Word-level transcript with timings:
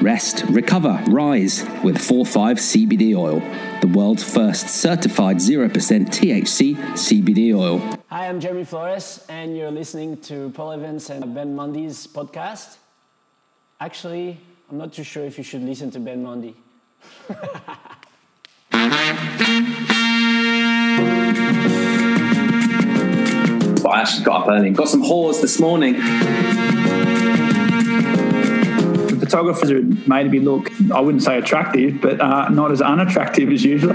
rest, 0.00 0.44
recover, 0.48 1.02
rise 1.08 1.62
with 1.84 1.98
4-5 1.98 2.58
CBD 2.58 3.16
oil, 3.16 3.40
the 3.80 3.88
world's 3.88 4.22
first 4.24 4.68
certified 4.68 5.36
0% 5.36 5.70
THC 5.70 6.76
CBD 6.76 7.54
oil. 7.54 7.78
Hi, 8.08 8.28
I'm 8.28 8.40
Jeremy 8.40 8.64
Flores, 8.64 9.24
and 9.28 9.56
you're 9.56 9.70
listening 9.70 10.16
to 10.22 10.50
Paul 10.50 10.72
Evans 10.72 11.10
and 11.10 11.34
Ben 11.34 11.54
Mundy's 11.54 12.06
podcast. 12.06 12.78
Actually, 13.80 14.38
I'm 14.70 14.78
not 14.78 14.92
too 14.92 15.04
sure 15.04 15.24
if 15.24 15.36
you 15.38 15.44
should 15.44 15.62
listen 15.62 15.90
to 15.92 16.00
Ben 16.00 16.22
Mundy. 16.22 16.54
I 23.82 24.02
actually 24.02 24.24
got 24.24 24.42
up 24.42 24.48
early 24.48 24.68
and 24.68 24.76
got 24.76 24.88
some 24.88 25.02
haws 25.02 25.40
this 25.40 25.58
morning. 25.58 25.96
The 29.30 29.36
photographers 29.36 29.70
are 29.70 29.82
made 30.08 30.24
to 30.24 30.28
be 30.28 30.40
look, 30.40 30.72
I 30.90 30.98
wouldn't 30.98 31.22
say 31.22 31.38
attractive, 31.38 32.00
but 32.00 32.20
uh, 32.20 32.48
not 32.48 32.72
as 32.72 32.82
unattractive 32.82 33.52
as 33.52 33.62
usual. 33.62 33.94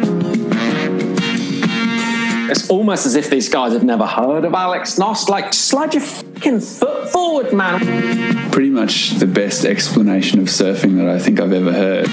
It's 2.50 2.70
almost 2.70 3.06
as 3.06 3.16
if 3.16 3.30
these 3.30 3.50
guys 3.50 3.74
have 3.74 3.84
never 3.84 4.06
heard 4.06 4.46
of 4.46 4.54
Alex 4.54 4.98
Knost. 4.98 5.28
Like, 5.28 5.54
slide 5.54 5.94
your 5.94 6.04
fucking 6.04 6.62
foot 6.62 7.10
forward, 7.10 7.52
man. 7.52 8.50
Pretty 8.52 8.70
much 8.70 9.10
the 9.16 9.28
best 9.28 9.66
explanation 9.66 10.40
of 10.40 10.46
surfing 10.46 10.96
that 11.00 11.10
I 11.10 11.20
think 11.20 11.42
I've 11.42 11.52
ever 11.52 11.74
heard. 11.74 12.08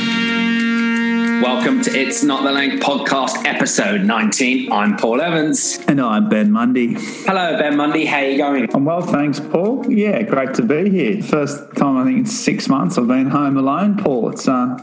Welcome 1.43 1.83
to 1.83 1.91
It's 1.91 2.23
Not 2.23 2.45
the 2.45 2.53
Length 2.53 2.85
podcast, 2.85 3.45
episode 3.47 4.03
19. 4.03 4.71
I'm 4.71 4.97
Paul 4.97 5.21
Evans. 5.21 5.81
And 5.89 6.01
I'm 6.01 6.29
Ben 6.29 6.53
Mundy. 6.53 6.95
Hello, 7.27 7.59
Ben 7.59 7.77
Mundy. 7.77 8.05
How 8.05 8.19
are 8.19 8.27
you 8.27 8.39
going? 8.39 8.73
I'm 8.73 8.85
well, 8.85 9.01
thanks, 9.01 9.41
Paul. 9.41 9.85
Yeah, 9.91 10.23
great 10.23 10.55
to 10.55 10.63
be 10.63 10.89
here. 10.89 11.21
First 11.21 11.75
time 11.75 11.97
I 11.97 12.05
think 12.05 12.19
in 12.19 12.27
six 12.27 12.69
months 12.69 12.97
I've 12.97 13.09
been 13.09 13.29
home 13.29 13.57
alone, 13.57 13.97
Paul. 13.99 14.31
It's 14.31 14.47
uh, 14.47 14.79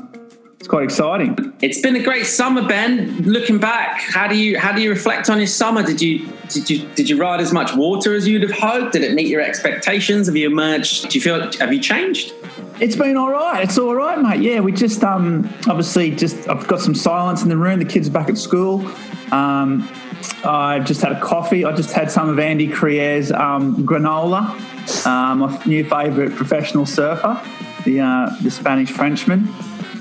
it's 0.60 0.68
quite 0.68 0.84
exciting. 0.84 1.54
It's 1.62 1.80
been 1.80 1.96
a 1.96 2.04
great 2.04 2.26
summer, 2.26 2.68
Ben. 2.68 3.22
Looking 3.22 3.60
back, 3.60 4.02
how 4.02 4.28
do 4.28 4.36
you 4.36 4.60
how 4.60 4.74
do 4.74 4.82
you 4.82 4.90
reflect 4.90 5.30
on 5.30 5.38
your 5.38 5.48
summer? 5.48 5.82
Did 5.82 6.02
you 6.02 6.28
did 6.50 6.70
you 6.70 6.86
did 6.94 7.10
you 7.10 7.18
ride 7.18 7.40
as 7.40 7.54
much 7.54 7.74
water 7.74 8.14
as 8.14 8.28
you'd 8.28 8.42
have 8.44 8.52
hoped? 8.52 8.92
Did 8.92 9.04
it 9.04 9.14
meet 9.14 9.28
your 9.28 9.40
expectations? 9.40 10.28
Have 10.28 10.36
you 10.36 10.48
emerged? 10.48 11.08
Do 11.10 11.18
you 11.18 11.22
feel 11.22 11.50
have 11.60 11.72
you 11.72 11.80
changed? 11.80 12.34
It's 12.82 12.96
been 12.96 13.18
all 13.18 13.30
right. 13.30 13.62
It's 13.62 13.78
all 13.78 13.94
right, 13.94 14.22
mate. 14.22 14.42
Yeah, 14.42 14.62
we 14.62 14.72
just 14.72 15.04
um, 15.04 15.50
obviously 15.68 16.12
just 16.12 16.48
I've 16.48 16.66
got 16.68 16.80
some 16.80 16.96
silence 16.96 17.44
in 17.44 17.50
the 17.50 17.58
room. 17.58 17.80
The 17.80 17.86
kids 17.86 18.08
are 18.08 18.12
back 18.12 18.30
at 18.30 18.38
school. 18.38 18.88
Um, 19.34 19.90
I've 20.46 20.86
just 20.86 21.02
had 21.02 21.12
a 21.12 21.20
coffee. 21.20 21.66
I 21.66 21.76
just 21.76 21.92
had 21.92 22.10
some 22.10 22.30
of 22.30 22.40
Andy 22.40 22.70
Criere's 22.70 23.34
um, 23.34 23.86
granola, 23.86 24.56
um, 25.06 25.40
my 25.40 25.62
new 25.66 25.84
favourite 25.84 26.34
professional 26.36 26.86
surfer, 26.86 27.42
the 27.84 28.00
uh, 28.00 28.30
the 28.42 28.50
Spanish 28.50 28.92
Frenchman. 28.92 29.54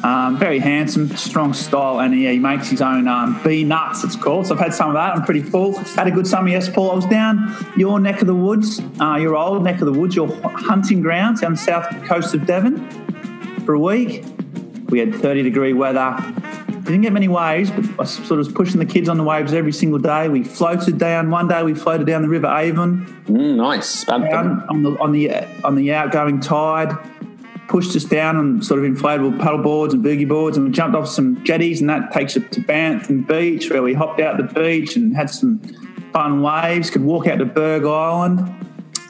Um, 0.03 0.39
very 0.39 0.61
handsome, 0.61 1.15
strong 1.17 1.53
style, 1.53 2.01
and 2.01 2.19
yeah, 2.19 2.31
he 2.31 2.39
makes 2.39 2.69
his 2.69 2.81
own 2.81 3.09
um, 3.09 3.41
bee 3.43 3.65
nuts. 3.65 4.05
It's 4.05 4.15
called. 4.15 4.47
So 4.47 4.55
I've 4.55 4.61
had 4.61 4.73
some 4.75 4.89
of 4.89 4.95
that. 4.95 5.17
I'm 5.17 5.25
pretty 5.25 5.43
full. 5.43 5.77
Had 5.77 6.07
a 6.07 6.11
good 6.13 6.27
summer. 6.27 6.49
Yes, 6.49 6.69
Paul. 6.69 6.93
I 6.93 6.95
was 6.95 7.07
down 7.07 7.55
your 7.77 7.99
neck 7.99 8.21
of 8.21 8.29
the 8.29 8.35
woods, 8.35 8.81
uh, 9.01 9.17
your 9.17 9.37
old 9.37 9.65
neck 9.65 9.81
of 9.81 9.87
the 9.87 9.99
woods, 9.99 10.15
your 10.15 10.29
hunting 10.43 11.01
grounds 11.01 11.41
down 11.41 11.53
the 11.53 11.59
south 11.59 11.91
coast 12.05 12.33
of 12.35 12.47
Devon 12.47 12.89
for 13.65 13.75
a 13.75 13.81
week. 13.81 14.25
We 14.89 15.01
had 15.01 15.15
30 15.15 15.43
degree 15.43 15.73
weather. 15.73 16.17
We 16.69 16.75
Didn't 16.95 17.03
get 17.03 17.13
many 17.13 17.29
waves, 17.29 17.71
but 17.71 17.85
I 18.01 18.05
sort 18.05 18.31
of 18.33 18.39
was 18.39 18.53
pushing 18.53 18.79
the 18.79 18.87
kids 18.87 19.09
on 19.09 19.19
the 19.19 19.25
waves 19.25 19.53
every 19.53 19.73
single 19.73 19.99
day. 19.99 20.29
We 20.29 20.45
floated 20.45 20.97
down. 20.97 21.29
One 21.31 21.49
day 21.49 21.63
we 21.65 21.75
floated 21.75 22.07
down 22.07 22.23
the 22.23 22.29
River 22.29 22.47
Avon. 22.47 23.05
Mm, 23.27 23.57
nice. 23.57 24.05
Down 24.05 24.65
on 24.69 24.83
the 24.85 24.99
on 25.01 25.13
the 25.13 25.45
on 25.65 25.75
the 25.75 25.93
outgoing 25.93 26.41
tide 26.41 26.97
pushed 27.69 27.95
us 27.95 28.05
down 28.05 28.37
on 28.37 28.63
sort 28.63 28.83
of 28.83 28.91
inflatable 28.91 29.39
paddle 29.39 29.63
boards 29.63 29.95
and 29.95 30.05
boogie 30.05 30.27
boards, 30.27 30.57
and 30.57 30.67
we 30.67 30.73
jumped 30.73 30.97
off 30.97 31.07
some 31.07 31.43
jetties, 31.45 31.81
and 31.81 31.89
that 31.91 32.13
takes 32.13 32.37
us 32.37 32.43
to 32.51 32.61
Bantham 32.61 33.27
Beach, 33.29 33.71
where 33.71 33.83
we 33.83 33.95
hopped 33.95 34.21
out 34.21 34.39
the 34.39 34.61
beach 34.61 34.97
and 34.97 35.15
had 35.15 35.31
some 35.31 35.59
fun 36.13 36.43
waves. 36.43 36.91
Could 36.91 37.05
walk 37.05 37.27
out 37.27 37.39
to 37.39 37.45
Burgh 37.45 37.85
Island. 37.85 38.55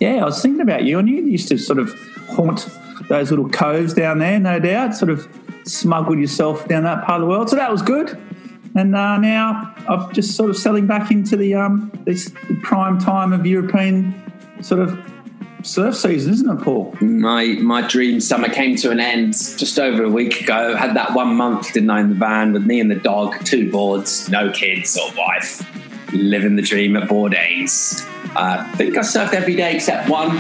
Yeah, 0.01 0.17
I 0.17 0.25
was 0.25 0.43
thinking 0.43 0.61
about 0.61 0.85
you, 0.85 0.99
and 0.99 1.09
you 1.09 1.23
used 1.23 1.49
to 1.49 1.59
sort 1.59 1.79
of 1.79 1.93
haunt 2.29 2.69
those 3.09 3.31
little 3.31 3.49
coves 3.49 3.95
down 3.95 4.19
there, 4.19 4.39
no 4.39 4.59
doubt. 4.59 4.95
Sort 4.95 5.11
of 5.11 5.27
smuggled 5.65 6.19
yourself 6.19 6.67
down 6.69 6.85
that 6.85 7.05
part 7.05 7.21
of 7.21 7.29
the 7.29 7.31
world, 7.31 7.49
so 7.51 7.57
that 7.57 7.71
was 7.71 7.83
good. 7.83 8.19
And 8.75 8.95
uh, 8.95 9.19
now 9.19 9.75
I'm 9.89 10.13
just 10.13 10.37
sort 10.37 10.51
of 10.51 10.57
settling 10.57 10.87
back 10.87 11.11
into 11.11 11.37
the 11.37 11.55
um, 11.55 11.91
this 12.05 12.33
prime 12.63 12.99
time 12.99 13.33
of 13.33 13.47
European 13.47 14.15
sort 14.61 14.81
of 14.81 14.99
surf 15.63 15.97
season, 15.97 16.33
isn't 16.33 16.51
it, 16.51 16.63
Paul? 16.63 16.97
My 17.01 17.47
my 17.61 17.87
dream 17.87 18.21
summer 18.21 18.49
came 18.49 18.77
to 18.77 18.91
an 18.91 19.01
end 19.01 19.33
just 19.33 19.79
over 19.79 20.03
a 20.03 20.09
week 20.09 20.41
ago. 20.41 20.77
Had 20.77 20.95
that 20.97 21.15
one 21.15 21.35
month, 21.35 21.73
didn't 21.73 21.91
I, 21.91 22.01
in 22.01 22.11
the 22.11 22.15
van 22.15 22.53
with 22.53 22.65
me 22.65 22.81
and 22.81 22.91
the 22.91 22.97
dog, 22.97 23.45
two 23.45 23.71
boards, 23.71 24.29
no 24.29 24.51
kids 24.51 24.97
or 24.97 25.11
wife, 25.17 25.63
living 26.13 26.57
the 26.57 26.63
dream 26.63 26.97
at 26.97 27.09
Bourdaines. 27.09 28.07
Uh, 28.37 28.65
I 28.67 28.77
think 28.77 28.97
I 28.97 29.01
surfed 29.01 29.35
every 29.35 29.57
day 29.57 29.75
except 29.77 30.09
one. 30.09 30.37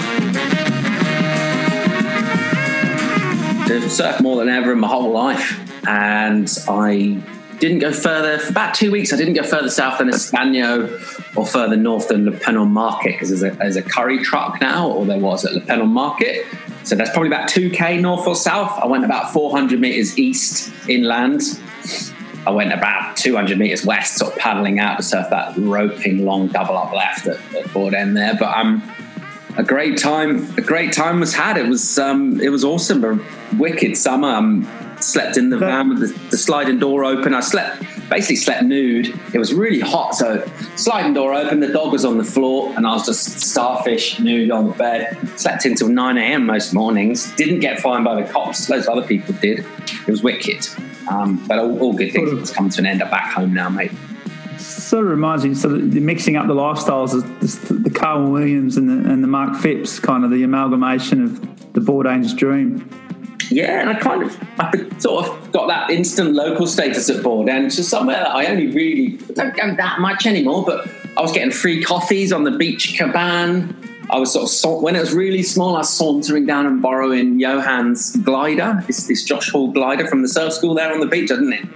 I've 3.88 3.94
surfed 3.94 4.20
more 4.22 4.36
than 4.36 4.48
ever 4.48 4.72
in 4.72 4.80
my 4.80 4.88
whole 4.88 5.10
life, 5.12 5.58
and 5.86 6.48
I 6.68 7.22
didn't 7.60 7.80
go 7.80 7.92
further 7.92 8.38
for 8.38 8.50
about 8.50 8.74
two 8.74 8.90
weeks. 8.90 9.12
I 9.12 9.16
didn't 9.16 9.34
go 9.34 9.42
further 9.42 9.70
south 9.70 9.98
than 9.98 10.08
Estagnots 10.08 11.36
or 11.36 11.46
further 11.46 11.76
north 11.76 12.08
than 12.08 12.24
Le 12.24 12.32
Penon 12.32 12.70
Market 12.70 13.12
because 13.12 13.28
there's 13.28 13.42
a, 13.42 13.56
there's 13.56 13.76
a 13.76 13.82
curry 13.82 14.22
truck 14.22 14.60
now, 14.60 14.88
or 14.88 15.04
there 15.04 15.18
was 15.18 15.44
at 15.44 15.52
Le 15.52 15.60
Penon 15.60 15.88
Market. 15.88 16.46
So 16.84 16.94
that's 16.94 17.10
probably 17.10 17.28
about 17.28 17.48
2k 17.48 18.00
north 18.00 18.26
or 18.26 18.34
south. 18.34 18.78
I 18.78 18.86
went 18.86 19.04
about 19.04 19.32
400 19.32 19.80
meters 19.80 20.18
east 20.18 20.72
inland. 20.88 21.42
I 22.46 22.50
went 22.50 22.72
about 22.72 23.16
200 23.16 23.58
meters 23.58 23.84
west, 23.84 24.16
sort 24.16 24.32
of 24.32 24.38
paddling 24.38 24.78
out 24.78 24.96
to 24.96 25.02
surf 25.02 25.26
that 25.30 25.54
roping 25.58 26.24
long 26.24 26.48
double 26.48 26.76
up 26.76 26.92
left 26.92 27.26
at, 27.26 27.38
at 27.54 27.72
board 27.74 27.92
end 27.92 28.16
there. 28.16 28.34
But 28.38 28.56
um, 28.56 28.82
a 29.58 29.62
great 29.62 29.98
time. 29.98 30.48
A 30.56 30.62
great 30.62 30.92
time 30.92 31.20
was 31.20 31.34
had. 31.34 31.58
It 31.58 31.68
was 31.68 31.98
um, 31.98 32.40
it 32.40 32.48
was 32.48 32.64
awesome. 32.64 33.04
A 33.04 33.56
wicked 33.58 33.96
summer. 33.96 34.28
Um, 34.28 34.68
slept 35.00 35.36
in 35.36 35.50
the 35.50 35.58
van 35.58 35.88
with 35.88 36.00
the, 36.00 36.30
the, 36.30 36.36
sliding 36.36 36.78
door 36.78 37.04
open. 37.04 37.34
I 37.34 37.40
slept 37.40 37.82
basically 38.08 38.36
slept 38.36 38.62
nude. 38.64 39.08
It 39.32 39.38
was 39.38 39.54
really 39.54 39.80
hot, 39.80 40.14
so 40.14 40.44
sliding 40.76 41.14
door 41.14 41.34
open. 41.34 41.60
The 41.60 41.72
dog 41.72 41.92
was 41.92 42.04
on 42.04 42.18
the 42.18 42.24
floor, 42.24 42.72
and 42.76 42.86
I 42.86 42.92
was 42.92 43.06
just 43.06 43.40
starfish 43.40 44.18
nude 44.18 44.50
on 44.50 44.68
the 44.68 44.74
bed. 44.74 45.16
Slept 45.36 45.64
until 45.64 45.88
nine 45.88 46.18
a.m. 46.18 46.46
most 46.46 46.72
mornings. 46.72 47.34
Didn't 47.36 47.60
get 47.60 47.80
fined 47.80 48.04
by 48.04 48.20
the 48.20 48.28
cops. 48.30 48.68
Loads 48.68 48.86
of 48.86 48.96
other 48.96 49.06
people 49.06 49.34
did. 49.34 49.60
It 49.60 50.10
was 50.10 50.22
wicked. 50.22 50.66
Um, 51.10 51.44
but 51.46 51.58
all, 51.58 51.78
all, 51.80 51.92
good 51.94 52.12
things 52.12 52.30
have 52.30 52.54
come 52.54 52.68
to 52.68 52.80
an 52.80 52.86
end. 52.86 53.02
I'm 53.02 53.10
back 53.10 53.32
home 53.32 53.54
now, 53.54 53.70
mate. 53.70 53.92
Sort 54.58 55.04
of 55.04 55.10
reminds 55.10 55.44
me, 55.44 55.54
sort 55.54 55.74
of 55.74 55.82
mixing 55.94 56.36
up 56.36 56.46
the 56.46 56.54
lifestyles, 56.54 57.12
the, 57.12 57.74
the 57.74 57.90
Carl 57.90 58.30
Williams 58.30 58.76
and 58.76 58.88
the, 58.88 59.10
and 59.10 59.22
the 59.22 59.28
Mark 59.28 59.56
Phipps, 59.56 59.98
kind 60.00 60.24
of 60.24 60.30
the 60.30 60.42
amalgamation 60.42 61.24
of 61.24 61.72
the 61.72 61.80
Bourdaines 61.80 62.36
dream 62.36 62.90
yeah, 63.50 63.80
and 63.80 63.90
I 63.90 63.94
kind 63.94 64.22
of 64.22 64.36
I 64.58 64.98
sort 64.98 65.26
of 65.26 65.52
got 65.52 65.68
that 65.68 65.90
instant 65.90 66.34
local 66.34 66.66
status 66.66 67.08
at 67.10 67.22
board, 67.22 67.48
and 67.48 67.70
to 67.70 67.82
somewhere 67.82 68.16
that 68.16 68.30
I 68.30 68.46
only 68.46 68.68
really 68.68 69.16
don't 69.34 69.56
go 69.56 69.74
that 69.74 70.00
much 70.00 70.26
anymore. 70.26 70.64
But 70.64 70.88
I 71.16 71.22
was 71.22 71.32
getting 71.32 71.50
free 71.50 71.82
coffees 71.82 72.32
on 72.32 72.44
the 72.44 72.50
beach 72.50 72.96
cabana. 72.96 73.74
I 74.10 74.18
was 74.18 74.32
sort 74.32 74.78
of 74.78 74.82
when 74.82 74.96
it 74.96 75.00
was 75.00 75.12
really 75.12 75.42
small, 75.42 75.76
I 75.76 75.80
was 75.80 75.92
sauntering 75.92 76.46
down 76.46 76.64
and 76.66 76.80
borrowing 76.80 77.38
Johan's 77.38 78.16
glider, 78.16 78.82
this, 78.86 79.06
this 79.06 79.22
Josh 79.22 79.50
Hall 79.50 79.70
glider 79.70 80.06
from 80.06 80.22
the 80.22 80.28
surf 80.28 80.54
school 80.54 80.74
there 80.74 80.90
on 80.90 81.00
the 81.00 81.06
beach, 81.06 81.28
didn't 81.28 81.52
it? 81.52 81.66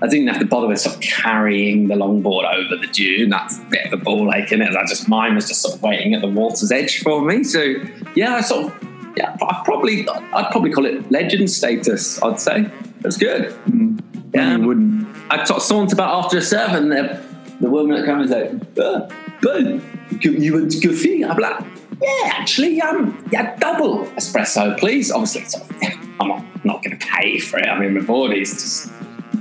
I 0.00 0.08
didn't 0.08 0.28
have 0.28 0.40
to 0.40 0.44
bother 0.44 0.66
with 0.66 0.80
sort 0.80 0.96
of 0.96 1.00
carrying 1.00 1.88
the 1.88 1.94
longboard 1.94 2.44
over 2.52 2.76
the 2.76 2.88
dune. 2.88 3.30
That's 3.30 3.58
a 3.58 3.64
bit 3.64 3.86
of 3.86 3.92
a 3.92 3.96
ball 4.02 4.32
ache 4.32 4.50
in 4.50 4.60
it. 4.60 4.74
I 4.76 4.84
just 4.86 5.08
mine 5.08 5.34
was 5.34 5.46
just 5.46 5.62
sort 5.62 5.76
of 5.76 5.82
waiting 5.82 6.14
at 6.14 6.20
the 6.20 6.28
water's 6.28 6.72
edge 6.72 7.02
for 7.02 7.24
me. 7.24 7.44
So 7.44 7.74
yeah, 8.14 8.34
I 8.34 8.40
sort 8.40 8.66
of 8.66 8.91
yeah, 9.16 9.36
I 9.42 9.62
probably 9.64 10.08
I'd 10.08 10.50
probably 10.50 10.70
call 10.70 10.86
it 10.86 11.10
legend 11.10 11.50
status. 11.50 12.22
I'd 12.22 12.40
say 12.40 12.70
that's 13.00 13.16
good. 13.16 13.52
Mm. 13.66 14.00
Yeah, 14.34 14.56
you 14.56 14.66
wouldn't. 14.66 15.08
I 15.30 15.44
of 15.58 15.62
saunter 15.62 15.94
about 15.94 16.24
after 16.24 16.38
a 16.38 16.42
serve, 16.42 16.72
and 16.72 16.90
the, 16.90 17.22
the 17.60 17.70
woman 17.70 17.96
that 17.96 18.06
comes 18.06 18.30
like, 18.30 18.52
oh, 18.78 19.08
"But 19.42 19.80
you 20.22 20.54
want 20.54 20.74
coffee?" 20.82 21.24
I'm 21.24 21.36
like, 21.36 21.64
"Yeah, 22.00 22.30
actually, 22.32 22.80
um, 22.80 23.24
yeah, 23.30 23.56
double 23.56 24.06
espresso, 24.16 24.78
please." 24.78 25.10
Obviously, 25.10 25.44
yeah, 25.82 25.96
I'm 26.20 26.28
not, 26.28 26.64
not 26.64 26.82
going 26.82 26.98
to 26.98 27.06
pay 27.06 27.38
for 27.38 27.58
it. 27.58 27.66
I 27.66 27.78
mean, 27.78 27.94
my 27.94 28.00
body's 28.00 28.52
just, 28.52 28.92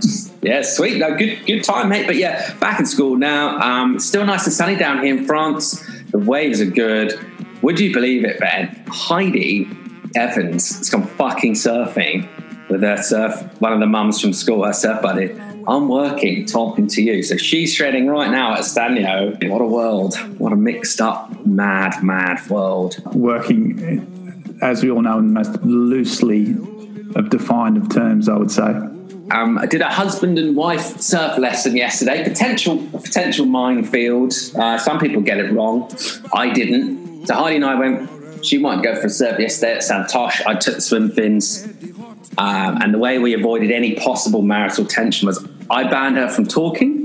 just 0.02 0.34
yeah, 0.42 0.62
sweet. 0.62 0.98
No, 0.98 1.16
good, 1.16 1.46
good 1.46 1.64
time, 1.64 1.90
mate. 1.90 2.08
But 2.08 2.18
yeah, 2.18 2.54
back 2.56 2.80
in 2.80 2.86
school 2.86 3.16
now. 3.16 3.60
Um, 3.60 4.00
still 4.00 4.26
nice 4.26 4.46
and 4.46 4.54
sunny 4.54 4.76
down 4.76 5.04
here 5.04 5.16
in 5.16 5.26
France. 5.26 5.82
The 6.12 6.20
waves 6.20 6.60
are 6.60 6.66
good. 6.66 7.18
Would 7.62 7.80
you 7.80 7.94
believe 7.94 8.26
it, 8.26 8.40
Ben? 8.40 8.84
Heidi 8.88 9.70
Evans 10.16 10.78
has 10.78 10.90
gone 10.90 11.06
fucking 11.06 11.54
surfing 11.54 12.28
with 12.70 12.82
her 12.82 12.98
surf, 12.98 13.42
one 13.60 13.74
of 13.74 13.80
the 13.80 13.86
mums 13.86 14.20
from 14.20 14.34
school, 14.34 14.66
her 14.66 14.74
surf 14.74 15.02
buddy. 15.02 15.32
I'm 15.68 15.88
working, 15.88 16.46
talking 16.46 16.88
to 16.88 17.02
you. 17.02 17.22
So 17.22 17.38
she's 17.38 17.74
shredding 17.74 18.08
right 18.08 18.32
now 18.32 18.54
at 18.54 18.62
Stanio. 18.62 19.48
What 19.50 19.62
a 19.62 19.66
world. 19.66 20.16
What 20.40 20.52
a 20.52 20.56
mixed 20.56 21.02
up, 21.02 21.46
mad, 21.46 22.02
mad 22.04 22.50
world. 22.50 22.98
Working, 23.14 24.58
as 24.62 24.84
we 24.84 24.90
all 24.90 25.02
know, 25.02 25.20
in 25.20 25.28
the 25.28 25.34
most 25.34 25.62
loosely 25.64 26.54
of 27.16 27.30
defined 27.30 27.78
of 27.78 27.90
terms, 27.90 28.28
I 28.28 28.38
would 28.38 28.52
say. 28.52 28.74
Um, 29.32 29.58
I 29.58 29.66
did 29.66 29.82
a 29.82 29.88
husband 29.88 30.38
and 30.40 30.56
wife 30.56 31.00
surf 31.00 31.38
lesson 31.38 31.78
yesterday. 31.78 32.24
Potential 32.24 32.78
potential 32.92 33.46
minefield. 33.46 34.34
Uh, 34.56 34.78
some 34.78 35.00
people 35.00 35.22
get 35.22 35.38
it 35.38 35.54
wrong. 35.54 35.90
I 36.34 36.52
didn't. 36.52 37.01
So 37.26 37.36
Heidi 37.36 37.58
and 37.58 37.66
I 37.66 37.76
went. 37.76 38.46
She 38.46 38.58
wanted 38.58 38.82
to 38.82 38.94
go 38.94 39.00
for 39.00 39.08
a 39.08 39.10
surf 39.10 39.40
yesterday 39.40 39.76
at 39.76 39.82
Santocha. 39.82 40.48
I 40.48 40.56
took 40.56 40.76
the 40.76 40.82
swim 40.82 41.12
fins, 41.12 41.68
um, 42.38 42.82
and 42.82 42.94
the 42.94 42.98
way 42.98 43.20
we 43.20 43.36
avoided 43.36 43.72
any 43.72 43.96
possible 43.96 44.42
marital 44.42 44.86
tension 44.86 45.28
was 45.28 45.48
I 45.70 45.84
banned 45.84 46.18
her 46.18 46.28
from 46.28 46.48
talking. 46.48 47.02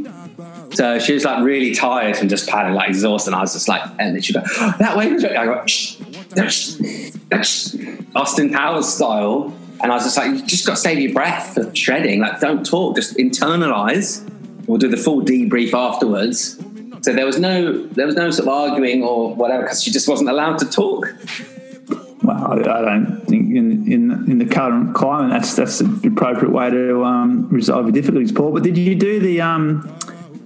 So 0.72 0.98
she 0.98 1.12
was 1.14 1.24
like 1.24 1.42
really 1.42 1.74
tired 1.74 2.16
and 2.16 2.28
just 2.28 2.48
paddling, 2.48 2.74
like 2.74 2.88
exhausted. 2.88 3.30
And 3.30 3.36
I 3.36 3.40
was 3.40 3.52
just 3.52 3.68
like, 3.68 3.82
and 3.98 4.14
then 4.14 4.20
she'd 4.20 4.34
go, 4.34 4.42
oh, 4.44 4.74
that 4.78 4.96
way. 4.96 5.06
I 5.06 5.44
go, 5.46 5.64
shh, 5.66 5.96
shh, 6.48 7.12
shh, 7.42 7.76
Austin 8.14 8.52
Powers 8.52 8.88
style. 8.88 9.54
And 9.82 9.92
I 9.92 9.94
was 9.94 10.04
just 10.04 10.16
like, 10.16 10.30
you 10.30 10.46
just 10.46 10.66
got 10.66 10.74
to 10.74 10.80
save 10.80 10.98
your 10.98 11.12
breath 11.12 11.54
for 11.54 11.74
shredding. 11.74 12.20
Like, 12.20 12.40
don't 12.40 12.64
talk, 12.64 12.96
just 12.96 13.16
internalize. 13.16 14.28
We'll 14.66 14.78
do 14.78 14.88
the 14.88 14.96
full 14.96 15.22
debrief 15.22 15.72
afterwards. 15.72 16.58
So 17.06 17.12
there 17.12 17.24
was 17.24 17.38
no, 17.38 17.86
there 17.86 18.04
was 18.04 18.16
no 18.16 18.32
sort 18.32 18.48
of 18.48 18.52
arguing 18.52 19.04
or 19.04 19.32
whatever 19.32 19.62
because 19.62 19.80
she 19.80 19.92
just 19.92 20.08
wasn't 20.08 20.28
allowed 20.28 20.58
to 20.58 20.66
talk. 20.68 21.06
Well, 22.24 22.68
I 22.68 22.82
don't 22.82 23.24
think 23.28 23.54
in, 23.54 23.92
in 23.92 24.10
in 24.28 24.38
the 24.38 24.44
current 24.44 24.92
climate 24.92 25.30
that's 25.30 25.54
that's 25.54 25.78
the 25.78 26.08
appropriate 26.08 26.50
way 26.50 26.68
to 26.68 27.04
um, 27.04 27.48
resolve 27.48 27.84
your 27.86 27.92
difficulties, 27.92 28.32
Paul. 28.32 28.50
But 28.50 28.64
did 28.64 28.76
you 28.76 28.96
do 28.96 29.20
the 29.20 29.40
um, 29.40 29.96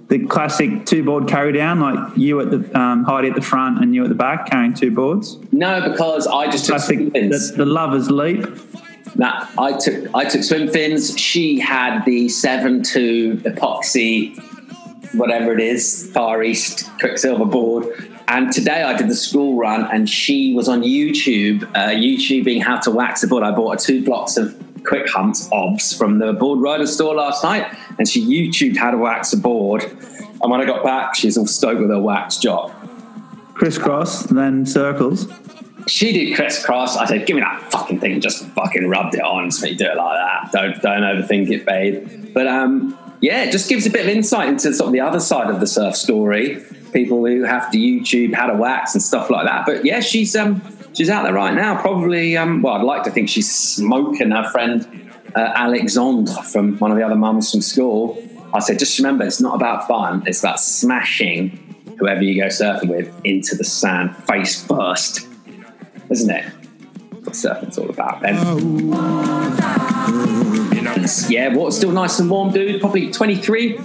the 0.09 0.27
classic 0.27 0.85
two 0.85 1.03
board 1.03 1.27
carry 1.27 1.51
down, 1.51 1.79
like 1.79 2.15
you 2.15 2.39
at 2.41 2.51
the 2.51 2.79
um, 2.79 3.05
Heidi 3.05 3.29
at 3.29 3.33
the 3.35 3.41
front 3.41 3.81
and 3.81 3.95
you 3.95 4.03
at 4.03 4.09
the 4.09 4.15
back 4.15 4.51
carrying 4.51 4.75
two 4.75 4.91
boards? 4.91 5.39
No, 5.51 5.89
because 5.89 6.27
I 6.27 6.45
just 6.45 6.65
took 6.65 6.75
Classic, 6.75 6.99
swim 6.99 7.09
fins. 7.09 7.49
the, 7.49 7.57
the 7.57 7.65
lovers 7.65 8.11
leap. 8.11 8.45
Nah, 9.15 9.47
I 9.57 9.73
took 9.73 10.13
I 10.13 10.25
took 10.25 10.43
swim 10.43 10.67
fins. 10.67 11.17
She 11.17 11.59
had 11.59 12.05
the 12.05 12.29
seven 12.29 12.83
two 12.83 13.37
epoxy, 13.45 14.37
whatever 15.13 15.53
it 15.53 15.59
is, 15.59 16.09
Far 16.13 16.43
East 16.43 16.89
Quiksilver 16.99 17.45
board. 17.45 17.85
And 18.27 18.51
today 18.51 18.83
I 18.83 18.95
did 18.95 19.09
the 19.09 19.15
school 19.15 19.57
run, 19.57 19.83
and 19.91 20.09
she 20.09 20.53
was 20.53 20.69
on 20.69 20.83
YouTube, 20.83 21.63
uh, 21.75 21.89
YouTubing 21.89 22.61
how 22.61 22.79
to 22.79 22.91
wax 22.91 23.23
a 23.23 23.27
board. 23.27 23.43
I 23.43 23.51
bought 23.51 23.71
her 23.71 23.85
two 23.85 24.03
blocks 24.03 24.37
of 24.37 24.55
Quick 24.85 25.07
Humps 25.09 25.49
obs 25.51 25.93
from 25.93 26.19
the 26.19 26.33
board 26.33 26.59
rider 26.61 26.87
store 26.87 27.13
last 27.13 27.43
night, 27.43 27.67
and 27.99 28.07
she 28.07 28.21
YouTubed 28.23 28.77
how 28.77 28.91
to 28.91 28.97
wax 28.97 29.33
a 29.33 29.37
board. 29.37 29.83
And 29.83 30.49
when 30.49 30.61
I 30.61 30.65
got 30.65 30.83
back, 30.83 31.13
she's 31.13 31.37
all 31.37 31.45
stoked 31.45 31.81
with 31.81 31.89
her 31.89 32.01
wax 32.01 32.37
job. 32.37 32.73
crisscross, 33.53 34.23
then 34.23 34.65
circles. 34.65 35.27
She 35.87 36.11
did 36.13 36.35
crisscross. 36.35 36.95
I 36.97 37.05
said, 37.05 37.25
"Give 37.27 37.35
me 37.35 37.41
that 37.41 37.71
fucking 37.71 37.99
thing." 37.99 38.21
Just 38.21 38.45
fucking 38.49 38.87
rubbed 38.87 39.15
it 39.15 39.21
on. 39.21 39.51
So 39.51 39.67
you 39.67 39.75
do 39.75 39.85
it 39.85 39.97
like 39.97 40.17
that. 40.17 40.51
Don't 40.51 40.81
don't 40.81 41.01
overthink 41.03 41.51
it, 41.51 41.65
babe. 41.65 42.33
But 42.33 42.47
um, 42.47 42.97
yeah, 43.21 43.43
it 43.43 43.51
just 43.51 43.69
gives 43.69 43.85
a 43.85 43.89
bit 43.89 44.01
of 44.01 44.07
insight 44.07 44.49
into 44.49 44.73
sort 44.73 44.87
of 44.87 44.93
the 44.93 44.99
other 44.99 45.19
side 45.19 45.49
of 45.49 45.59
the 45.59 45.67
surf 45.67 45.95
story. 45.95 46.63
People 46.91 47.25
who 47.25 47.43
have 47.43 47.71
to 47.71 47.77
YouTube 47.77 48.33
how 48.33 48.47
to 48.47 48.55
wax 48.55 48.93
and 48.93 49.01
stuff 49.01 49.29
like 49.29 49.45
that. 49.45 49.65
But 49.65 49.85
yeah, 49.85 50.01
she's 50.01 50.35
um 50.35 50.61
she's 50.93 51.09
out 51.09 51.23
there 51.23 51.33
right 51.33 51.53
now. 51.53 51.79
Probably 51.79 52.35
um 52.35 52.61
well, 52.61 52.75
I'd 52.75 52.83
like 52.83 53.03
to 53.03 53.11
think 53.11 53.29
she's 53.29 53.53
smoking 53.53 54.31
her 54.31 54.49
friend 54.49 55.09
uh, 55.35 55.53
Alexandre 55.55 56.33
from 56.43 56.77
one 56.79 56.91
of 56.91 56.97
the 56.97 57.03
other 57.03 57.15
mums 57.15 57.51
from 57.51 57.61
school. 57.61 58.21
I 58.53 58.59
said, 58.59 58.79
just 58.79 58.97
remember, 58.99 59.23
it's 59.23 59.39
not 59.39 59.55
about 59.55 59.87
fun. 59.87 60.23
It's 60.25 60.41
about 60.41 60.59
smashing 60.59 61.95
whoever 61.97 62.21
you 62.21 62.41
go 62.41 62.47
surfing 62.47 62.89
with 62.89 63.13
into 63.23 63.55
the 63.55 63.63
sand 63.63 64.13
face 64.27 64.61
first 64.65 65.27
isn't 66.11 66.29
it? 66.29 66.45
That's 67.23 67.25
what 67.25 67.35
surfing's 67.35 67.77
all 67.77 67.89
about, 67.89 68.21
then. 68.21 68.35
Yeah, 71.29 71.53
water's 71.53 71.77
still 71.77 71.91
nice 71.91 72.19
and 72.19 72.29
warm, 72.29 72.51
dude. 72.53 72.79
Probably 72.81 73.11
23. 73.11 73.79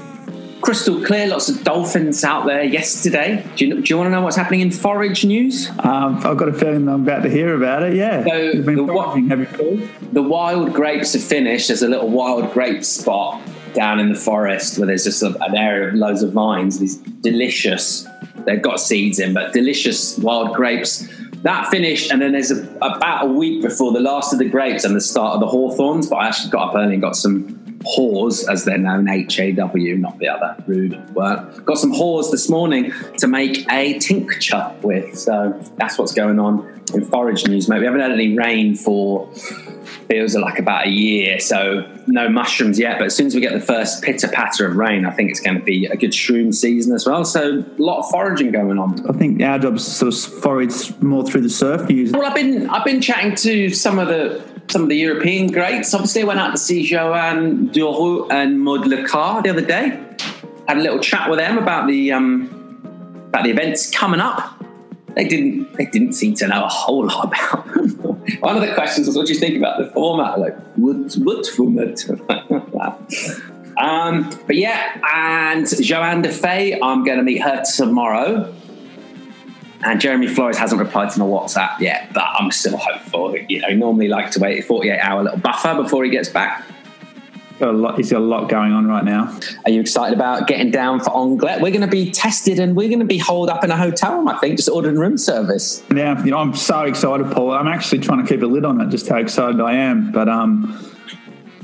Crystal 0.62 1.04
clear, 1.04 1.28
lots 1.28 1.48
of 1.48 1.62
dolphins 1.62 2.24
out 2.24 2.46
there 2.46 2.64
yesterday. 2.64 3.44
Do 3.56 3.66
you, 3.66 3.82
do 3.82 3.88
you 3.88 3.98
want 3.98 4.08
to 4.08 4.10
know 4.10 4.22
what's 4.22 4.36
happening 4.36 4.60
in 4.62 4.70
forage 4.70 5.24
news? 5.24 5.68
Um, 5.78 6.16
I've 6.24 6.36
got 6.38 6.48
a 6.48 6.52
feeling 6.52 6.88
I'm 6.88 7.02
about 7.02 7.22
to 7.22 7.30
hear 7.30 7.54
about 7.54 7.82
it. 7.84 7.94
Yeah, 7.94 8.24
So, 8.24 8.52
the 8.52 8.82
wa- 8.84 9.12
foraging, 9.12 9.28
have 9.28 9.60
you, 9.60 9.88
The 10.12 10.22
wild 10.22 10.72
grapes 10.72 11.12
have 11.12 11.22
finished. 11.22 11.68
There's 11.68 11.82
a 11.82 11.88
little 11.88 12.08
wild 12.08 12.52
grape 12.52 12.82
spot 12.84 13.40
down 13.74 14.00
in 14.00 14.08
the 14.08 14.18
forest 14.18 14.78
where 14.78 14.86
there's 14.86 15.04
just 15.04 15.22
a, 15.22 15.36
an 15.44 15.56
area 15.56 15.88
of 15.88 15.94
loads 15.94 16.22
of 16.22 16.32
vines. 16.32 16.78
These 16.80 16.96
delicious, 16.96 18.08
they've 18.46 18.62
got 18.62 18.80
seeds 18.80 19.18
in, 19.20 19.34
but 19.34 19.52
delicious 19.52 20.18
wild 20.18 20.54
grapes. 20.54 21.06
That 21.46 21.68
finished, 21.70 22.10
and 22.10 22.20
then 22.20 22.32
there's 22.32 22.50
a, 22.50 22.58
about 22.82 23.26
a 23.26 23.28
week 23.28 23.62
before 23.62 23.92
the 23.92 24.00
last 24.00 24.32
of 24.32 24.40
the 24.40 24.48
grapes 24.56 24.82
and 24.84 24.96
the 24.96 25.00
start 25.00 25.34
of 25.34 25.40
the 25.40 25.46
hawthorns. 25.46 26.08
But 26.10 26.16
I 26.16 26.26
actually 26.26 26.50
got 26.50 26.70
up 26.70 26.74
early 26.74 26.94
and 26.94 27.00
got 27.00 27.14
some 27.14 27.78
haws, 27.84 28.48
as 28.48 28.64
they're 28.64 28.78
known, 28.78 29.08
H 29.08 29.38
A 29.38 29.52
W, 29.52 29.96
not 29.96 30.18
the 30.18 30.26
other 30.26 30.56
rude 30.66 31.14
word. 31.14 31.64
Got 31.64 31.78
some 31.78 31.92
haws 31.92 32.32
this 32.32 32.48
morning 32.50 32.92
to 33.18 33.28
make 33.28 33.64
a 33.70 33.96
tincture 34.00 34.74
with. 34.82 35.16
So 35.16 35.56
that's 35.76 35.96
what's 35.98 36.12
going 36.12 36.40
on 36.40 36.82
in 36.94 37.04
forage 37.04 37.46
news, 37.46 37.68
mate. 37.68 37.78
We 37.78 37.84
haven't 37.84 38.00
had 38.00 38.10
any 38.10 38.36
rain 38.36 38.74
for 38.74 39.32
feels 40.08 40.34
like 40.34 40.58
about 40.58 40.88
a 40.88 40.90
year, 40.90 41.38
so 41.38 41.86
no 42.06 42.28
mushrooms 42.28 42.78
yet. 42.78 42.98
But 42.98 43.06
as 43.06 43.16
soon 43.16 43.26
as 43.26 43.34
we 43.34 43.40
get 43.40 43.52
the 43.52 43.60
first 43.60 44.02
pitter 44.02 44.28
patter 44.28 44.66
of 44.66 44.76
rain, 44.76 45.04
I 45.04 45.10
think 45.10 45.30
it's 45.30 45.40
going 45.40 45.58
to 45.58 45.64
be 45.64 45.86
a 45.86 45.96
good 45.96 46.12
shroom 46.12 46.54
season 46.54 46.94
as 46.94 47.06
well. 47.06 47.24
So 47.24 47.58
a 47.60 47.82
lot 47.82 48.00
of 48.00 48.10
foraging 48.10 48.52
going 48.52 48.78
on. 48.78 49.08
I 49.08 49.12
think 49.12 49.42
our 49.42 49.58
job's 49.58 49.86
sort 49.86 50.12
of 50.12 50.20
forage 50.42 50.96
more 51.00 51.26
through 51.26 51.42
the 51.42 51.50
surf 51.50 51.88
news. 51.88 52.12
Well, 52.12 52.24
I've 52.24 52.34
been 52.34 52.68
I've 52.70 52.84
been 52.84 53.00
chatting 53.00 53.34
to 53.36 53.70
some 53.70 53.98
of 53.98 54.08
the 54.08 54.42
some 54.68 54.82
of 54.82 54.88
the 54.88 54.96
European 54.96 55.48
greats. 55.48 55.94
Obviously, 55.94 56.22
I 56.22 56.24
went 56.24 56.40
out 56.40 56.50
to 56.50 56.58
see 56.58 56.86
Joan 56.86 57.68
Duru 57.70 58.30
and 58.30 58.60
Maud 58.60 58.86
Le 58.86 59.06
Car 59.06 59.42
the 59.42 59.50
other 59.50 59.64
day. 59.64 60.00
Had 60.68 60.78
a 60.78 60.80
little 60.80 60.98
chat 60.98 61.30
with 61.30 61.38
them 61.38 61.58
about 61.58 61.86
the 61.86 62.12
um, 62.12 62.50
about 63.28 63.44
the 63.44 63.50
events 63.50 63.90
coming 63.90 64.20
up. 64.20 64.62
They 65.14 65.24
didn't 65.24 65.72
they 65.74 65.86
didn't 65.86 66.14
seem 66.14 66.34
to 66.36 66.48
know 66.48 66.64
a 66.64 66.68
whole 66.68 67.06
lot 67.06 67.24
about. 67.26 67.74
them. 67.74 68.05
One 68.40 68.56
of 68.56 68.62
the 68.62 68.74
questions 68.74 69.06
was, 69.06 69.16
"What 69.16 69.26
do 69.26 69.32
you 69.32 69.38
think 69.38 69.56
about 69.56 69.78
the 69.78 69.86
format?" 69.90 70.38
Like, 70.38 70.56
what 70.76 71.14
what 71.14 71.46
format? 71.46 72.04
um, 73.78 74.30
but 74.46 74.56
yeah, 74.56 74.98
and 75.14 75.66
Johanne 75.82 76.22
Defay, 76.22 76.78
I'm 76.82 77.04
going 77.04 77.18
to 77.18 77.24
meet 77.24 77.42
her 77.42 77.62
tomorrow. 77.76 78.52
And 79.84 80.00
Jeremy 80.00 80.26
Flores 80.26 80.56
hasn't 80.56 80.80
replied 80.80 81.10
to 81.10 81.18
my 81.20 81.26
WhatsApp 81.26 81.78
yet, 81.80 82.10
but 82.12 82.24
I'm 82.24 82.50
still 82.50 82.76
hopeful. 82.76 83.36
You 83.36 83.60
know, 83.60 83.68
normally 83.68 84.08
like 84.08 84.30
to 84.32 84.40
wait 84.40 84.58
a 84.58 84.62
48 84.62 84.98
hour 84.98 85.22
little 85.22 85.38
buffer 85.38 85.74
before 85.80 86.02
he 86.02 86.10
gets 86.10 86.28
back. 86.28 86.64
Got 87.58 87.70
a 87.70 87.72
lot, 87.72 87.96
he's 87.96 88.12
a 88.12 88.18
lot 88.18 88.50
going 88.50 88.72
on 88.72 88.86
right 88.86 89.04
now. 89.04 89.34
Are 89.64 89.70
you 89.70 89.80
excited 89.80 90.14
about 90.14 90.46
getting 90.46 90.70
down 90.70 91.00
for 91.00 91.16
Anglet? 91.16 91.62
We're 91.62 91.70
going 91.70 91.80
to 91.80 91.86
be 91.86 92.10
tested 92.10 92.58
and 92.58 92.76
we're 92.76 92.88
going 92.88 93.00
to 93.00 93.06
be 93.06 93.16
holed 93.16 93.48
up 93.48 93.64
in 93.64 93.70
a 93.70 93.76
hotel 93.76 94.16
room, 94.16 94.28
I 94.28 94.36
think, 94.38 94.56
just 94.56 94.68
ordering 94.68 94.98
room 94.98 95.16
service. 95.16 95.82
Yeah, 95.94 96.22
you 96.22 96.32
know, 96.32 96.38
I'm 96.38 96.54
so 96.54 96.82
excited, 96.82 97.32
Paul. 97.32 97.52
I'm 97.52 97.66
actually 97.66 98.00
trying 98.00 98.22
to 98.22 98.28
keep 98.28 98.42
a 98.42 98.46
lid 98.46 98.66
on 98.66 98.80
it, 98.82 98.90
just 98.90 99.08
how 99.08 99.16
excited 99.16 99.58
I 99.58 99.72
am. 99.72 100.12
But 100.12 100.28
um, 100.28 100.78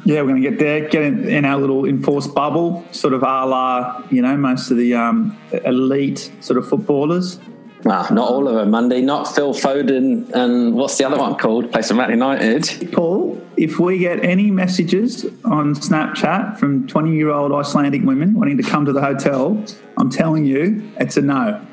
yeah, 0.07 0.23
we're 0.23 0.29
going 0.29 0.43
to 0.43 0.49
get 0.49 0.59
there, 0.59 0.89
get 0.89 1.03
in, 1.03 1.29
in 1.29 1.45
our 1.45 1.59
little 1.59 1.85
enforced 1.85 2.35
bubble, 2.35 2.85
sort 2.93 3.13
of 3.13 3.23
a 3.23 3.45
la, 3.45 4.03
you 4.11 4.23
know, 4.23 4.35
most 4.39 4.71
of 4.71 4.79
the 4.79 4.95
um, 4.95 5.37
elite 5.67 6.33
sort 6.41 6.59
of 6.59 6.67
footballers. 6.67 7.39
Well, 7.85 8.07
not 8.13 8.29
all 8.29 8.47
of 8.47 8.55
them, 8.55 8.71
Mundy. 8.71 9.03
Not 9.03 9.25
Phil 9.35 9.53
Foden 9.53 10.31
and 10.33 10.75
what's 10.75 10.99
the 10.99 11.05
other 11.05 11.19
one 11.19 11.37
called? 11.37 11.73
Place 11.73 11.89
from 11.89 11.97
Man 11.97 12.11
United. 12.11 12.93
Paul, 12.93 13.45
if 13.57 13.81
we 13.81 13.99
get 13.99 14.25
any 14.25 14.51
messages 14.51 15.25
on 15.45 15.75
Snapchat 15.75 16.59
from 16.59 16.87
20 16.87 17.15
year 17.15 17.31
old 17.31 17.53
Icelandic 17.53 18.03
women 18.03 18.35
wanting 18.35 18.57
to 18.59 18.63
come 18.63 18.85
to 18.85 18.93
the 18.93 19.01
hotel, 19.01 19.65
I'm 19.97 20.11
telling 20.11 20.45
you, 20.45 20.93
it's 20.99 21.17
a 21.17 21.23
no. 21.23 21.67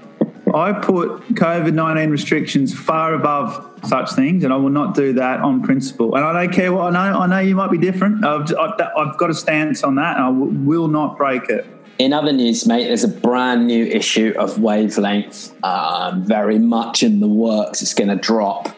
I 0.54 0.74
put 0.74 1.22
COVID 1.36 1.74
19 1.74 2.10
restrictions 2.10 2.78
far 2.78 3.14
above 3.14 3.66
such 3.84 4.14
things, 4.14 4.44
and 4.44 4.52
I 4.52 4.58
will 4.58 4.72
not 4.72 4.96
do 4.96 5.14
that 5.14 5.42
on 5.42 5.62
principle. 5.62 6.16
And 6.16 6.26
I 6.26 6.34
don't 6.34 6.54
care 6.54 6.74
what 6.74 6.96
I 6.96 7.12
know. 7.12 7.20
I 7.20 7.28
know 7.28 7.40
you 7.40 7.56
might 7.56 7.70
be 7.70 7.78
different. 7.78 8.26
I've, 8.26 8.52
I've, 8.58 8.82
I've 8.98 9.18
got 9.18 9.30
a 9.30 9.36
stance 9.36 9.84
on 9.84 9.96
that, 9.96 10.18
and 10.18 10.26
I 10.26 10.30
will 10.30 10.88
not 10.88 11.18
break 11.18 11.50
it. 11.50 11.68
In 12.00 12.14
other 12.14 12.32
news, 12.32 12.66
mate, 12.66 12.88
there's 12.88 13.04
a 13.04 13.10
brand 13.10 13.68
new 13.68 13.86
issue 13.86 14.34
of 14.40 14.58
Wavelength, 14.58 15.54
um, 15.66 16.24
very 16.24 16.58
much 16.58 17.04
in 17.04 17.20
the 17.20 17.28
works. 17.28 17.82
It's 17.82 17.94
going 17.94 18.08
to 18.08 18.16
drop 18.16 18.70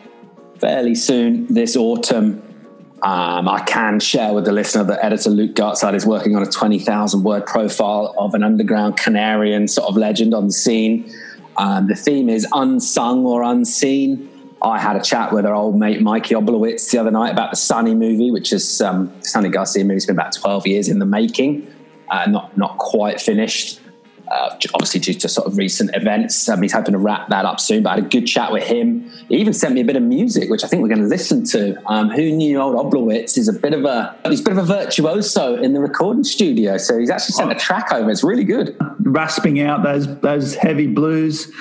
fairly 0.60 0.96
soon 0.96 1.46
this 1.54 1.78
autumn. 1.78 2.42
Um, 3.04 3.48
I 3.48 3.62
can 3.68 4.00
share 4.00 4.34
with 4.34 4.46
the 4.46 4.52
listener 4.52 4.84
that 4.86 5.06
editor 5.06 5.30
Luke 5.30 5.54
Gartside 5.54 5.94
is 5.94 6.04
working 6.04 6.36
on 6.36 6.42
a 6.42 6.48
20,000 6.48 7.22
word 7.22 7.46
profile 7.46 8.16
of 8.18 8.34
an 8.34 8.44
underground 8.44 8.98
Canarian 8.98 9.70
sort 9.70 9.88
of 9.88 9.98
legend 9.98 10.34
on 10.34 10.48
the 10.48 10.54
scene. 10.54 11.14
Um, 11.58 11.88
the 11.88 11.96
theme 11.96 12.28
is 12.28 12.48
unsung 12.54 13.24
or 13.28 13.44
unseen. 13.44 14.30
I 14.64 14.80
had 14.80 14.96
a 14.96 15.02
chat 15.02 15.32
with 15.32 15.46
our 15.46 15.54
old 15.54 15.78
mate 15.78 16.02
Mikey 16.02 16.34
Oblowitz 16.34 16.90
the 16.90 16.98
other 16.98 17.12
night 17.12 17.32
about 17.32 17.52
the 17.52 17.58
Sunny 17.58 17.94
movie, 17.94 18.32
which 18.32 18.52
is 18.52 18.82
um, 18.82 19.14
Sunny 19.22 19.50
Garcia 19.50 19.84
movie. 19.84 19.98
It's 19.98 20.08
been 20.08 20.16
about 20.16 20.34
12 20.34 20.66
years 20.66 20.90
in 20.90 20.98
the 20.98 21.06
making, 21.06 21.72
uh, 22.12 22.26
not 22.30 22.56
not 22.58 22.78
quite 22.78 23.20
finished. 23.20 23.80
uh, 24.32 24.58
obviously 24.74 25.00
due 25.00 25.14
to 25.14 25.28
sort 25.28 25.46
of 25.46 25.58
recent 25.58 25.94
events. 25.94 26.48
Um, 26.48 26.62
he's 26.62 26.72
hoping 26.72 26.94
to 26.94 26.98
wrap 26.98 27.28
that 27.30 27.44
up 27.44 27.60
soon. 27.60 27.84
But 27.84 27.90
I 27.90 27.96
had 27.96 28.06
a 28.06 28.08
good 28.08 28.26
chat 28.26 28.52
with 28.52 28.64
him. 28.64 29.10
He 29.28 29.36
even 29.38 29.54
sent 29.54 29.74
me 29.76 29.82
a 29.82 29.84
bit 29.84 29.98
of 29.98 30.04
music, 30.04 30.50
which 30.50 30.64
I 30.64 30.68
think 30.68 30.82
we're 30.82 30.88
going 30.88 31.02
to 31.02 31.08
listen 31.08 31.44
to. 31.48 31.76
Um, 31.92 32.10
who 32.10 32.32
knew 32.32 32.58
old 32.60 32.76
Oblowitz 32.76 33.38
is 33.38 33.50
a 33.50 33.54
bit 33.54 33.74
of 33.74 33.84
a 33.84 34.18
he's 34.30 34.40
a 34.40 34.44
bit 34.44 34.54
of 34.54 34.60
a 34.60 34.64
virtuoso 34.66 35.62
in 35.62 35.74
the 35.74 35.82
recording 35.82 36.24
studio. 36.24 36.78
So 36.78 36.98
he's 36.98 37.10
actually 37.10 37.34
sent 37.34 37.52
a 37.52 37.56
track 37.56 37.92
over. 37.92 38.10
It's 38.10 38.24
really 38.24 38.46
good. 38.46 38.78
Rasping 39.00 39.60
out 39.60 39.84
those 39.84 40.08
those 40.20 40.56
heavy 40.56 40.88
blues. 40.88 41.52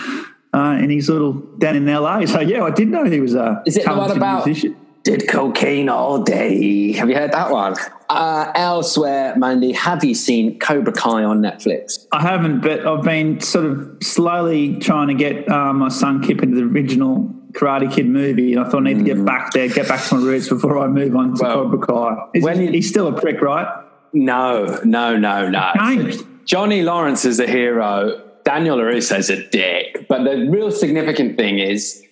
Uh, 0.53 0.77
and 0.81 0.91
he's 0.91 1.09
little 1.09 1.35
down 1.35 1.77
in 1.77 1.87
LA. 1.87 2.27
So 2.27 2.41
yeah, 2.41 2.65
I 2.65 2.71
did 2.71 2.89
know 2.89 3.05
he 3.05 3.21
was 3.21 3.35
a. 3.35 3.63
Is 3.67 3.77
it 3.77 3.85
the 3.85 3.95
one 3.95 4.11
about 4.11 4.47
musician. 4.47 4.77
Did 5.11 5.29
cocaine 5.29 5.89
all 5.89 6.23
day? 6.23 6.93
Have 6.93 7.09
you 7.09 7.17
heard 7.17 7.33
that 7.33 7.51
one? 7.51 7.75
Uh, 8.09 8.53
elsewhere, 8.55 9.35
Mandy, 9.37 9.73
have 9.73 10.05
you 10.05 10.15
seen 10.15 10.59
Cobra 10.59 10.93
Kai 10.93 11.25
on 11.25 11.41
Netflix? 11.41 12.07
I 12.13 12.23
haven't, 12.23 12.61
but 12.61 12.87
I've 12.87 13.03
been 13.03 13.41
sort 13.41 13.67
of 13.67 13.99
slowly 14.03 14.77
trying 14.79 15.09
to 15.09 15.15
get 15.15 15.49
uh, 15.51 15.73
my 15.73 15.89
son 15.89 16.23
Kip 16.23 16.43
into 16.43 16.57
the 16.57 16.63
original 16.63 17.29
Karate 17.53 17.93
Kid 17.93 18.09
movie, 18.09 18.53
and 18.53 18.65
I 18.65 18.69
thought 18.69 18.87
I 18.87 18.93
need 18.93 18.99
to 18.99 19.05
get 19.05 19.17
mm. 19.17 19.27
back 19.27 19.53
there, 19.53 19.69
get 19.69 19.89
back 19.89 20.07
to 20.09 20.17
my 20.17 20.25
roots 20.25 20.49
before 20.49 20.79
I 20.79 20.87
move 20.87 21.17
on 21.17 21.35
to 21.37 21.43
well, 21.43 21.55
Cobra 21.71 21.87
Kai. 21.87 22.29
Is 22.35 22.45
when 22.45 22.61
he, 22.61 22.69
he's 22.69 22.89
still 22.89 23.09
a 23.09 23.21
prick, 23.21 23.41
right? 23.41 23.67
No, 24.13 24.81
no, 24.85 25.17
no, 25.17 25.49
no. 25.49 25.73
Changed. 25.77 26.25
Johnny 26.45 26.83
Lawrence 26.83 27.25
is 27.25 27.41
a 27.41 27.47
hero. 27.47 28.23
Daniel 28.45 28.79
LaRusso 28.79 29.19
is 29.19 29.31
a 29.31 29.49
dick. 29.49 30.07
But 30.09 30.25
the 30.25 30.49
real 30.49 30.71
significant 30.71 31.37
thing 31.37 31.59
is, 31.59 32.03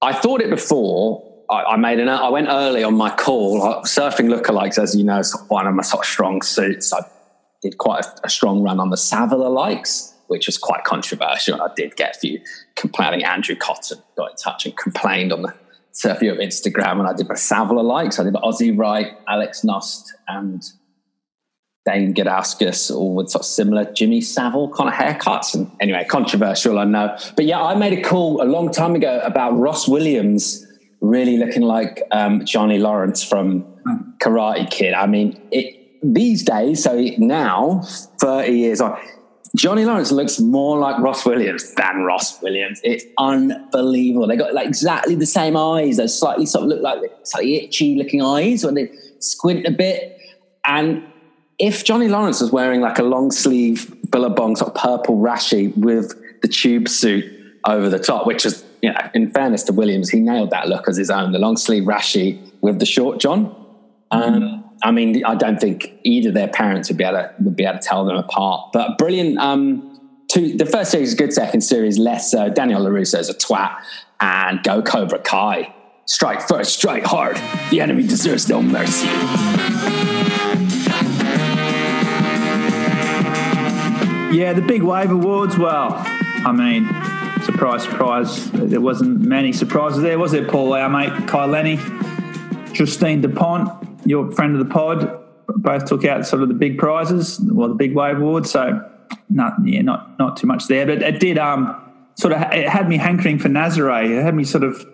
I 0.00 0.12
thought 0.12 0.40
it 0.40 0.50
before, 0.50 1.31
I, 1.52 1.74
I, 1.74 1.76
made 1.76 2.00
an. 2.00 2.08
I 2.08 2.28
went 2.30 2.48
early 2.48 2.82
on 2.82 2.94
my 2.94 3.14
call. 3.14 3.60
Surfing 3.82 4.34
lookalikes, 4.34 4.82
as 4.82 4.96
you 4.96 5.04
know, 5.04 5.18
is 5.18 5.36
one 5.48 5.66
of 5.66 5.74
my 5.74 5.82
sort 5.82 6.04
of 6.04 6.08
strong 6.08 6.40
suits. 6.40 6.92
I 6.92 7.00
did 7.60 7.78
quite 7.78 8.04
a, 8.04 8.12
a 8.24 8.30
strong 8.30 8.62
run 8.62 8.80
on 8.80 8.90
the 8.90 8.96
Savile 8.96 9.50
likes, 9.50 10.14
which 10.28 10.46
was 10.46 10.56
quite 10.56 10.84
controversial. 10.84 11.60
I 11.60 11.68
did 11.76 11.96
get 11.96 12.16
a 12.16 12.18
few 12.18 12.40
complaining. 12.74 13.24
Andrew 13.24 13.54
Cotton 13.54 13.98
got 14.16 14.30
in 14.30 14.36
touch 14.36 14.64
and 14.64 14.76
complained 14.76 15.32
on 15.32 15.42
the 15.42 15.54
Surf 15.92 16.22
Europe 16.22 16.40
Instagram 16.40 16.98
when 16.98 17.06
I 17.06 17.12
did 17.12 17.28
my 17.28 17.34
Savile 17.34 17.84
likes. 17.84 18.18
I 18.18 18.24
did 18.24 18.34
Ozzie 18.36 18.72
Wright, 18.72 19.12
Alex 19.28 19.60
Knost, 19.60 20.06
and 20.28 20.62
Dane 21.84 22.14
Gudauskas, 22.14 22.90
all 22.94 23.14
with 23.14 23.28
sort 23.28 23.42
of 23.42 23.46
similar 23.46 23.92
Jimmy 23.92 24.22
Savile 24.22 24.70
kind 24.70 24.88
of 24.88 24.94
haircuts. 24.94 25.54
And 25.54 25.70
anyway, 25.80 26.06
controversial, 26.08 26.78
I 26.78 26.84
know. 26.84 27.14
But 27.36 27.44
yeah, 27.44 27.62
I 27.62 27.74
made 27.74 27.98
a 27.98 28.00
call 28.00 28.42
a 28.42 28.46
long 28.46 28.72
time 28.72 28.94
ago 28.94 29.20
about 29.22 29.50
Ross 29.58 29.86
Williams 29.86 30.66
really 31.02 31.36
looking 31.36 31.62
like 31.62 32.02
um, 32.12 32.44
Johnny 32.46 32.78
Lawrence 32.78 33.22
from 33.22 33.64
Karate 34.18 34.70
Kid. 34.70 34.94
I 34.94 35.06
mean, 35.06 35.38
it, 35.50 35.78
these 36.02 36.42
days, 36.42 36.82
so 36.82 36.98
now, 37.18 37.82
30 38.20 38.52
years 38.52 38.80
on, 38.80 38.98
Johnny 39.54 39.84
Lawrence 39.84 40.10
looks 40.10 40.40
more 40.40 40.78
like 40.78 40.98
Ross 41.02 41.26
Williams 41.26 41.74
than 41.74 42.04
Ross 42.04 42.40
Williams. 42.40 42.80
It's 42.82 43.04
unbelievable. 43.18 44.26
They 44.26 44.36
got 44.36 44.54
like 44.54 44.66
exactly 44.66 45.14
the 45.14 45.26
same 45.26 45.56
eyes. 45.56 45.98
Those 45.98 46.18
slightly 46.18 46.46
sort 46.46 46.64
of 46.64 46.70
look 46.70 46.80
like 46.80 47.00
slightly 47.24 47.56
itchy 47.56 47.96
looking 47.96 48.22
eyes 48.22 48.64
when 48.64 48.74
they 48.74 48.90
squint 49.18 49.66
a 49.66 49.70
bit. 49.70 50.18
And 50.64 51.04
if 51.58 51.84
Johnny 51.84 52.08
Lawrence 52.08 52.40
was 52.40 52.50
wearing 52.50 52.80
like 52.80 52.98
a 52.98 53.02
long 53.02 53.30
sleeve 53.30 53.94
Billabong 54.10 54.56
sort 54.56 54.74
of 54.74 54.80
purple 54.80 55.18
rashi 55.18 55.76
with 55.76 56.14
the 56.40 56.48
tube 56.48 56.88
suit 56.88 57.24
over 57.66 57.90
the 57.90 57.98
top, 57.98 58.26
which 58.26 58.46
is 58.46 58.64
know, 58.90 58.98
in 59.14 59.30
fairness 59.30 59.62
to 59.64 59.72
Williams, 59.72 60.10
he 60.10 60.20
nailed 60.20 60.50
that 60.50 60.68
look 60.68 60.88
as 60.88 60.96
his 60.96 61.10
own. 61.10 61.32
The 61.32 61.38
long 61.38 61.56
sleeve 61.56 61.84
rashi 61.84 62.40
with 62.60 62.78
the 62.78 62.86
short 62.86 63.20
john. 63.20 63.54
Um, 64.10 64.64
I 64.82 64.90
mean, 64.90 65.24
I 65.24 65.34
don't 65.36 65.60
think 65.60 65.92
either 66.02 66.30
their 66.30 66.48
parents 66.48 66.88
would 66.88 66.98
be 66.98 67.04
able 67.04 67.18
to 67.18 67.32
would 67.40 67.56
be 67.56 67.64
able 67.64 67.78
to 67.78 67.86
tell 67.86 68.04
them 68.04 68.16
apart. 68.16 68.72
But 68.72 68.98
brilliant. 68.98 69.38
Um, 69.38 70.00
two, 70.30 70.56
the 70.56 70.66
first 70.66 70.90
series 70.90 71.10
is 71.10 71.14
good. 71.14 71.32
Second 71.32 71.60
series 71.60 71.98
less 71.98 72.30
so. 72.30 72.48
Daniel 72.48 72.82
Larusso 72.82 73.18
is 73.18 73.28
a 73.28 73.34
twat, 73.34 73.76
and 74.20 74.62
go 74.62 74.82
Cobra 74.82 75.20
Kai. 75.20 75.74
Strike 76.04 76.42
first, 76.42 76.74
strike 76.76 77.04
hard. 77.04 77.36
The 77.70 77.80
enemy 77.80 78.02
deserves 78.02 78.48
no 78.48 78.60
mercy. 78.60 79.06
Yeah, 84.36 84.52
the 84.54 84.62
big 84.62 84.82
wave 84.82 85.10
awards. 85.10 85.56
Well, 85.56 85.94
I 86.44 86.52
mean, 86.52 86.88
surprise, 87.44 87.82
surprise. 87.82 88.50
There 88.52 88.80
wasn't 88.80 89.20
many 89.20 89.52
surprises 89.52 90.02
there, 90.02 90.18
was 90.18 90.32
there, 90.32 90.46
Paul? 90.46 90.74
Our 90.74 90.88
mate 90.88 91.28
Kai 91.28 91.44
Lenny, 91.46 91.78
Justine 92.72 93.20
Dupont, 93.20 93.70
your 94.06 94.30
friend 94.32 94.58
of 94.58 94.66
the 94.66 94.72
pod, 94.72 95.20
both 95.48 95.84
took 95.86 96.04
out 96.04 96.26
sort 96.26 96.42
of 96.42 96.48
the 96.48 96.54
big 96.54 96.78
prizes, 96.78 97.40
well, 97.40 97.68
the 97.68 97.74
big 97.74 97.94
wave 97.94 98.18
awards. 98.18 98.50
So, 98.50 98.88
not 99.28 99.54
yeah, 99.64 99.82
not 99.82 100.18
not 100.18 100.36
too 100.36 100.46
much 100.46 100.66
there, 100.68 100.86
but 100.86 101.02
it 101.02 101.20
did 101.20 101.38
um 101.38 101.78
sort 102.14 102.32
of 102.32 102.42
it 102.52 102.68
had 102.68 102.88
me 102.88 102.96
hankering 102.96 103.38
for 103.38 103.48
Nazare. 103.48 104.10
It 104.10 104.22
had 104.22 104.34
me 104.34 104.44
sort 104.44 104.64
of 104.64 104.86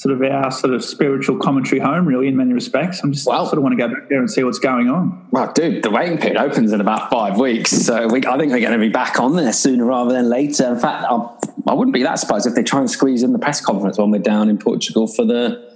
sort 0.00 0.14
of 0.14 0.22
our 0.22 0.50
sort 0.50 0.72
of 0.72 0.82
spiritual 0.82 1.36
commentary 1.38 1.78
home, 1.78 2.06
really, 2.06 2.26
in 2.26 2.34
many 2.34 2.54
respects. 2.54 3.02
I'm 3.02 3.12
just 3.12 3.28
I 3.28 3.36
sort 3.44 3.58
of 3.58 3.62
want 3.62 3.78
to 3.78 3.88
go 3.88 3.92
back 3.92 4.08
there 4.08 4.18
and 4.18 4.30
see 4.30 4.42
what's 4.42 4.58
going 4.58 4.88
on. 4.88 5.26
Well, 5.30 5.52
dude, 5.52 5.82
the 5.82 5.90
waiting 5.90 6.16
pit 6.16 6.36
opens 6.38 6.72
in 6.72 6.80
about 6.80 7.10
five 7.10 7.38
weeks, 7.38 7.70
so 7.70 8.08
we, 8.08 8.24
I 8.24 8.38
think 8.38 8.50
we're 8.50 8.60
going 8.60 8.72
to 8.72 8.78
be 8.78 8.88
back 8.88 9.20
on 9.20 9.36
there 9.36 9.52
sooner 9.52 9.84
rather 9.84 10.12
than 10.12 10.30
later. 10.30 10.72
In 10.72 10.78
fact, 10.78 11.04
I'm, 11.10 11.28
I 11.66 11.74
would 11.74 11.88
not 11.88 11.94
be 11.94 12.02
that 12.02 12.18
surprised 12.18 12.46
if 12.46 12.54
they 12.54 12.62
try 12.62 12.80
and 12.80 12.90
squeeze 12.90 13.22
in 13.22 13.32
the 13.32 13.38
press 13.38 13.60
conference 13.60 13.98
when 13.98 14.10
we're 14.10 14.18
down 14.18 14.48
in 14.48 14.58
Portugal 14.58 15.06
for 15.06 15.24
the 15.24 15.70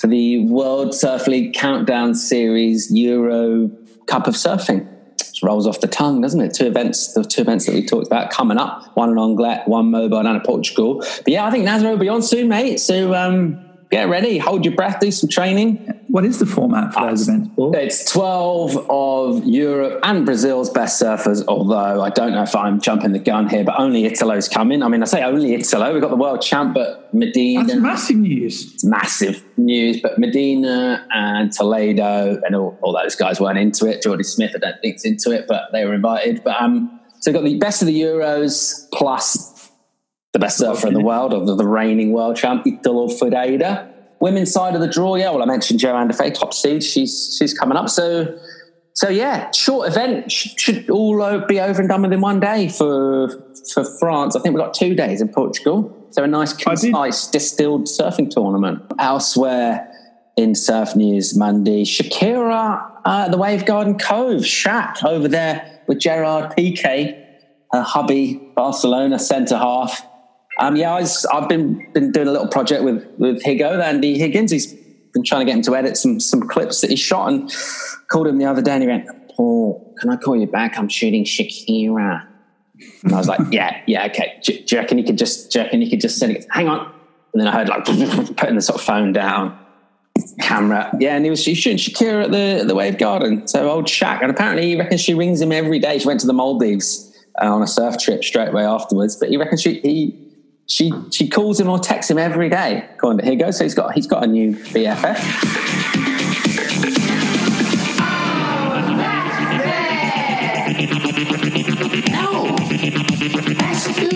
for 0.00 0.06
the 0.06 0.44
World 0.46 0.94
Surf 0.94 1.26
League 1.26 1.54
Countdown 1.54 2.14
Series 2.14 2.90
Euro 2.92 3.70
Cup 4.06 4.26
of 4.26 4.34
Surfing. 4.34 4.88
Just 5.18 5.42
rolls 5.42 5.66
off 5.66 5.80
the 5.80 5.86
tongue, 5.86 6.20
doesn't 6.20 6.40
it? 6.40 6.54
Two 6.54 6.66
events, 6.66 7.14
the 7.14 7.24
two 7.24 7.42
events 7.42 7.66
that 7.66 7.74
we 7.74 7.84
talked 7.84 8.06
about 8.06 8.30
coming 8.30 8.58
up: 8.58 8.96
one 8.96 9.10
in 9.10 9.18
Anglet, 9.18 9.66
one 9.66 9.90
mobile 9.90 10.22
down 10.22 10.36
in 10.36 10.42
Portugal. 10.42 10.98
But 10.98 11.28
yeah, 11.28 11.46
I 11.46 11.50
think 11.50 11.66
Nazare 11.66 11.90
will 11.90 11.96
be 11.96 12.08
on 12.08 12.22
soon, 12.22 12.48
mate. 12.48 12.78
So 12.80 13.14
um, 13.14 13.63
get 13.94 14.08
ready, 14.08 14.38
hold 14.38 14.64
your 14.64 14.74
breath, 14.74 14.98
do 14.98 15.08
some 15.12 15.28
training. 15.28 15.76
What 16.08 16.24
is 16.24 16.40
the 16.40 16.46
format 16.46 16.92
for 16.92 17.02
those 17.06 17.28
events, 17.28 17.50
Paul? 17.54 17.76
It's 17.76 18.10
12 18.10 18.90
of 18.90 19.44
Europe 19.44 20.00
and 20.02 20.26
Brazil's 20.26 20.68
best 20.68 21.00
surfers, 21.00 21.44
although 21.46 22.02
I 22.02 22.10
don't 22.10 22.32
know 22.32 22.42
if 22.42 22.56
I'm 22.56 22.80
jumping 22.80 23.12
the 23.12 23.20
gun 23.20 23.48
here, 23.48 23.62
but 23.62 23.78
only 23.78 24.04
Italo's 24.04 24.48
coming. 24.48 24.82
I 24.82 24.88
mean, 24.88 25.00
I 25.00 25.04
say 25.04 25.22
only 25.22 25.54
Italo. 25.54 25.92
We've 25.92 26.02
got 26.02 26.10
the 26.10 26.16
world 26.16 26.42
champ, 26.42 26.74
but 26.74 27.14
Medina. 27.14 27.64
That's 27.64 27.78
massive 27.78 28.16
news. 28.16 28.74
It's 28.74 28.84
massive 28.84 29.44
news, 29.56 30.00
but 30.00 30.18
Medina 30.18 31.06
and 31.14 31.52
Toledo 31.52 32.40
and 32.44 32.56
all, 32.56 32.76
all 32.82 32.92
those 32.92 33.14
guys 33.14 33.40
weren't 33.40 33.58
into 33.58 33.86
it. 33.86 34.02
Jordy 34.02 34.24
Smith, 34.24 34.52
I 34.56 34.58
don't 34.58 34.80
think's 34.82 35.04
into 35.04 35.30
it, 35.30 35.46
but 35.46 35.70
they 35.70 35.84
were 35.84 35.94
invited. 35.94 36.42
But 36.42 36.60
um, 36.60 36.98
so 37.20 37.30
we've 37.30 37.40
got 37.40 37.44
the 37.44 37.58
best 37.58 37.80
of 37.80 37.86
the 37.86 38.00
Euros 38.00 38.88
plus 38.92 39.53
the 40.34 40.38
best 40.38 40.58
surfer 40.58 40.86
in 40.86 40.94
the 40.94 41.00
world, 41.00 41.32
or 41.32 41.46
the, 41.46 41.54
the 41.56 41.66
reigning 41.66 42.12
world 42.12 42.36
champ, 42.36 42.66
Italo 42.66 43.08
Ferreira. 43.08 43.90
Women's 44.20 44.52
side 44.52 44.74
of 44.74 44.82
the 44.82 44.88
draw, 44.88 45.16
yeah. 45.16 45.30
Well, 45.30 45.42
I 45.42 45.46
mentioned 45.46 45.80
Johanne 45.80 46.08
Defay, 46.08 46.34
top 46.34 46.52
seed. 46.52 46.84
She's 46.84 47.36
she's 47.38 47.56
coming 47.58 47.78
up. 47.78 47.88
So 47.88 48.38
so 48.92 49.08
yeah, 49.08 49.50
short 49.52 49.88
event 49.88 50.30
should, 50.30 50.60
should 50.60 50.90
all 50.90 51.40
be 51.48 51.58
over 51.60 51.80
and 51.80 51.88
done 51.88 52.02
within 52.02 52.20
one 52.20 52.40
day 52.40 52.68
for 52.68 53.28
for 53.72 53.84
France. 53.98 54.36
I 54.36 54.40
think 54.40 54.54
we've 54.54 54.62
got 54.62 54.74
two 54.74 54.94
days 54.94 55.22
in 55.22 55.28
Portugal. 55.28 55.90
So 56.10 56.22
a 56.22 56.26
nice, 56.26 56.52
concise, 56.52 57.26
distilled 57.26 57.86
surfing 57.86 58.30
tournament. 58.30 58.82
Elsewhere 58.98 59.90
in 60.36 60.54
surf 60.54 60.94
news, 60.94 61.36
Mundy, 61.36 61.84
Shakira 61.84 62.94
uh, 63.04 63.28
the 63.28 63.36
Wave 63.36 63.66
Garden 63.66 63.98
Cove, 63.98 64.42
Shaq 64.42 65.04
over 65.04 65.28
there 65.28 65.80
with 65.86 65.98
Gerard 65.98 66.54
Piqué, 66.56 67.22
her 67.72 67.82
hubby, 67.82 68.40
Barcelona 68.56 69.18
centre 69.18 69.58
half 69.58 70.02
um, 70.58 70.76
yeah, 70.76 70.94
I 70.94 71.04
have 71.32 71.48
been 71.48 71.90
been 71.92 72.12
doing 72.12 72.28
a 72.28 72.32
little 72.32 72.48
project 72.48 72.84
with 72.84 73.06
with 73.18 73.42
Higo, 73.42 73.82
Andy 73.82 74.18
Higgins. 74.18 74.50
He's 74.50 74.72
been 75.12 75.24
trying 75.24 75.40
to 75.40 75.46
get 75.46 75.56
him 75.56 75.62
to 75.62 75.76
edit 75.76 75.96
some 75.96 76.20
some 76.20 76.42
clips 76.42 76.80
that 76.80 76.90
he 76.90 76.96
shot, 76.96 77.32
and 77.32 77.52
called 78.08 78.26
him 78.26 78.38
the 78.38 78.44
other 78.44 78.62
day, 78.62 78.72
and 78.72 78.82
he 78.82 78.88
went, 78.88 79.08
"Paul, 79.30 79.94
can 79.98 80.10
I 80.10 80.16
call 80.16 80.36
you 80.36 80.46
back? 80.46 80.78
I'm 80.78 80.88
shooting 80.88 81.24
Shakira." 81.24 82.26
And 83.02 83.12
I 83.12 83.16
was 83.16 83.28
like, 83.28 83.40
"Yeah, 83.50 83.80
yeah, 83.86 84.06
okay. 84.06 84.38
Do, 84.42 84.52
do 84.52 84.76
you 84.76 84.80
reckon 84.80 84.98
you 84.98 85.04
could 85.04 85.18
just? 85.18 85.50
Do 85.50 85.58
you 85.58 85.64
reckon 85.64 85.82
you 85.82 85.90
could 85.90 86.00
just 86.00 86.18
send 86.18 86.36
it? 86.36 86.46
Hang 86.50 86.68
on." 86.68 86.92
And 87.32 87.40
then 87.40 87.48
I 87.48 87.52
heard 87.52 87.68
like 87.68 87.84
putting 88.36 88.54
the 88.54 88.62
sort 88.62 88.78
of 88.78 88.86
phone 88.86 89.12
down, 89.12 89.58
camera. 90.40 90.96
Yeah, 91.00 91.16
and 91.16 91.24
he 91.24 91.30
was 91.30 91.42
shooting 91.42 91.78
Shakira 91.78 92.24
at 92.24 92.30
the 92.30 92.64
the 92.64 92.74
Wave 92.76 92.98
Garden. 92.98 93.48
So 93.48 93.68
old 93.68 93.86
Shaq, 93.86 94.22
and 94.22 94.30
apparently 94.30 94.68
he 94.68 94.76
reckons 94.76 95.00
she 95.00 95.14
rings 95.14 95.40
him 95.40 95.50
every 95.50 95.80
day. 95.80 95.98
She 95.98 96.06
went 96.06 96.20
to 96.20 96.28
the 96.28 96.32
Maldives 96.32 97.12
uh, 97.40 97.52
on 97.52 97.62
a 97.62 97.66
surf 97.66 97.98
trip 97.98 98.22
straight 98.22 98.48
away 98.48 98.64
afterwards, 98.64 99.16
but 99.16 99.28
he 99.28 99.36
reckons 99.36 99.62
she 99.62 99.80
he 99.80 100.23
she 100.66 100.92
she 101.10 101.28
calls 101.28 101.60
him 101.60 101.68
or 101.68 101.78
texts 101.78 102.10
him 102.10 102.18
every 102.18 102.48
day. 102.48 102.88
According 102.94 103.24
to 103.24 103.30
Higo, 103.30 103.52
so 103.52 103.64
he's 103.64 103.74
got 103.74 103.94
he's 103.94 104.06
got 104.06 104.24
a 104.24 104.26
new 104.26 104.52
BFF. 104.56 105.94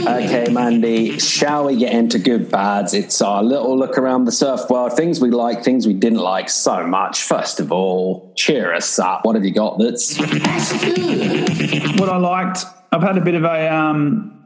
Okay, 0.09 0.49
Mandy. 0.51 1.19
Shall 1.19 1.67
we 1.67 1.77
get 1.77 1.93
into 1.93 2.19
good 2.19 2.51
bads? 2.51 2.95
It's 2.95 3.21
our 3.21 3.43
little 3.43 3.77
look 3.79 3.99
around 3.99 4.25
the 4.25 4.33
surf 4.33 4.69
world. 4.71 4.95
Things 4.95 5.21
we 5.21 5.31
like, 5.31 5.63
things 5.63 5.87
we 5.87 5.93
didn't 5.93 6.19
like 6.19 6.49
so 6.49 6.87
much. 6.87 7.23
First 7.23 7.61
of 7.61 7.71
all, 7.71 8.33
cheer 8.37 8.75
us 8.75 8.99
up. 8.99 9.25
What 9.25 9.35
have 9.37 9.45
you 9.45 9.53
got 9.53 9.79
that's 9.79 10.19
What 10.19 12.09
I 12.09 12.17
liked, 12.17 12.65
I've 12.91 13.03
had 13.03 13.19
a 13.19 13.21
bit 13.21 13.35
of 13.35 13.45
a 13.45 13.75
um, 13.75 14.38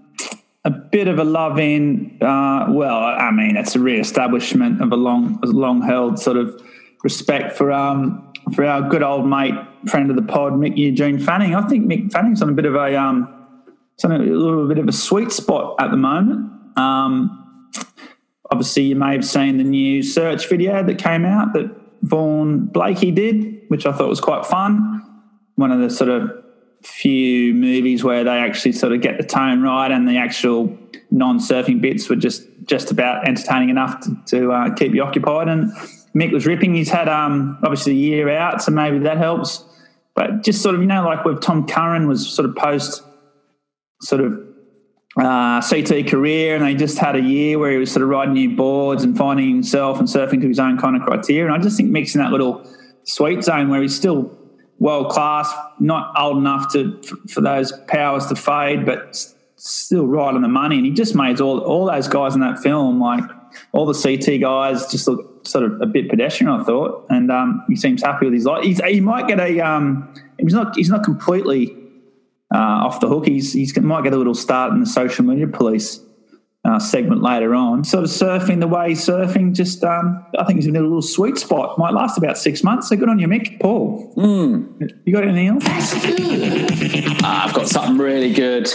a 0.64 0.70
bit 0.70 1.08
of 1.08 1.18
a 1.18 1.24
love 1.24 1.58
in. 1.58 2.18
Uh, 2.20 2.66
well, 2.70 2.96
I 2.96 3.30
mean, 3.30 3.56
it's 3.56 3.74
a 3.74 3.80
re-establishment 3.80 4.80
of 4.80 4.92
a 4.92 4.96
long, 4.96 5.38
long 5.42 5.82
held 5.82 6.18
sort 6.18 6.36
of 6.36 6.60
respect 7.02 7.56
for 7.56 7.72
um, 7.72 8.32
for 8.54 8.64
our 8.64 8.88
good 8.88 9.02
old 9.02 9.26
mate, 9.26 9.54
friend 9.88 10.10
of 10.10 10.16
the 10.16 10.22
pod, 10.22 10.52
Mick 10.52 10.76
Eugene 10.76 11.18
Fanning. 11.18 11.54
I 11.54 11.66
think 11.68 11.86
Mick 11.86 12.12
Fanning's 12.12 12.42
on 12.42 12.48
a 12.48 12.52
bit 12.52 12.64
of 12.64 12.74
a 12.74 12.96
um, 12.96 13.42
on 14.04 14.12
a 14.12 14.18
little 14.18 14.66
bit 14.68 14.78
of 14.78 14.88
a 14.88 14.92
sweet 14.92 15.30
spot 15.30 15.76
at 15.78 15.90
the 15.90 15.96
moment. 15.96 16.50
Um, 16.76 17.70
obviously, 18.50 18.84
you 18.84 18.96
may 18.96 19.12
have 19.12 19.24
seen 19.24 19.58
the 19.58 19.64
new 19.64 20.02
search 20.02 20.48
video 20.48 20.82
that 20.82 20.98
came 20.98 21.24
out 21.24 21.52
that 21.52 21.70
Vaughan 22.02 22.66
Blakey 22.66 23.12
did, 23.12 23.62
which 23.68 23.86
I 23.86 23.92
thought 23.92 24.08
was 24.08 24.20
quite 24.20 24.44
fun. 24.44 25.00
One 25.54 25.70
of 25.70 25.80
the 25.80 25.90
sort 25.90 26.10
of 26.10 26.30
few 26.82 27.54
movies 27.54 28.02
where 28.02 28.24
they 28.24 28.38
actually 28.38 28.72
sort 28.72 28.92
of 28.92 29.00
get 29.00 29.16
the 29.18 29.24
tone 29.24 29.62
right 29.62 29.90
and 29.90 30.08
the 30.08 30.16
actual 30.16 30.76
non-surfing 31.10 31.80
bits 31.80 32.08
were 32.08 32.16
just 32.16 32.44
just 32.64 32.90
about 32.90 33.26
entertaining 33.26 33.68
enough 33.68 34.00
to, 34.00 34.16
to 34.26 34.52
uh, 34.52 34.74
keep 34.74 34.94
you 34.94 35.02
occupied. 35.02 35.48
And 35.48 35.72
Mick 36.14 36.32
was 36.32 36.46
ripping. 36.46 36.74
He's 36.74 36.90
had 36.90 37.08
um, 37.08 37.58
obviously 37.62 37.92
a 37.92 37.96
year 37.96 38.30
out, 38.30 38.62
so 38.62 38.72
maybe 38.72 38.98
that 39.00 39.18
helps. 39.18 39.64
But 40.14 40.42
just 40.42 40.62
sort 40.62 40.74
of 40.74 40.80
you 40.80 40.86
know, 40.86 41.04
like 41.04 41.24
with 41.24 41.40
Tom 41.40 41.66
Curren 41.66 42.06
was 42.06 42.28
sort 42.28 42.48
of 42.48 42.56
post 42.56 43.02
sort 44.02 44.20
of 44.20 44.40
uh, 45.16 45.60
CT 45.60 46.08
career, 46.08 46.56
and 46.56 46.64
they 46.64 46.74
just 46.74 46.98
had 46.98 47.16
a 47.16 47.20
year 47.20 47.58
where 47.58 47.72
he 47.72 47.78
was 47.78 47.90
sort 47.90 48.02
of 48.02 48.08
riding 48.08 48.34
new 48.34 48.54
boards 48.56 49.04
and 49.04 49.16
finding 49.16 49.48
himself 49.48 49.98
and 49.98 50.08
surfing 50.08 50.40
to 50.40 50.48
his 50.48 50.58
own 50.58 50.78
kind 50.78 50.96
of 50.96 51.02
criteria. 51.02 51.46
And 51.46 51.54
I 51.54 51.58
just 51.58 51.76
think 51.76 51.90
mixing 51.90 52.20
that 52.20 52.30
little 52.30 52.66
sweet 53.04 53.42
zone 53.42 53.68
where 53.68 53.82
he's 53.82 53.94
still 53.94 54.38
world 54.82 55.10
class, 55.10 55.50
not 55.78 56.12
old 56.18 56.38
enough 56.38 56.72
to 56.72 57.00
for, 57.28 57.40
those 57.40 57.72
powers 57.86 58.26
to 58.26 58.34
fade, 58.34 58.84
but 58.84 59.16
still 59.56 60.06
right 60.06 60.34
on 60.34 60.42
the 60.42 60.48
money. 60.48 60.76
And 60.76 60.84
he 60.84 60.92
just 60.92 61.14
made 61.14 61.40
all 61.40 61.60
all 61.60 61.86
those 61.86 62.08
guys 62.08 62.34
in 62.34 62.40
that 62.40 62.58
film, 62.58 63.00
like 63.00 63.24
all 63.70 63.86
the 63.86 63.94
CT 63.94 64.40
guys, 64.40 64.90
just 64.90 65.06
look 65.06 65.46
sort 65.46 65.64
of 65.64 65.80
a 65.80 65.86
bit 65.86 66.10
pedestrian. 66.10 66.52
I 66.52 66.64
thought, 66.64 67.06
and 67.10 67.30
um, 67.30 67.64
he 67.68 67.76
seems 67.76 68.02
happy 68.02 68.26
with 68.26 68.34
his 68.34 68.44
life. 68.44 68.64
He's, 68.64 68.84
he 68.84 69.00
might 69.00 69.28
get 69.28 69.38
a. 69.38 69.60
Um, 69.60 70.12
he's 70.38 70.52
not. 70.52 70.74
He's 70.74 70.90
not 70.90 71.04
completely 71.04 71.76
uh, 72.52 72.58
off 72.86 72.98
the 72.98 73.08
hook. 73.08 73.26
He's 73.26 73.52
he's 73.52 73.78
might 73.78 74.02
get 74.02 74.14
a 74.14 74.16
little 74.16 74.34
start 74.34 74.72
in 74.72 74.80
the 74.80 74.86
social 74.86 75.24
media 75.24 75.46
police. 75.46 76.00
Uh, 76.72 76.78
segment 76.78 77.22
later 77.22 77.54
on, 77.54 77.84
sort 77.84 78.02
of 78.02 78.08
surfing 78.08 78.58
the 78.60 78.66
way 78.66 78.92
surfing. 78.92 79.52
Just, 79.52 79.84
um, 79.84 80.24
I 80.38 80.44
think 80.44 80.56
he's 80.56 80.66
in 80.66 80.74
a 80.74 80.80
little 80.80 81.02
sweet 81.02 81.36
spot. 81.36 81.78
Might 81.78 81.92
last 81.92 82.16
about 82.16 82.38
six 82.38 82.64
months. 82.64 82.88
So 82.88 82.96
good 82.96 83.10
on 83.10 83.18
you, 83.18 83.26
Mick. 83.28 83.60
Paul, 83.60 84.10
you 85.04 85.12
got 85.12 85.24
anything 85.24 85.48
else? 85.48 85.64
I've 87.22 87.52
got 87.52 87.68
something 87.68 87.98
really 87.98 88.32
good. 88.32 88.70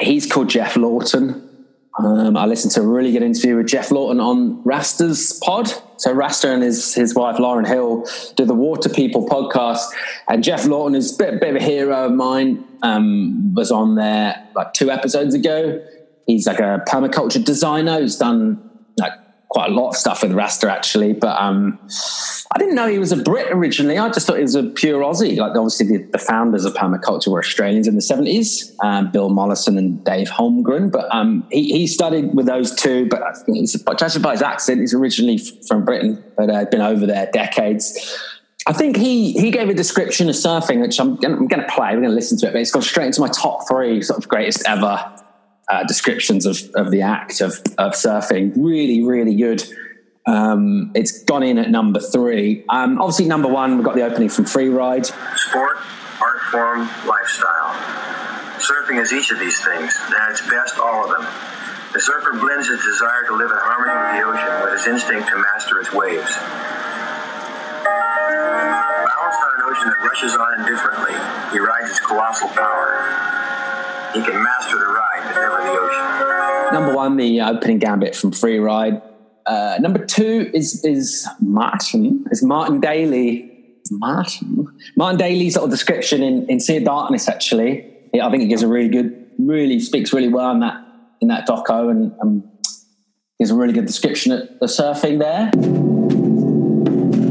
He's 0.00 0.26
called 0.30 0.48
Geoff 0.48 0.74
Lawton. 0.76 1.50
Um, 1.98 2.38
I 2.38 2.46
listened 2.46 2.72
to 2.72 2.80
a 2.80 2.86
really 2.86 3.12
good 3.12 3.22
interview 3.22 3.56
with 3.58 3.66
Geoff 3.66 3.90
Lawton 3.90 4.18
on 4.18 4.62
Rasta's 4.64 5.38
pod. 5.44 5.70
So 5.98 6.12
Rasta 6.12 6.50
and 6.50 6.62
his 6.62 6.94
his 6.94 7.14
wife 7.14 7.38
Lauren 7.38 7.66
Hill 7.66 8.06
do 8.36 8.46
the 8.46 8.54
Water 8.54 8.88
People 8.88 9.28
podcast, 9.28 9.86
and 10.28 10.42
Geoff 10.42 10.64
Lawton 10.64 10.94
is 10.94 11.14
a 11.14 11.18
bit, 11.18 11.40
bit 11.40 11.50
of 11.50 11.56
a 11.56 11.62
hero 11.62 12.06
of 12.06 12.12
mine. 12.12 12.64
Um, 12.82 13.52
was 13.54 13.70
on 13.70 13.96
there 13.96 14.48
like 14.54 14.72
two 14.72 14.90
episodes 14.90 15.34
ago. 15.34 15.84
He's 16.26 16.46
like 16.46 16.60
a 16.60 16.82
permaculture 16.88 17.44
designer 17.44 18.00
who's 18.00 18.16
done 18.16 18.70
like 18.96 19.12
quite 19.48 19.70
a 19.70 19.74
lot 19.74 19.90
of 19.90 19.96
stuff 19.96 20.22
with 20.22 20.32
Rasta 20.32 20.72
actually, 20.72 21.12
but 21.12 21.38
um, 21.38 21.78
I 22.54 22.58
didn't 22.58 22.74
know 22.74 22.86
he 22.86 22.98
was 22.98 23.12
a 23.12 23.16
Brit 23.16 23.48
originally. 23.50 23.98
I 23.98 24.08
just 24.08 24.26
thought 24.26 24.36
he 24.36 24.42
was 24.42 24.54
a 24.54 24.62
pure 24.62 25.02
Aussie. 25.02 25.36
Like 25.36 25.54
obviously 25.54 25.86
the, 25.88 26.04
the 26.10 26.18
founders 26.18 26.64
of 26.64 26.72
permaculture 26.72 27.28
were 27.28 27.40
Australians 27.40 27.86
in 27.86 27.94
the 27.94 28.00
seventies, 28.00 28.74
um, 28.82 29.10
Bill 29.10 29.28
Mollison 29.28 29.76
and 29.76 30.02
Dave 30.04 30.28
Holmgren. 30.30 30.90
But 30.90 31.14
um, 31.14 31.46
he, 31.50 31.70
he 31.72 31.86
studied 31.86 32.34
with 32.34 32.46
those 32.46 32.74
two. 32.74 33.08
But 33.08 33.22
I 33.22 33.32
think 33.32 33.58
he's 33.58 33.74
judging 33.98 34.22
by 34.22 34.32
his 34.32 34.42
accent, 34.42 34.80
he's 34.80 34.94
originally 34.94 35.38
from 35.38 35.84
Britain, 35.84 36.24
but 36.36 36.48
uh, 36.48 36.64
been 36.66 36.80
over 36.80 37.04
there 37.04 37.28
decades. 37.32 38.18
I 38.66 38.72
think 38.72 38.96
he 38.96 39.32
he 39.32 39.50
gave 39.50 39.68
a 39.68 39.74
description 39.74 40.28
of 40.28 40.34
surfing, 40.34 40.80
which 40.80 41.00
I'm 41.00 41.16
going 41.16 41.34
I'm 41.34 41.48
to 41.48 41.66
play. 41.68 41.88
We're 41.88 42.00
going 42.00 42.04
to 42.04 42.14
listen 42.14 42.38
to 42.38 42.46
it, 42.46 42.52
but 42.52 42.60
it's 42.60 42.70
gone 42.70 42.82
straight 42.82 43.06
into 43.06 43.20
my 43.20 43.28
top 43.28 43.68
three 43.68 44.00
sort 44.02 44.22
of 44.22 44.28
greatest 44.28 44.62
ever 44.66 45.11
uh, 45.72 45.84
descriptions 45.84 46.44
of, 46.44 46.58
of 46.74 46.90
the 46.90 47.00
act 47.00 47.40
of, 47.40 47.52
of 47.78 47.92
surfing. 47.92 48.52
Really, 48.56 49.02
really 49.02 49.34
good. 49.34 49.64
Um, 50.26 50.92
it's 50.94 51.24
gone 51.24 51.42
in 51.42 51.56
at 51.58 51.70
number 51.70 51.98
three. 51.98 52.64
Um, 52.68 53.00
obviously, 53.00 53.24
number 53.24 53.48
one, 53.48 53.76
we've 53.76 53.84
got 53.84 53.94
the 53.94 54.04
opening 54.04 54.28
from 54.28 54.44
Free 54.44 54.68
Ride. 54.68 55.06
Sport, 55.06 55.78
art 56.20 56.40
form, 56.52 56.80
lifestyle. 57.08 57.72
Surfing 58.60 59.00
is 59.00 59.12
each 59.12 59.30
of 59.32 59.40
these 59.40 59.58
things, 59.64 59.96
and 60.04 60.30
its 60.30 60.42
best, 60.42 60.78
all 60.78 61.04
of 61.04 61.10
them. 61.10 61.26
The 61.94 62.00
surfer 62.00 62.38
blends 62.38 62.68
his 62.68 62.80
desire 62.84 63.24
to 63.28 63.34
live 63.34 63.50
in 63.50 63.56
harmony 63.56 63.96
with 63.96 64.12
the 64.20 64.28
ocean 64.28 64.52
with 64.64 64.72
his 64.76 64.86
instinct 64.86 65.28
to 65.28 65.36
master 65.36 65.80
its 65.80 65.92
waves. 65.92 66.36
Balanced 69.08 69.40
on 69.40 69.52
an 69.56 69.62
ocean 69.72 69.88
that 69.88 70.00
rushes 70.04 70.36
on 70.36 70.60
indifferently, 70.60 71.16
he 71.52 71.58
rides 71.58 71.90
its 71.90 72.00
colossal 72.00 72.48
power. 72.48 73.32
He 74.14 74.22
can 74.22 74.42
master 74.42 74.78
the 74.78 74.84
ride, 74.84 75.22
but 75.24 75.40
never 75.40 75.62
the 75.62 75.70
ocean. 75.70 76.74
Number 76.74 76.94
one, 76.94 77.16
the 77.16 77.40
opening 77.40 77.78
gambit 77.78 78.14
from 78.14 78.32
Free 78.32 78.58
Ride. 78.58 79.00
Uh, 79.46 79.78
number 79.80 80.04
two 80.04 80.50
is 80.54 80.84
is 80.84 81.28
Martin. 81.40 82.24
Is 82.30 82.42
Martin 82.42 82.80
Daly. 82.80 83.48
Martin. 83.90 84.66
Martin 84.96 85.18
Daly's 85.18 85.54
little 85.56 85.68
description 85.68 86.22
in, 86.22 86.48
in 86.48 86.60
Sea 86.60 86.78
of 86.78 86.84
Darkness, 86.84 87.28
actually. 87.28 87.84
Yeah, 88.14 88.26
I 88.26 88.30
think 88.30 88.42
it 88.42 88.46
gives 88.46 88.62
a 88.62 88.68
really 88.68 88.88
good, 88.88 89.30
really 89.38 89.80
speaks 89.80 90.12
really 90.12 90.28
well 90.28 90.50
in 90.52 90.60
that 90.60 90.82
in 91.20 91.28
that 91.28 91.46
doco 91.46 91.90
and 91.90 92.12
um, 92.20 92.44
gives 93.38 93.50
a 93.50 93.54
really 93.54 93.72
good 93.72 93.86
description 93.86 94.32
of 94.32 94.48
the 94.60 94.66
surfing 94.66 95.18
there. 95.18 95.50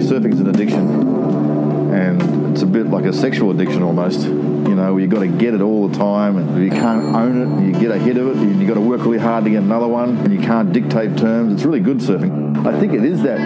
surfing's 0.08 0.40
an 0.40 0.48
addiction 0.48 1.92
and 1.94 2.41
it's 2.52 2.62
a 2.62 2.66
bit 2.66 2.88
like 2.88 3.06
a 3.06 3.14
sexual 3.14 3.52
addiction 3.52 3.82
almost 3.82 4.22
you 4.22 4.76
know 4.76 4.98
you 4.98 5.08
got 5.08 5.20
to 5.22 5.28
get 5.28 5.54
it 5.54 5.62
all 5.62 5.88
the 5.88 5.98
time 5.98 6.38
and 6.38 6.58
if 6.58 6.64
you 6.64 6.80
can't 6.80 7.16
own 7.16 7.62
it 7.62 7.66
you 7.66 7.80
get 7.80 7.92
ahead 7.92 8.18
of 8.18 8.28
it 8.28 8.36
and 8.38 8.62
you 8.62 8.68
got 8.68 8.74
to 8.74 8.82
work 8.82 9.02
really 9.02 9.18
hard 9.18 9.44
to 9.44 9.50
get 9.50 9.64
another 9.64 9.88
one 9.88 10.18
and 10.18 10.34
you 10.34 10.40
can't 10.40 10.74
dictate 10.74 11.18
terms 11.18 11.54
it's 11.54 11.64
really 11.64 11.80
good 11.80 11.98
surfing 11.98 12.66
i 12.68 12.78
think 12.80 12.94
it 12.94 13.04
is 13.04 13.22
that 13.22 13.38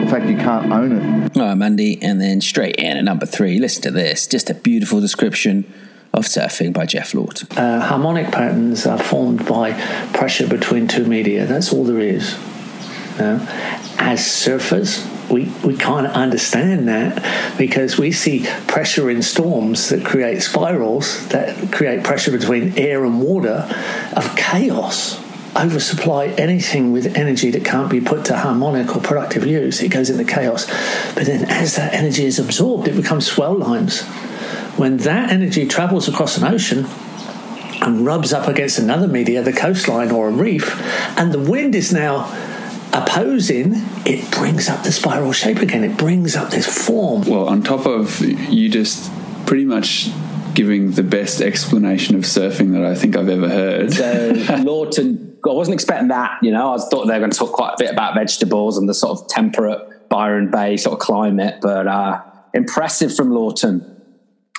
the 0.00 0.06
fact 0.10 0.26
you 0.26 0.36
can't 0.36 0.72
own 0.72 0.92
it 0.92 1.36
All 1.36 1.42
right, 1.42 1.54
Mandy, 1.54 2.02
and 2.02 2.20
then 2.20 2.40
straight 2.40 2.76
in 2.76 2.96
at 2.96 3.04
number 3.04 3.24
three. 3.26 3.58
Listen 3.60 3.82
to 3.82 3.90
this. 3.92 4.26
Just 4.26 4.50
a 4.50 4.54
beautiful 4.54 5.00
description 5.00 5.72
of 6.12 6.24
surfing 6.24 6.72
by 6.72 6.86
Geoff 6.86 7.14
Lawton. 7.14 7.46
Uh, 7.56 7.80
harmonic 7.80 8.32
patterns 8.32 8.86
are 8.86 8.98
formed 8.98 9.46
by 9.46 9.72
pressure 10.12 10.48
between 10.48 10.88
two 10.88 11.04
media. 11.04 11.46
That's 11.46 11.72
all 11.72 11.84
there 11.84 12.00
is. 12.00 12.32
You 13.12 13.18
know? 13.18 13.46
As 13.98 14.20
surfers, 14.20 15.06
we, 15.30 15.52
we 15.64 15.76
can't 15.76 16.06
understand 16.06 16.88
that 16.88 17.56
because 17.56 17.98
we 17.98 18.12
see 18.12 18.46
pressure 18.66 19.10
in 19.10 19.22
storms 19.22 19.88
that 19.90 20.04
create 20.04 20.42
spirals 20.42 21.26
that 21.28 21.72
create 21.72 22.04
pressure 22.04 22.30
between 22.30 22.76
air 22.78 23.04
and 23.04 23.20
water 23.22 23.68
of 24.16 24.36
chaos. 24.36 25.20
Oversupply 25.56 26.26
anything 26.38 26.92
with 26.92 27.16
energy 27.16 27.50
that 27.50 27.64
can't 27.64 27.90
be 27.90 28.00
put 28.00 28.24
to 28.26 28.36
harmonic 28.36 28.94
or 28.94 29.00
productive 29.00 29.44
use, 29.46 29.82
it 29.82 29.88
goes 29.88 30.08
into 30.08 30.24
chaos. 30.24 30.66
But 31.14 31.26
then, 31.26 31.44
as 31.50 31.76
that 31.76 31.92
energy 31.92 32.24
is 32.24 32.38
absorbed, 32.38 32.86
it 32.86 32.96
becomes 32.96 33.26
swell 33.26 33.54
lines. 33.54 34.02
When 34.76 34.98
that 34.98 35.30
energy 35.30 35.66
travels 35.66 36.08
across 36.08 36.38
an 36.38 36.44
ocean, 36.44 36.86
and 37.82 38.04
rubs 38.04 38.32
up 38.32 38.46
against 38.46 38.78
another 38.78 39.08
media, 39.08 39.42
the 39.42 39.52
coastline 39.52 40.10
or 40.10 40.28
a 40.28 40.30
reef, 40.30 40.78
and 41.18 41.32
the 41.32 41.38
wind 41.38 41.74
is 41.74 41.92
now 41.92 42.26
opposing, 42.92 43.72
it 44.06 44.30
brings 44.32 44.68
up 44.68 44.82
the 44.82 44.92
spiral 44.92 45.32
shape 45.32 45.58
again. 45.58 45.84
It 45.84 45.96
brings 45.96 46.36
up 46.36 46.50
this 46.50 46.66
form. 46.86 47.22
Well, 47.22 47.48
on 47.48 47.62
top 47.62 47.86
of 47.86 48.20
you 48.20 48.68
just 48.68 49.10
pretty 49.46 49.64
much 49.64 50.10
giving 50.54 50.92
the 50.92 51.02
best 51.02 51.40
explanation 51.40 52.16
of 52.16 52.22
surfing 52.22 52.72
that 52.72 52.84
I 52.84 52.94
think 52.94 53.16
I've 53.16 53.28
ever 53.28 53.48
heard. 53.48 53.92
So 53.92 54.32
Lawton, 54.62 55.38
I 55.44 55.52
wasn't 55.52 55.74
expecting 55.74 56.08
that. 56.08 56.38
You 56.42 56.50
know, 56.50 56.74
I 56.74 56.78
thought 56.78 57.06
they 57.06 57.14
were 57.14 57.20
going 57.20 57.30
to 57.30 57.38
talk 57.38 57.52
quite 57.52 57.74
a 57.74 57.76
bit 57.78 57.90
about 57.90 58.14
vegetables 58.14 58.76
and 58.76 58.88
the 58.88 58.94
sort 58.94 59.18
of 59.18 59.28
temperate 59.28 60.08
Byron 60.08 60.50
Bay 60.50 60.76
sort 60.76 60.94
of 60.94 60.98
climate, 61.00 61.60
but 61.62 61.86
uh, 61.86 62.22
impressive 62.52 63.14
from 63.14 63.30
Lawton. 63.30 64.02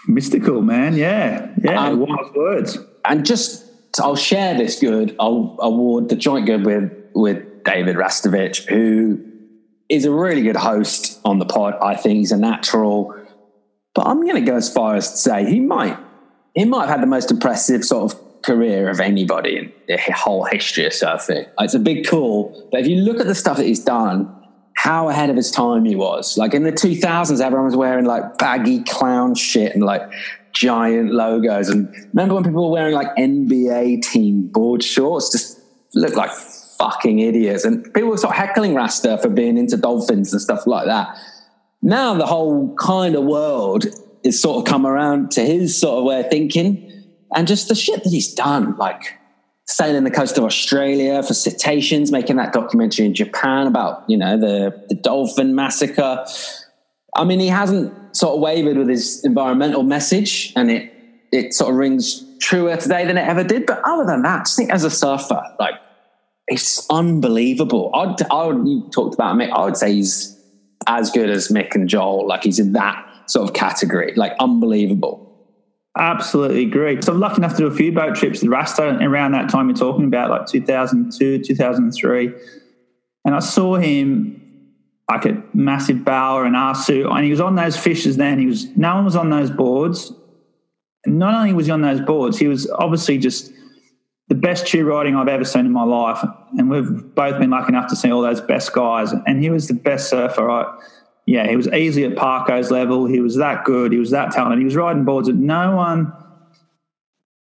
Mystical, 0.08 0.62
man. 0.62 0.96
Yeah. 0.96 1.52
Yeah. 1.62 1.88
Um, 1.88 2.00
wise 2.00 2.34
words. 2.34 2.78
And 3.06 3.26
just, 3.26 3.66
I'll 4.00 4.16
share 4.16 4.58
this 4.58 4.80
good. 4.80 5.16
I'll 5.20 5.58
award 5.60 6.10
the 6.10 6.16
joint 6.16 6.46
good 6.46 6.66
with 6.66 6.92
with 7.14 7.46
David 7.64 7.96
Rastovich, 7.96 8.68
who 8.68 9.24
is 9.90 10.06
a 10.06 10.12
really 10.12 10.42
good 10.42 10.56
host 10.56 11.20
on 11.26 11.40
the 11.40 11.46
pod. 11.46 11.76
I 11.82 11.96
think 11.96 12.18
he's 12.18 12.32
a 12.32 12.38
natural. 12.38 13.16
But 13.94 14.08
I'm 14.08 14.22
going 14.22 14.44
to 14.44 14.50
go 14.50 14.56
as 14.56 14.72
far 14.72 14.96
as 14.96 15.12
to 15.12 15.18
say 15.18 15.50
he 15.50 15.60
might 15.60 15.98
he 16.56 16.66
might 16.66 16.82
have 16.82 16.90
had 16.90 17.02
the 17.02 17.08
most 17.08 17.32
impressive 17.32 17.84
sort 17.84 18.12
of 18.12 18.42
career 18.42 18.90
of 18.90 19.00
anybody 19.00 19.58
in 19.58 19.72
the 19.88 19.98
whole 20.14 20.44
history 20.44 20.86
of 20.86 20.92
surfing. 20.92 21.48
It's 21.60 21.74
a 21.74 21.80
big 21.80 22.08
call, 22.08 22.68
but 22.72 22.82
if 22.82 22.88
you 22.88 22.98
look 22.98 23.20
at 23.20 23.28
the 23.28 23.36
stuff 23.36 23.58
that 23.58 23.66
he's 23.66 23.84
done, 23.84 24.36
how 24.76 25.10
ahead 25.10 25.30
of 25.30 25.36
his 25.36 25.52
time 25.52 25.86
he 25.86 25.96
was. 25.96 26.38
Like 26.38 26.54
in 26.54 26.64
the 26.64 26.72
2000s, 26.72 27.40
everyone 27.40 27.66
was 27.66 27.76
wearing 27.76 28.06
like 28.06 28.38
baggy 28.38 28.84
clown 28.84 29.36
shit 29.36 29.74
and 29.74 29.84
like 29.84 30.02
giant 30.54 31.14
logos. 31.14 31.70
And 31.70 31.94
remember 32.14 32.36
when 32.36 32.44
people 32.44 32.66
were 32.66 32.72
wearing 32.72 32.96
like 32.96 33.16
NBA 33.16 34.02
team 34.02 34.48
board 34.48 34.84
shorts? 34.84 35.32
Just 35.32 35.60
looked 35.94 36.16
like 36.16 36.32
fucking 36.82 37.20
idiots. 37.20 37.64
And 37.64 37.84
people 37.94 38.10
were 38.10 38.18
sort 38.18 38.34
of 38.34 38.38
heckling 38.38 38.74
Rasta 38.74 39.20
for 39.20 39.30
being 39.30 39.58
into 39.58 39.78
dolphins 39.78 40.34
and 40.34 40.42
stuff 40.42 40.66
like 40.66 40.88
that. 40.88 41.16
Now 41.84 42.16
the 42.16 42.26
whole 42.26 42.76
kind 42.76 43.16
of 43.16 43.24
world 43.24 43.86
is 44.24 44.42
sort 44.42 44.58
of 44.58 44.66
come 44.72 44.86
around 44.86 45.32
to 45.32 45.46
his 45.46 45.80
sort 45.80 46.00
of 46.00 46.06
way 46.06 46.22
of 46.22 46.30
thinking 46.30 46.88
and 47.36 47.48
just 47.48 47.70
the 47.70 47.76
shit 47.76 48.04
that 48.04 48.10
he's 48.10 48.34
done, 48.34 48.76
like 48.78 49.18
sailing 49.68 50.04
the 50.04 50.12
coast 50.12 50.38
of 50.38 50.44
Australia 50.44 51.22
for 51.24 51.34
cetaceans, 51.34 52.12
making 52.12 52.36
that 52.38 52.52
documentary 52.52 53.06
in 53.06 53.14
Japan 53.14 53.68
about, 53.68 54.04
you 54.10 54.18
know, 54.18 54.38
the, 54.38 54.86
the 54.90 54.96
dolphin 54.96 55.54
massacre. 55.56 56.26
I 57.16 57.24
mean, 57.24 57.40
he 57.40 57.48
hasn't 57.48 58.16
sort 58.16 58.36
of 58.36 58.42
wavered 58.42 58.78
with 58.78 58.90
his 58.90 59.24
environmental 59.24 59.84
message 59.84 60.52
and 60.56 60.72
it, 60.72 60.92
it 61.32 61.54
sort 61.54 61.70
of 61.70 61.78
rings 61.78 62.26
truer 62.40 62.76
today 62.76 63.06
than 63.06 63.18
it 63.18 63.28
ever 63.28 63.44
did. 63.44 63.66
But 63.66 63.82
other 63.86 64.06
than 64.06 64.24
that, 64.24 64.48
I 64.52 64.56
think 64.56 64.72
as 64.72 64.84
a 64.84 64.90
surfer, 64.90 65.42
like, 65.60 65.76
it's 66.52 66.86
unbelievable. 66.90 67.90
I'd, 67.94 68.22
I 68.30 68.46
would, 68.46 68.68
you 68.68 68.90
talked 68.92 69.14
about 69.14 69.38
Mick. 69.38 69.50
I 69.52 69.64
would 69.64 69.78
say 69.78 69.94
he's 69.94 70.38
as 70.86 71.10
good 71.10 71.30
as 71.30 71.48
Mick 71.48 71.76
and 71.76 71.88
Joel. 71.88 72.28
Like 72.28 72.44
he's 72.44 72.60
in 72.60 72.74
that 72.74 73.08
sort 73.28 73.50
of 73.50 73.56
category, 73.56 74.14
like 74.18 74.34
unbelievable. 74.40 75.30
Absolutely 75.98 76.64
agree. 76.64 77.02
So 77.02 77.14
I'm 77.14 77.22
lucky 77.22 77.38
enough 77.38 77.54
to 77.54 77.58
do 77.58 77.68
a 77.68 77.72
few 77.72 77.94
boat 77.94 78.16
trips 78.16 78.42
with 78.42 78.52
Rasta 78.52 78.98
around 79.02 79.32
that 79.32 79.50
time 79.50 79.70
you're 79.70 79.78
talking 79.78 80.06
about, 80.06 80.30
like 80.30 80.46
2002, 80.46 81.42
2003. 81.42 82.34
And 83.24 83.36
I 83.36 83.40
saw 83.40 83.76
him 83.76 84.38
like 85.10 85.26
at 85.26 85.56
massive 85.56 85.98
Bawa 85.98 86.46
and 86.46 86.56
Asu, 86.56 87.10
and 87.10 87.24
he 87.24 87.32
was 87.32 87.42
on 87.42 87.56
those 87.56 87.78
fishes 87.78 88.18
then. 88.18 88.40
He 88.40 88.46
was 88.46 88.66
no 88.76 88.96
one 88.96 89.06
was 89.06 89.16
on 89.16 89.30
those 89.30 89.52
boards. 89.52 90.12
And 91.06 91.18
not 91.18 91.34
only 91.34 91.54
was 91.54 91.66
he 91.66 91.72
on 91.72 91.82
those 91.82 92.02
boards, 92.02 92.38
he 92.38 92.48
was 92.48 92.70
obviously 92.72 93.18
just 93.18 93.52
the 94.32 94.36
best 94.36 94.66
tube 94.66 94.88
riding 94.88 95.14
I've 95.14 95.28
ever 95.28 95.44
seen 95.44 95.66
in 95.66 95.74
my 95.74 95.84
life. 95.84 96.26
And 96.58 96.70
we've 96.70 97.14
both 97.14 97.38
been 97.38 97.50
lucky 97.50 97.68
enough 97.68 97.90
to 97.90 97.98
see 97.98 98.10
all 98.14 98.22
those 98.22 98.40
best 98.40 98.72
guys. 98.72 99.12
And 99.12 99.44
he 99.44 99.50
was 99.50 99.68
the 99.68 99.74
best 99.74 100.10
surfer. 100.10 100.50
I, 100.50 100.74
yeah, 101.26 101.50
he 101.50 101.58
was 101.58 101.68
easy 101.68 102.06
at 102.06 102.16
Parko's 102.16 102.72
level. 102.72 103.08
He 103.08 103.20
was 103.20 103.36
that 103.36 103.66
good. 103.66 103.92
He 103.92 103.98
was 103.98 104.12
that 104.12 104.32
talented. 104.32 104.60
He 104.60 104.64
was 104.64 104.78
riding 104.78 105.04
boards 105.04 105.28
that 105.28 105.36
no 105.36 105.76
one 105.76 106.14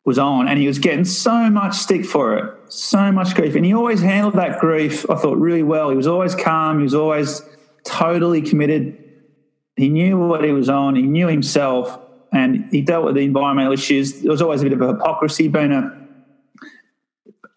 was 0.03 0.19
on, 0.19 0.49
and 0.49 0.59
he 0.59 0.67
was 0.67 0.79
getting 0.79 1.05
so 1.05 1.49
much 1.49 1.75
stick 1.75 2.03
for 2.03 2.37
it, 2.37 2.73
so 2.73 3.09
much 3.09 3.35
grief. 3.35 3.55
And 3.55 3.63
he 3.63 3.73
always 3.73 4.01
handled 4.01 4.33
that 4.33 4.59
grief, 4.59 5.09
I 5.09 5.15
thought, 5.15 5.37
really 5.37 5.63
well. 5.63 5.91
He 5.91 5.95
was 5.95 6.07
always 6.07 6.35
calm. 6.35 6.79
He 6.79 6.83
was 6.83 6.93
always 6.93 7.41
totally 7.85 8.41
committed. 8.41 9.01
He 9.77 9.87
knew 9.87 10.17
what 10.17 10.43
he 10.43 10.51
was 10.51 10.67
on. 10.67 10.97
He 10.97 11.03
knew 11.03 11.27
himself, 11.27 11.97
and 12.33 12.67
he 12.69 12.81
dealt 12.81 13.05
with 13.05 13.15
the 13.15 13.21
environmental 13.21 13.71
issues. 13.71 14.23
There 14.23 14.31
was 14.31 14.41
always 14.41 14.59
a 14.59 14.65
bit 14.65 14.73
of 14.73 14.81
a 14.81 14.87
hypocrisy 14.87 15.47
being 15.47 15.71
a, 15.71 16.00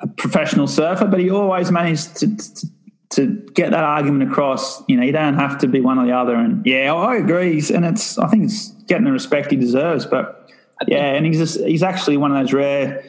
a 0.00 0.06
professional 0.06 0.66
surfer, 0.66 1.06
but 1.06 1.20
he 1.20 1.30
always 1.30 1.70
managed 1.70 2.16
to, 2.16 2.36
to 2.36 2.66
to 3.10 3.26
get 3.54 3.70
that 3.70 3.84
argument 3.84 4.28
across, 4.30 4.82
you 4.88 4.96
know, 4.96 5.02
you 5.04 5.12
don't 5.12 5.34
have 5.34 5.58
to 5.58 5.68
be 5.68 5.80
one 5.80 5.98
or 5.98 6.06
the 6.06 6.12
other. 6.12 6.34
And 6.34 6.64
yeah, 6.66 6.92
I 6.92 7.16
agree. 7.16 7.62
And 7.72 7.84
it's, 7.84 8.18
I 8.18 8.28
think 8.28 8.44
it's 8.44 8.70
getting 8.88 9.04
the 9.04 9.12
respect 9.12 9.50
he 9.50 9.56
deserves. 9.56 10.04
But 10.04 10.50
yeah, 10.88 11.12
and 11.12 11.24
he's 11.24 11.38
just, 11.38 11.60
he's 11.60 11.82
actually 11.82 12.16
one 12.16 12.32
of 12.34 12.42
those 12.42 12.52
rare 12.52 13.04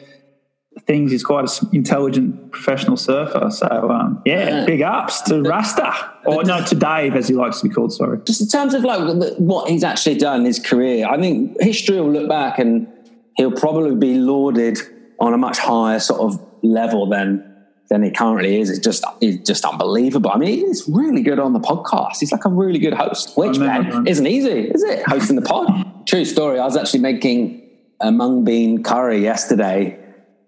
things. 0.86 1.10
He's 1.10 1.24
quite 1.24 1.50
an 1.50 1.68
intelligent 1.72 2.52
professional 2.52 2.96
surfer. 2.96 3.50
So 3.50 3.66
um, 3.90 4.22
yeah, 4.24 4.64
big 4.64 4.82
ups 4.82 5.22
to 5.22 5.42
Rasta, 5.42 5.92
or 6.24 6.44
no, 6.44 6.64
to 6.64 6.74
Dave 6.74 7.16
as 7.16 7.26
he 7.26 7.34
likes 7.34 7.60
to 7.60 7.68
be 7.68 7.74
called. 7.74 7.92
Sorry. 7.92 8.20
Just 8.24 8.40
in 8.40 8.48
terms 8.48 8.74
of 8.74 8.84
like 8.84 9.00
what 9.38 9.68
he's 9.68 9.82
actually 9.82 10.18
done 10.18 10.40
in 10.40 10.46
his 10.46 10.60
career, 10.60 11.08
I 11.08 11.18
think 11.18 11.60
history 11.60 12.00
will 12.00 12.12
look 12.12 12.28
back 12.28 12.58
and 12.60 12.86
he'll 13.36 13.50
probably 13.50 13.96
be 13.96 14.18
lauded 14.18 14.78
on 15.18 15.34
a 15.34 15.38
much 15.38 15.58
higher 15.58 15.98
sort 15.98 16.20
of 16.20 16.45
level 16.62 17.08
than 17.08 17.52
than 17.88 18.02
he 18.02 18.10
currently 18.10 18.60
is. 18.60 18.70
It's 18.70 18.80
just 18.80 19.04
it's 19.20 19.46
just 19.46 19.64
unbelievable. 19.64 20.30
I 20.30 20.38
mean, 20.38 20.66
he's 20.66 20.88
really 20.88 21.22
good 21.22 21.38
on 21.38 21.52
the 21.52 21.60
podcast. 21.60 22.18
He's 22.20 22.32
like 22.32 22.44
a 22.44 22.48
really 22.48 22.78
good 22.78 22.94
host, 22.94 23.36
which 23.36 23.58
man 23.58 24.06
isn't 24.06 24.26
easy, 24.26 24.68
is 24.68 24.82
it? 24.82 25.04
Hosting 25.06 25.36
the 25.36 25.42
pod. 25.42 25.68
True 26.06 26.24
story. 26.24 26.58
I 26.58 26.64
was 26.64 26.76
actually 26.76 27.00
making 27.00 27.68
a 28.00 28.12
mung 28.12 28.44
bean 28.44 28.82
curry 28.82 29.22
yesterday, 29.22 29.98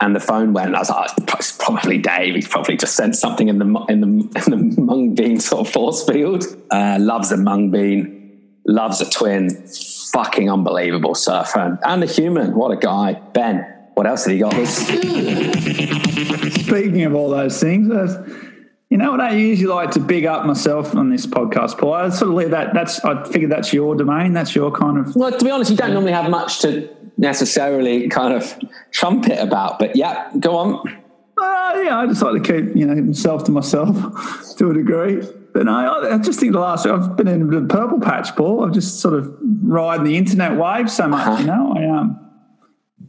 and 0.01 0.15
the 0.15 0.21
phone 0.21 0.53
went. 0.53 0.75
I 0.75 0.81
was 0.81 0.91
like, 0.91 1.11
it's 1.39 1.53
probably 1.53 1.99
Dave. 1.99 2.35
He's 2.35 2.49
probably 2.49 2.77
just 2.77 2.97
sent 2.97 3.17
something 3.17 3.49
in 3.49 3.59
the 3.59 3.85
in 3.89 4.01
the 4.01 4.07
in 4.47 4.75
the 4.75 4.81
mung 4.81 5.15
bean 5.15 5.41
sort 5.41 5.67
of 5.67 5.73
force 5.73 6.05
field. 6.05 6.45
Uh, 6.71 6.99
loves 7.01 7.33
a 7.33 7.37
mung 7.37 7.71
bean. 7.71 8.17
Loves 8.67 9.01
a 9.01 9.09
twin. 9.09 9.67
Fucking 10.13 10.51
unbelievable 10.51 11.15
surfer 11.15 11.79
and 11.83 12.03
a 12.03 12.07
human. 12.07 12.55
What 12.55 12.71
a 12.71 12.77
guy, 12.77 13.13
Ben. 13.13 13.78
What 13.99 14.07
else 14.07 14.27
have 14.27 14.37
you 14.37 14.45
got? 14.45 14.55
Speaking 16.55 17.03
of 17.03 17.17
all 17.17 17.31
those 17.31 17.61
things, 17.61 17.89
you 18.91 18.97
know 18.97 19.11
what 19.11 19.21
I 19.21 19.33
usually 19.33 19.67
like 19.67 19.91
to 19.91 19.99
big 19.99 20.25
up 20.25 20.47
myself 20.47 20.95
on 20.95 21.11
this 21.11 21.27
podcast, 21.27 21.79
Paul. 21.79 21.95
I 21.95 22.09
sort 22.11 22.29
of 22.29 22.37
leave 22.37 22.53
that. 22.53 22.75
That's 22.75 23.05
I 23.05 23.25
figure 23.25 23.49
that's 23.49 23.73
your 23.73 23.97
domain. 23.97 24.35
That's 24.35 24.55
your 24.55 24.71
kind 24.71 24.99
of. 24.99 25.17
Well, 25.17 25.37
to 25.37 25.45
be 25.45 25.51
honest, 25.51 25.73
you 25.73 25.77
don't 25.77 25.95
normally 25.95 26.13
have 26.13 26.31
much 26.31 26.61
to 26.61 26.89
necessarily 27.17 28.09
kind 28.09 28.35
of 28.35 28.57
trumpet 28.93 29.41
about, 29.41 29.81
but 29.81 29.97
yeah, 29.97 30.31
go 30.39 30.55
on. 30.55 30.89
Uh, 31.37 31.83
yeah, 31.83 31.99
I 31.99 32.07
just 32.07 32.23
like 32.23 32.41
to 32.41 32.53
keep 32.53 32.77
you 32.77 32.87
know 32.87 32.95
myself 33.03 33.43
to 33.47 33.51
myself 33.51 33.97
to 34.59 34.71
a 34.71 34.75
degree. 34.75 35.27
But 35.53 35.65
no, 35.65 35.73
I, 35.73 36.15
I 36.15 36.19
just 36.19 36.39
think 36.39 36.53
the 36.53 36.61
last 36.61 36.87
I've 36.87 37.17
been 37.17 37.27
in 37.27 37.51
the 37.51 37.63
purple 37.63 37.99
patch, 37.99 38.37
Paul. 38.37 38.65
I've 38.65 38.75
just 38.75 39.01
sort 39.01 39.15
of 39.15 39.37
riding 39.61 40.05
the 40.05 40.17
internet 40.17 40.57
wave 40.57 40.89
so 40.89 41.09
much. 41.09 41.27
Uh-huh. 41.27 41.41
You 41.41 41.47
know, 41.47 41.75
I 41.77 41.99
um 41.99 42.28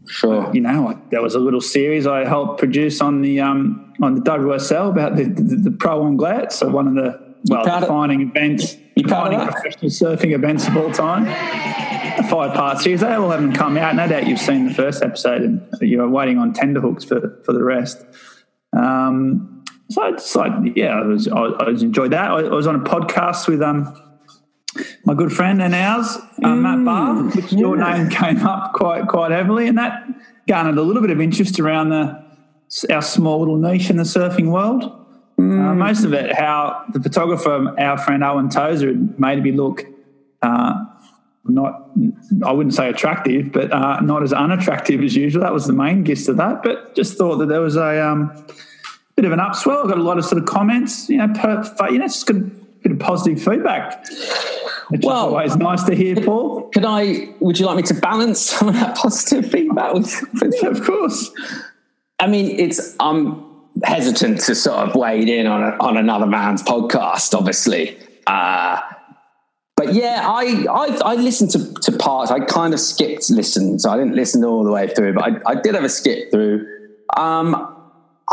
Sure. 0.07 0.49
You 0.53 0.61
know, 0.61 0.99
there 1.11 1.21
was 1.21 1.35
a 1.35 1.39
little 1.39 1.61
series 1.61 2.07
I 2.07 2.25
helped 2.25 2.59
produce 2.59 2.99
on 2.99 3.21
the 3.21 3.41
um, 3.41 3.93
on 4.01 4.15
the 4.15 4.21
WSL 4.21 4.89
about 4.89 5.15
the, 5.15 5.25
the, 5.25 5.69
the 5.69 5.71
Pro 5.71 6.05
Anglet, 6.05 6.51
so 6.51 6.69
one 6.69 6.87
of 6.87 6.95
the 6.95 7.35
well 7.47 7.63
defining 7.63 8.23
of, 8.23 8.29
events, 8.29 8.75
defining 8.95 9.39
professional 9.39 9.91
surfing 9.91 10.33
events 10.33 10.67
of 10.67 10.75
all 10.77 10.91
time. 10.91 11.27
A 11.27 12.23
five 12.27 12.55
part 12.55 12.79
series. 12.79 13.01
They 13.01 13.13
all 13.13 13.29
haven't 13.29 13.53
come 13.53 13.77
out. 13.77 13.95
No 13.95 14.07
doubt 14.07 14.27
you've 14.27 14.39
seen 14.39 14.67
the 14.67 14.73
first 14.73 15.03
episode, 15.03 15.41
and 15.43 15.61
you're 15.81 16.09
waiting 16.09 16.37
on 16.37 16.53
tenderhooks 16.53 17.05
for 17.05 17.39
for 17.45 17.53
the 17.53 17.63
rest. 17.63 18.03
Um, 18.75 19.63
so 19.91 20.05
it's 20.05 20.35
like, 20.35 20.51
yeah, 20.75 20.99
I 20.99 21.01
was 21.01 21.27
I, 21.27 21.39
I 21.39 21.69
enjoyed 21.69 22.11
that. 22.11 22.31
I, 22.31 22.39
I 22.41 22.49
was 22.49 22.67
on 22.67 22.75
a 22.75 22.79
podcast 22.79 23.47
with 23.47 23.61
um 23.61 23.95
my 25.09 25.15
good 25.15 25.33
friend 25.33 25.59
and 25.59 25.73
ours, 25.73 26.19
uh, 26.43 26.55
Matt 26.55 26.85
Barr, 26.85 27.15
mm, 27.15 27.35
which 27.35 27.51
yeah. 27.51 27.57
your 27.57 27.75
name 27.77 28.09
came 28.11 28.45
up 28.45 28.73
quite 28.73 29.07
quite 29.07 29.31
heavily, 29.31 29.67
and 29.67 29.75
that 29.79 30.07
garnered 30.47 30.77
a 30.77 30.83
little 30.83 31.01
bit 31.01 31.09
of 31.09 31.19
interest 31.19 31.59
around 31.59 31.89
the 31.89 32.23
our 32.91 33.01
small 33.01 33.39
little 33.39 33.57
niche 33.57 33.89
in 33.89 33.97
the 33.97 34.03
surfing 34.03 34.51
world. 34.51 34.83
Mm. 35.39 35.71
Uh, 35.71 35.73
most 35.73 36.03
of 36.03 36.13
it, 36.13 36.35
how 36.35 36.85
the 36.93 37.01
photographer, 37.01 37.73
our 37.79 37.97
friend 37.97 38.23
Owen 38.23 38.49
Tozer, 38.49 38.93
made 39.17 39.41
me 39.41 39.51
look 39.51 39.83
uh, 40.43 40.85
not, 41.43 41.89
I 42.45 42.51
wouldn't 42.51 42.75
say 42.75 42.87
attractive, 42.87 43.51
but 43.51 43.73
uh, 43.73 44.01
not 44.01 44.21
as 44.21 44.31
unattractive 44.31 45.01
as 45.01 45.15
usual. 45.15 45.41
That 45.41 45.53
was 45.53 45.65
the 45.65 45.73
main 45.73 46.05
gist 46.05 46.29
of 46.29 46.37
that. 46.37 46.61
But 46.61 46.93
just 46.93 47.17
thought 47.17 47.37
that 47.37 47.47
there 47.47 47.61
was 47.61 47.77
a 47.77 48.05
um, 48.05 48.45
bit 49.15 49.25
of 49.25 49.31
an 49.31 49.39
upswell. 49.39 49.85
I 49.85 49.87
got 49.87 49.97
a 49.97 50.03
lot 50.03 50.19
of 50.19 50.25
sort 50.25 50.39
of 50.39 50.47
comments, 50.47 51.09
you 51.09 51.17
know, 51.17 51.29
per, 51.33 51.63
you 51.89 51.97
know, 51.97 52.05
just 52.05 52.27
got 52.27 52.35
a 52.35 52.51
bit 52.81 52.91
of 52.93 52.99
positive 52.99 53.41
feedback. 53.41 54.05
Which 54.89 55.03
well, 55.03 55.27
is 55.27 55.33
always 55.33 55.55
nice 55.57 55.83
to 55.83 55.95
hear, 55.95 56.15
Paul. 56.15 56.69
Could 56.69 56.85
I? 56.85 57.29
Would 57.39 57.59
you 57.59 57.65
like 57.65 57.77
me 57.77 57.83
to 57.83 57.93
balance 57.93 58.39
some 58.41 58.69
of 58.69 58.73
that 58.75 58.97
positive 58.97 59.51
feedback 59.51 59.93
with? 59.93 60.23
with 60.41 60.63
of 60.63 60.83
course. 60.83 61.29
I 62.19 62.27
mean, 62.27 62.59
it's 62.59 62.95
I'm 62.99 63.45
hesitant 63.83 64.41
to 64.41 64.55
sort 64.55 64.77
of 64.77 64.95
wade 64.95 65.29
in 65.29 65.47
on 65.47 65.63
a, 65.63 65.77
on 65.77 65.97
another 65.97 66.25
man's 66.25 66.63
podcast, 66.63 67.33
obviously. 67.33 67.97
Uh, 68.25 68.81
but 69.75 69.93
yeah, 69.93 70.23
I, 70.25 70.65
I 70.69 70.99
I 71.05 71.15
listened 71.15 71.51
to, 71.51 71.73
to 71.81 71.97
parts. 71.97 72.31
I 72.31 72.39
kind 72.39 72.73
of 72.73 72.79
skipped 72.79 73.29
listen, 73.29 73.79
so 73.79 73.91
I 73.91 73.97
didn't 73.97 74.15
listen 74.15 74.43
all 74.43 74.63
the 74.63 74.71
way 74.71 74.87
through, 74.87 75.13
but 75.13 75.23
I, 75.23 75.51
I 75.51 75.55
did 75.55 75.75
have 75.75 75.83
a 75.83 75.89
skip 75.89 76.31
through. 76.31 76.67
Um, 77.15 77.78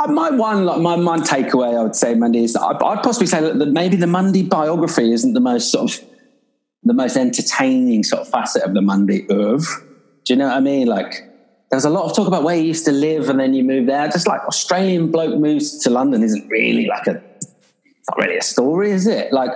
my 0.09 0.31
one, 0.31 0.65
like 0.65 0.81
my 0.81 0.97
one 0.97 1.23
takeaway, 1.23 1.79
I 1.79 1.83
would 1.83 1.97
say, 1.97 2.15
Mundy 2.15 2.45
is 2.45 2.57
I'd, 2.57 2.83
I'd 2.83 3.03
possibly 3.03 3.27
say 3.27 3.41
that 3.41 3.55
maybe 3.69 3.97
the 3.97 4.07
Mundy 4.07 4.43
biography 4.43 5.13
isn't 5.13 5.33
the 5.33 5.41
most 5.41 5.73
sort 5.73 5.91
of 5.91 6.05
the 6.83 6.95
most 6.95 7.17
entertaining 7.17 8.05
sort 8.05 8.23
of 8.23 8.29
facet 8.29 8.63
of 8.63 8.75
the 8.75 8.83
Mundy 8.83 9.27
oeuvre. 9.31 9.67
Do 10.25 10.33
you 10.33 10.37
know 10.37 10.49
what 10.49 10.57
I 10.57 10.61
mean? 10.61 10.87
Like 10.87 11.13
there 11.71 11.77
was 11.77 11.85
a 11.85 11.91
lot 11.91 12.05
of 12.05 12.15
talk 12.15 12.29
about 12.29 12.45
where 12.45 12.57
you 12.57 12.63
used 12.63 12.85
to 12.85 12.93
live 12.93 13.29
and 13.29 13.41
then 13.41 13.55
you 13.55 13.65
moved 13.65 13.89
there. 13.89 14.07
Just 14.09 14.29
like 14.29 14.41
Australian 14.43 15.11
bloke 15.11 15.39
moves 15.39 15.79
to 15.79 15.91
London 15.91 16.23
isn't 16.23 16.49
really 16.49 16.87
like 16.87 17.07
a 17.07 17.23
it's 17.41 18.11
not 18.11 18.19
really 18.19 18.37
a 18.37 18.43
story, 18.43 18.91
is 18.93 19.07
it? 19.07 19.33
Like 19.33 19.51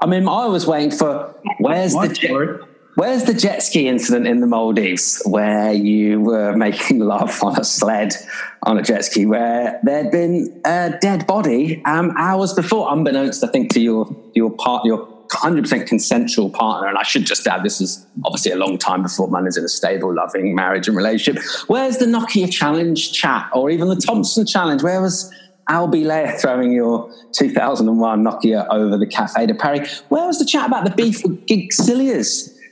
I 0.00 0.06
mean, 0.06 0.28
I 0.28 0.46
was 0.46 0.66
waiting 0.66 0.90
for 0.90 1.34
where's 1.58 1.94
my 1.94 2.08
the 2.08 2.14
story. 2.14 2.58
Where's 2.96 3.24
the 3.24 3.34
jet 3.34 3.62
ski 3.62 3.88
incident 3.88 4.26
in 4.26 4.40
the 4.40 4.46
Maldives 4.46 5.22
where 5.26 5.70
you 5.70 6.18
were 6.18 6.56
making 6.56 6.98
love 7.14 7.42
on 7.42 7.60
a 7.60 7.64
sled 7.64 8.14
on 8.62 8.78
a 8.78 8.82
jet 8.82 9.04
ski 9.04 9.26
where 9.26 9.78
there'd 9.82 10.10
been 10.10 10.62
a 10.64 10.94
dead 10.98 11.26
body 11.26 11.84
um, 11.84 12.14
hours 12.16 12.54
before, 12.54 12.90
unbeknownst, 12.90 13.44
I 13.44 13.48
think, 13.48 13.70
to 13.74 13.80
your 13.80 14.16
your 14.34 14.50
part 14.50 14.86
your 14.86 15.06
100% 15.28 15.86
consensual 15.86 16.48
partner. 16.48 16.88
And 16.88 16.96
I 16.96 17.02
should 17.02 17.26
just 17.26 17.46
add, 17.46 17.64
this 17.64 17.82
is 17.82 18.06
obviously 18.24 18.52
a 18.52 18.56
long 18.56 18.78
time 18.78 19.02
before 19.02 19.28
man 19.28 19.46
is 19.46 19.58
in 19.58 19.64
a 19.64 19.68
stable, 19.68 20.14
loving 20.14 20.54
marriage 20.54 20.88
and 20.88 20.96
relationship. 20.96 21.42
Where's 21.66 21.98
the 21.98 22.06
Nokia 22.06 22.50
Challenge 22.50 23.12
chat 23.12 23.50
or 23.52 23.68
even 23.68 23.88
the 23.88 23.96
Thompson 23.96 24.46
Challenge? 24.46 24.82
Where 24.82 25.02
was 25.02 25.30
Albie 25.68 26.06
Layer 26.06 26.32
throwing 26.38 26.72
your 26.72 27.12
2001 27.32 28.24
Nokia 28.24 28.66
over 28.70 28.96
the 28.96 29.06
Cafe 29.06 29.46
de 29.46 29.54
Paris? 29.54 30.02
Where 30.08 30.26
was 30.26 30.38
the 30.38 30.46
chat 30.46 30.66
about 30.66 30.84
the 30.84 30.92
beef 30.92 31.22
with 31.24 31.44
Gig? 31.46 31.72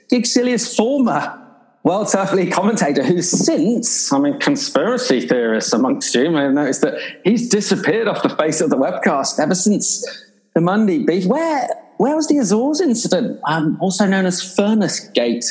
Gig 0.09 0.27
Cilliers, 0.27 0.75
former 0.75 1.41
World 1.83 2.09
Surf 2.09 2.33
League 2.33 2.53
commentator, 2.53 3.03
who 3.03 3.21
since, 3.21 4.13
I 4.13 4.19
mean, 4.19 4.39
conspiracy 4.39 5.27
theorists 5.27 5.73
amongst 5.73 6.15
you 6.15 6.31
may 6.31 6.45
have 6.45 6.53
noticed 6.53 6.81
that 6.81 6.95
he's 7.25 7.49
disappeared 7.51 8.09
off 8.09 8.23
the 8.23 8.31
face 8.31 8.61
of 8.61 8.71
the 8.71 8.77
webcast 8.77 9.39
ever 9.39 9.55
since 9.55 10.03
the 10.55 10.61
Mundy 10.61 11.05
beef. 11.05 11.27
Where 11.27 11.69
where 11.99 12.17
was 12.17 12.27
the 12.27 12.39
Azores 12.39 12.81
incident, 12.81 13.41
um, 13.47 13.79
also 13.81 14.07
known 14.07 14.27
as 14.27 14.43
Furnace 14.43 15.01
Gate, 15.11 15.45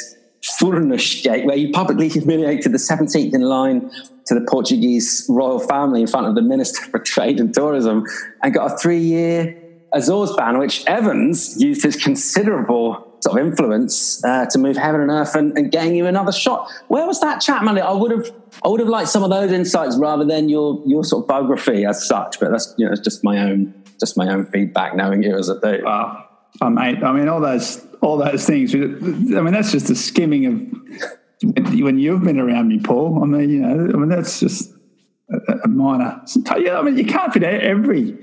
Furnace 0.60 1.22
Gate, 1.22 1.46
where 1.46 1.56
you 1.56 1.72
publicly 1.72 2.10
humiliated 2.10 2.74
the 2.74 2.78
17th 2.78 3.34
in 3.34 3.42
line 3.42 3.90
to 4.26 4.34
the 4.34 4.46
Portuguese 4.50 5.26
royal 5.30 5.60
family 5.60 6.02
in 6.02 6.08
front 6.08 6.28
of 6.28 6.36
the 6.36 6.42
Minister 6.42 6.82
for 6.90 7.00
Trade 7.00 7.40
and 7.40 7.54
Tourism 7.54 8.06
and 8.42 8.54
got 8.54 8.72
a 8.72 8.78
three 8.78 9.00
year 9.00 9.58
Azores 9.94 10.34
ban, 10.36 10.58
which 10.58 10.84
Evans 10.88 11.62
used 11.62 11.84
his 11.84 11.96
considerable 11.96 13.13
sort 13.24 13.40
of 13.40 13.48
influence 13.48 14.24
uh, 14.26 14.46
to 14.48 14.60
move 14.60 14.76
heaven 14.76 15.02
and 15.02 15.10
earth 15.10 15.34
and, 15.36 15.58
and 15.58 15.72
getting 15.72 15.96
you 15.96 16.06
another 16.06 16.32
shot. 16.32 16.70
Where 16.90 17.08
was 17.08 17.22
that 17.22 17.40
chat, 17.40 17.64
man? 17.64 17.80
I 17.80 17.92
would 17.92 18.12
have, 18.12 18.30
I 18.64 18.68
would 18.68 18.82
have 18.82 18.90
liked 18.90 19.10
some 19.10 19.24
of 19.24 19.30
those 19.30 19.52
insights 19.52 19.98
rather 19.98 20.26
than 20.26 20.50
your 20.50 20.84
your 20.86 21.04
sort 21.04 21.24
of 21.24 21.28
biography 21.28 21.86
as 21.86 22.06
such. 22.06 22.40
But 22.40 22.52
that's 22.52 22.74
you 22.78 22.86
know, 22.86 22.92
it's 22.92 23.02
just 23.02 23.24
my 23.24 23.40
own, 23.40 23.74
just 24.00 24.18
my 24.18 24.28
own 24.28 24.46
feedback, 24.48 24.96
knowing 24.96 25.24
you 25.24 25.38
as 25.38 25.48
a 25.48 25.60
dude. 25.60 25.84
Wow. 25.84 26.28
Oh, 26.62 26.70
mate, 26.70 27.02
I 27.04 27.12
mean, 27.14 27.28
all 27.30 27.40
those, 27.42 27.84
all 28.02 28.18
those 28.18 28.46
things. 28.46 28.76
I 28.76 28.78
mean, 28.78 29.54
that's 29.54 29.72
just 29.72 29.90
a 29.90 29.96
skimming 29.96 30.46
of 30.46 30.62
when 31.82 31.98
you've 31.98 32.24
been 32.24 32.40
around 32.40 32.68
me, 32.68 32.80
Paul. 32.80 33.24
I 33.24 33.26
mean, 33.26 33.50
you 33.50 33.60
know, 33.62 33.92
I 33.94 33.98
mean, 33.98 34.10
that's 34.10 34.40
just 34.40 34.72
a, 35.32 35.54
a 35.64 35.68
minor. 35.68 36.22
Yeah, 36.58 36.78
I 36.78 36.82
mean, 36.84 36.98
you 36.98 37.06
can't 37.06 37.34
fit 37.34 37.44
every 37.44 38.20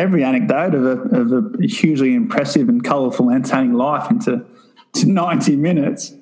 every 0.00 0.24
anecdote 0.24 0.74
of 0.74 0.84
a, 0.84 1.20
of 1.20 1.54
a 1.60 1.66
hugely 1.66 2.14
impressive 2.14 2.68
and 2.68 2.82
colourful, 2.82 3.30
entertaining 3.30 3.74
life 3.74 4.10
into 4.10 4.44
to 4.94 5.06
90 5.06 5.56
minutes. 5.56 6.14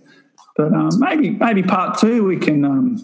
But 0.57 0.75
um, 0.75 0.91
maybe 0.99 1.31
maybe 1.31 1.63
part 1.63 1.99
two 1.99 2.25
we 2.25 2.37
can, 2.37 2.65
um, 2.65 2.97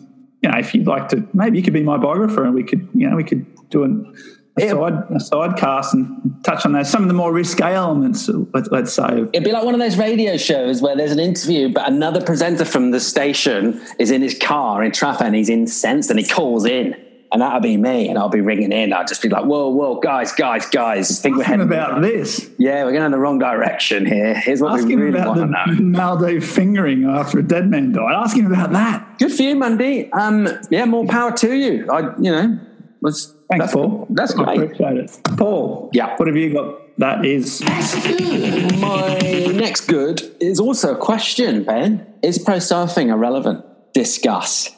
you 0.43 0.51
know, 0.51 0.59
if 0.59 0.75
you'd 0.75 0.89
like 0.89 1.09
to, 1.11 1.27
maybe 1.33 1.57
you 1.57 1.63
could 1.63 1.73
be 1.73 1.83
my 1.83 1.97
biographer 1.97 2.45
and 2.45 2.55
we 2.55 2.65
could, 2.65 2.89
you 2.93 3.09
know, 3.09 3.15
we 3.15 3.23
could 3.23 3.47
do 3.71 3.85
an, 3.85 4.13
a, 4.57 4.69
side, 4.69 4.93
a 5.15 5.21
side 5.21 5.57
cast 5.57 5.95
and 5.95 6.45
touch 6.45 6.67
on 6.67 6.73
those 6.73 6.91
some 6.91 7.03
of 7.03 7.09
the 7.09 7.15
more 7.15 7.33
risque 7.33 7.63
elements. 7.63 8.29
Let, 8.29 8.73
let's 8.73 8.93
say 8.93 9.25
it'd 9.33 9.45
be 9.45 9.53
like 9.53 9.65
one 9.65 9.75
of 9.75 9.81
those 9.81 9.97
radio 9.97 10.37
shows 10.37 10.83
where 10.83 10.97
there's 10.97 11.13
an 11.13 11.21
interview, 11.21 11.73
but 11.73 11.89
another 11.89 12.21
presenter 12.21 12.65
from 12.65 12.91
the 12.91 12.99
station 12.99 13.81
is 14.01 14.11
in 14.11 14.21
his 14.21 14.37
car 14.37 14.83
in 14.83 14.91
traffic 14.91 15.27
and 15.27 15.37
he's 15.37 15.49
incensed 15.49 16.11
and 16.11 16.19
he 16.19 16.27
calls 16.27 16.65
in 16.65 16.97
and 17.35 17.43
that'll 17.43 17.59
be 17.59 17.77
me, 17.77 18.09
and 18.09 18.17
I'll 18.17 18.29
be 18.29 18.41
ringing 18.41 18.71
in. 18.71 18.93
I'll 18.93 19.05
just 19.05 19.21
be 19.21 19.29
like, 19.29 19.45
"Whoa, 19.45 19.69
whoa, 19.69 19.99
guys, 19.99 20.31
guys, 20.31 20.67
guys! 20.67 21.11
I 21.11 21.21
think 21.21 21.37
we're 21.37 21.43
heading 21.43 21.67
about 21.67 22.01
this. 22.01 22.49
Yeah, 22.59 22.85
we're 22.85 22.93
going 22.93 23.03
in 23.05 23.11
the 23.11 23.19
wrong 23.19 23.41
direction 23.41 24.07
here. 24.07 24.35
Here's 24.35 24.63
what 24.63 24.73
Ask 24.73 24.87
we 24.87 24.93
him 24.93 25.01
really 25.01 25.19
about 25.19 25.37
want 25.37 25.41
the 25.41 25.75
to 25.75 25.83
know." 25.83 25.99
Maldives 25.99 26.49
fingering 26.55 27.05
after 27.07 27.41
a 27.41 27.43
dead 27.43 27.69
man 27.69 27.91
died. 27.91 28.15
Ask 28.15 28.37
him 28.37 28.47
about 28.47 28.71
that. 28.71 29.19
Good 29.19 29.33
for 29.33 29.43
you, 29.43 29.57
Mandy. 29.57 30.13
Um, 30.13 30.49
yeah, 30.71 30.85
more 30.85 31.07
power 31.07 31.33
to 31.33 31.53
you. 31.53 31.91
I, 31.91 32.17
you 32.21 32.31
know, 32.31 32.57
was 33.03 33.35
Thanks, 33.51 33.65
that's, 33.65 33.73
Paul. 33.75 34.07
That's 34.11 34.33
I 34.39 34.45
great. 34.45 34.61
appreciate 34.63 34.97
it. 34.99 35.21
Paul. 35.37 35.91
Yeah. 35.93 36.17
What 36.17 36.29
have 36.29 36.37
you 36.37 36.55
got? 36.55 36.99
That 36.99 37.25
is. 37.25 37.63
My 38.79 39.19
next 39.53 39.89
good 39.89 40.23
is 40.41 40.61
also 40.61 40.95
a 40.95 40.97
question, 40.97 41.65
Ben. 41.65 42.07
Is 42.23 42.39
pro 42.39 42.59
surfing 42.59 43.09
irrelevant? 43.09 43.65
Discuss. 43.93 44.71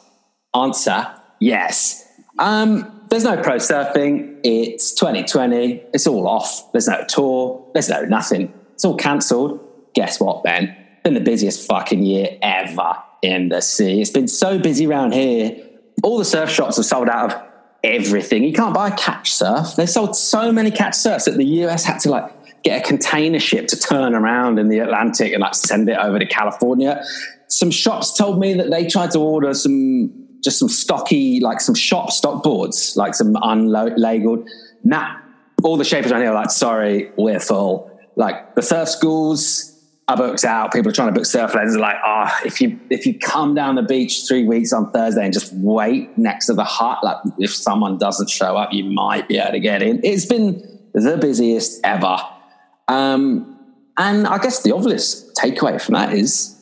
Answer: 0.55 1.05
Yes. 1.39 2.03
Um, 2.39 3.05
there's 3.09 3.23
no 3.23 3.41
pro 3.41 3.55
surfing. 3.55 4.39
It's 4.43 4.91
2020. 4.93 5.83
It's 5.93 6.07
all 6.07 6.27
off. 6.27 6.71
There's 6.71 6.87
no 6.87 7.03
tour. 7.07 7.69
There's 7.73 7.89
no 7.89 8.03
nothing. 8.03 8.53
It's 8.73 8.85
all 8.85 8.97
cancelled. 8.97 9.59
Guess 9.93 10.19
what, 10.19 10.43
Ben? 10.43 10.75
Been 11.03 11.13
the 11.13 11.21
busiest 11.21 11.67
fucking 11.67 12.03
year 12.03 12.37
ever 12.41 12.97
in 13.21 13.49
the 13.49 13.61
sea. 13.61 14.01
It's 14.01 14.11
been 14.11 14.27
so 14.27 14.59
busy 14.59 14.85
around 14.85 15.13
here. 15.13 15.57
All 16.03 16.17
the 16.17 16.25
surf 16.25 16.49
shops 16.49 16.75
have 16.75 16.85
sold 16.85 17.09
out 17.09 17.33
of 17.33 17.41
everything. 17.83 18.43
You 18.43 18.53
can't 18.53 18.73
buy 18.73 18.89
a 18.89 18.97
catch 18.97 19.33
surf. 19.33 19.75
They 19.75 19.85
sold 19.85 20.15
so 20.15 20.51
many 20.51 20.69
catch 20.69 20.95
surfs 20.95 21.25
that 21.25 21.37
the 21.37 21.45
US 21.63 21.85
had 21.85 21.99
to 22.01 22.09
like 22.09 22.63
get 22.63 22.83
a 22.83 22.87
container 22.87 23.39
ship 23.39 23.67
to 23.67 23.79
turn 23.79 24.13
around 24.13 24.59
in 24.59 24.67
the 24.67 24.79
Atlantic 24.79 25.31
and 25.31 25.41
like 25.41 25.55
send 25.55 25.89
it 25.89 25.97
over 25.97 26.19
to 26.19 26.25
California. 26.25 27.03
Some 27.47 27.71
shops 27.71 28.15
told 28.15 28.39
me 28.39 28.53
that 28.55 28.69
they 28.69 28.87
tried 28.87 29.11
to 29.11 29.19
order 29.19 29.53
some 29.53 30.26
just 30.43 30.59
some 30.59 30.69
stocky, 30.69 31.39
like 31.39 31.61
some 31.61 31.75
shop 31.75 32.11
stock 32.11 32.43
boards, 32.43 32.95
like 32.95 33.15
some 33.15 33.33
unlabeled. 33.33 34.47
Nah, 34.83 35.17
all 35.63 35.77
the 35.77 35.83
shapers 35.83 36.11
around 36.11 36.21
here 36.21 36.31
are 36.31 36.35
like, 36.35 36.51
sorry, 36.51 37.11
we're 37.17 37.39
full. 37.39 37.91
Like 38.15 38.55
the 38.55 38.61
surf 38.61 38.89
schools 38.89 39.73
are 40.07 40.17
booked 40.17 40.45
out. 40.45 40.71
People 40.71 40.89
are 40.89 40.93
trying 40.93 41.09
to 41.09 41.13
book 41.13 41.25
surf 41.25 41.53
lessons. 41.53 41.75
Are 41.75 41.79
like, 41.79 41.97
ah, 42.03 42.39
if 42.45 42.61
you 42.61 42.79
if 42.89 43.05
you 43.05 43.17
come 43.17 43.55
down 43.55 43.75
the 43.75 43.83
beach 43.83 44.25
three 44.27 44.45
weeks 44.45 44.71
on 44.71 44.91
Thursday 44.91 45.23
and 45.23 45.33
just 45.33 45.53
wait 45.53 46.17
next 46.17 46.47
to 46.47 46.53
the 46.53 46.63
hut, 46.63 47.03
like 47.03 47.17
if 47.39 47.53
someone 47.53 47.97
doesn't 47.97 48.29
show 48.29 48.55
up, 48.57 48.71
you 48.71 48.85
might 48.85 49.27
be 49.27 49.37
able 49.37 49.51
to 49.51 49.59
get 49.59 49.81
in. 49.81 49.99
It's 50.03 50.25
been 50.25 50.79
the 50.93 51.17
busiest 51.17 51.81
ever. 51.83 52.17
Um, 52.87 53.53
and 53.97 54.27
I 54.27 54.37
guess 54.37 54.63
the 54.63 54.73
obvious 54.73 55.29
takeaway 55.33 55.81
from 55.81 55.93
that 55.93 56.13
is 56.13 56.56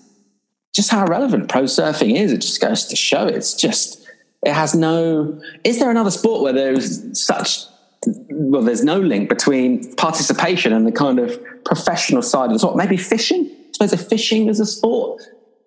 just 0.75 0.91
how 0.91 1.05
relevant 1.05 1.47
pro 1.49 1.63
surfing 1.63 2.15
is. 2.15 2.31
It 2.31 2.41
just 2.41 2.59
goes 2.59 2.85
to 2.85 2.95
show 2.95 3.25
it's 3.25 3.53
just, 3.53 4.05
it 4.45 4.53
has 4.53 4.75
no, 4.75 5.39
is 5.63 5.79
there 5.79 5.89
another 5.89 6.11
sport 6.11 6.43
where 6.43 6.53
there's 6.53 7.19
such, 7.19 7.61
well, 8.29 8.61
there's 8.61 8.83
no 8.83 8.99
link 8.99 9.29
between 9.29 9.95
participation 9.95 10.73
and 10.73 10.85
the 10.85 10.91
kind 10.91 11.19
of 11.19 11.39
professional 11.63 12.21
side 12.21 12.47
of 12.47 12.53
the 12.53 12.59
sport? 12.59 12.75
Maybe 12.75 12.97
fishing? 12.97 13.49
I 13.49 13.71
suppose 13.71 14.07
fishing 14.07 14.49
is 14.49 14.59
a 14.59 14.65
sport. 14.65 15.23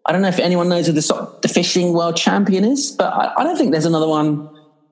I 0.06 0.12
don't 0.12 0.22
know 0.22 0.28
if 0.28 0.38
anyone 0.38 0.68
knows 0.68 0.86
who 0.86 0.92
the, 0.92 1.38
the 1.42 1.48
fishing 1.48 1.92
world 1.94 2.16
champion 2.16 2.64
is, 2.64 2.92
but 2.92 3.12
I, 3.12 3.34
I 3.38 3.44
don't 3.44 3.56
think 3.56 3.72
there's 3.72 3.86
another 3.86 4.08
one, 4.08 4.48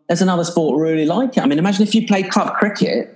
there's 0.08 0.22
another 0.22 0.44
sport 0.44 0.80
really 0.80 1.06
like 1.06 1.36
it. 1.36 1.42
I 1.42 1.46
mean, 1.46 1.58
imagine 1.58 1.82
if 1.82 1.94
you 1.94 2.06
played 2.06 2.30
club 2.30 2.54
cricket, 2.54 3.12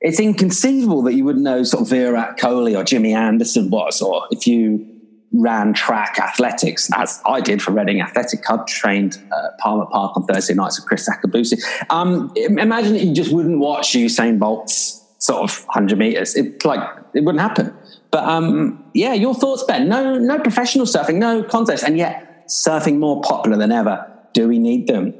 it's 0.00 0.20
inconceivable 0.20 1.02
that 1.02 1.14
you 1.14 1.24
would 1.24 1.38
know 1.38 1.62
sort 1.64 1.82
of 1.82 1.88
Virat 1.88 2.38
Kohli 2.38 2.78
or 2.78 2.84
Jimmy 2.84 3.14
Anderson 3.14 3.70
was, 3.70 4.00
or 4.00 4.26
if 4.30 4.46
you 4.46 4.95
ran 5.32 5.74
track 5.74 6.18
athletics, 6.18 6.90
as 6.94 7.20
I 7.26 7.40
did 7.40 7.60
for 7.62 7.72
Reading 7.72 8.00
Athletic 8.00 8.42
Club, 8.42 8.66
trained 8.66 9.18
at 9.32 9.58
Palmer 9.58 9.86
Park 9.86 10.16
on 10.16 10.24
Thursday 10.24 10.54
nights 10.54 10.80
with 10.80 10.88
Kriss 10.88 11.08
Akabusi. 11.08 11.60
Um, 11.90 12.32
imagine 12.36 12.92
that 12.94 13.04
you 13.04 13.14
just 13.14 13.32
wouldn't 13.32 13.58
watch 13.58 13.92
Usain 13.92 14.38
Bolt's 14.38 15.02
sort 15.18 15.42
of 15.42 15.64
100 15.66 15.98
meters. 15.98 16.36
It, 16.36 16.64
like, 16.64 16.80
it 17.14 17.24
wouldn't 17.24 17.40
happen. 17.40 17.76
But 18.10 18.24
um, 18.24 18.84
yeah, 18.94 19.12
your 19.12 19.34
thoughts, 19.34 19.64
Ben? 19.64 19.88
No, 19.88 20.16
no 20.18 20.38
professional 20.38 20.86
surfing, 20.86 21.16
no 21.16 21.42
contest, 21.42 21.84
and 21.84 21.98
yet 21.98 22.46
surfing 22.48 22.98
more 22.98 23.20
popular 23.20 23.56
than 23.56 23.72
ever. 23.72 24.10
Do 24.32 24.48
we 24.48 24.58
need 24.58 24.86
them? 24.86 25.14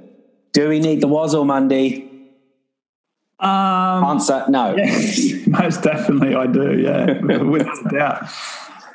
Do 0.53 0.69
we 0.69 0.81
need 0.81 1.01
the 1.01 1.09
Wazzle 1.09 1.45
Mundy? 1.45 2.11
Um, 3.38 4.05
Answer: 4.05 4.45
No. 4.49 4.75
Yes, 4.77 5.47
most 5.47 5.83
definitely, 5.83 6.35
I 6.35 6.47
do. 6.47 6.79
Yeah, 6.79 7.21
without 7.42 7.87
a 7.87 7.88
doubt. 7.90 8.29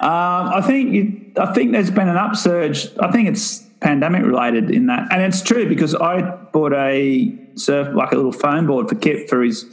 Um, 0.01 0.47
I 0.47 0.61
think 0.61 1.37
I 1.37 1.53
think 1.53 1.73
there's 1.73 1.91
been 1.91 2.09
an 2.09 2.17
upsurge. 2.17 2.89
I 2.99 3.11
think 3.11 3.29
it's 3.29 3.59
pandemic 3.81 4.23
related 4.23 4.71
in 4.71 4.87
that, 4.87 5.07
and 5.11 5.21
it's 5.21 5.43
true 5.43 5.69
because 5.69 5.93
I 5.93 6.21
bought 6.21 6.73
a 6.73 7.37
surf 7.53 7.95
like 7.95 8.11
a 8.11 8.15
little 8.15 8.31
foam 8.31 8.65
board 8.65 8.89
for 8.89 8.95
Kip 8.95 9.29
for 9.29 9.43
his 9.43 9.63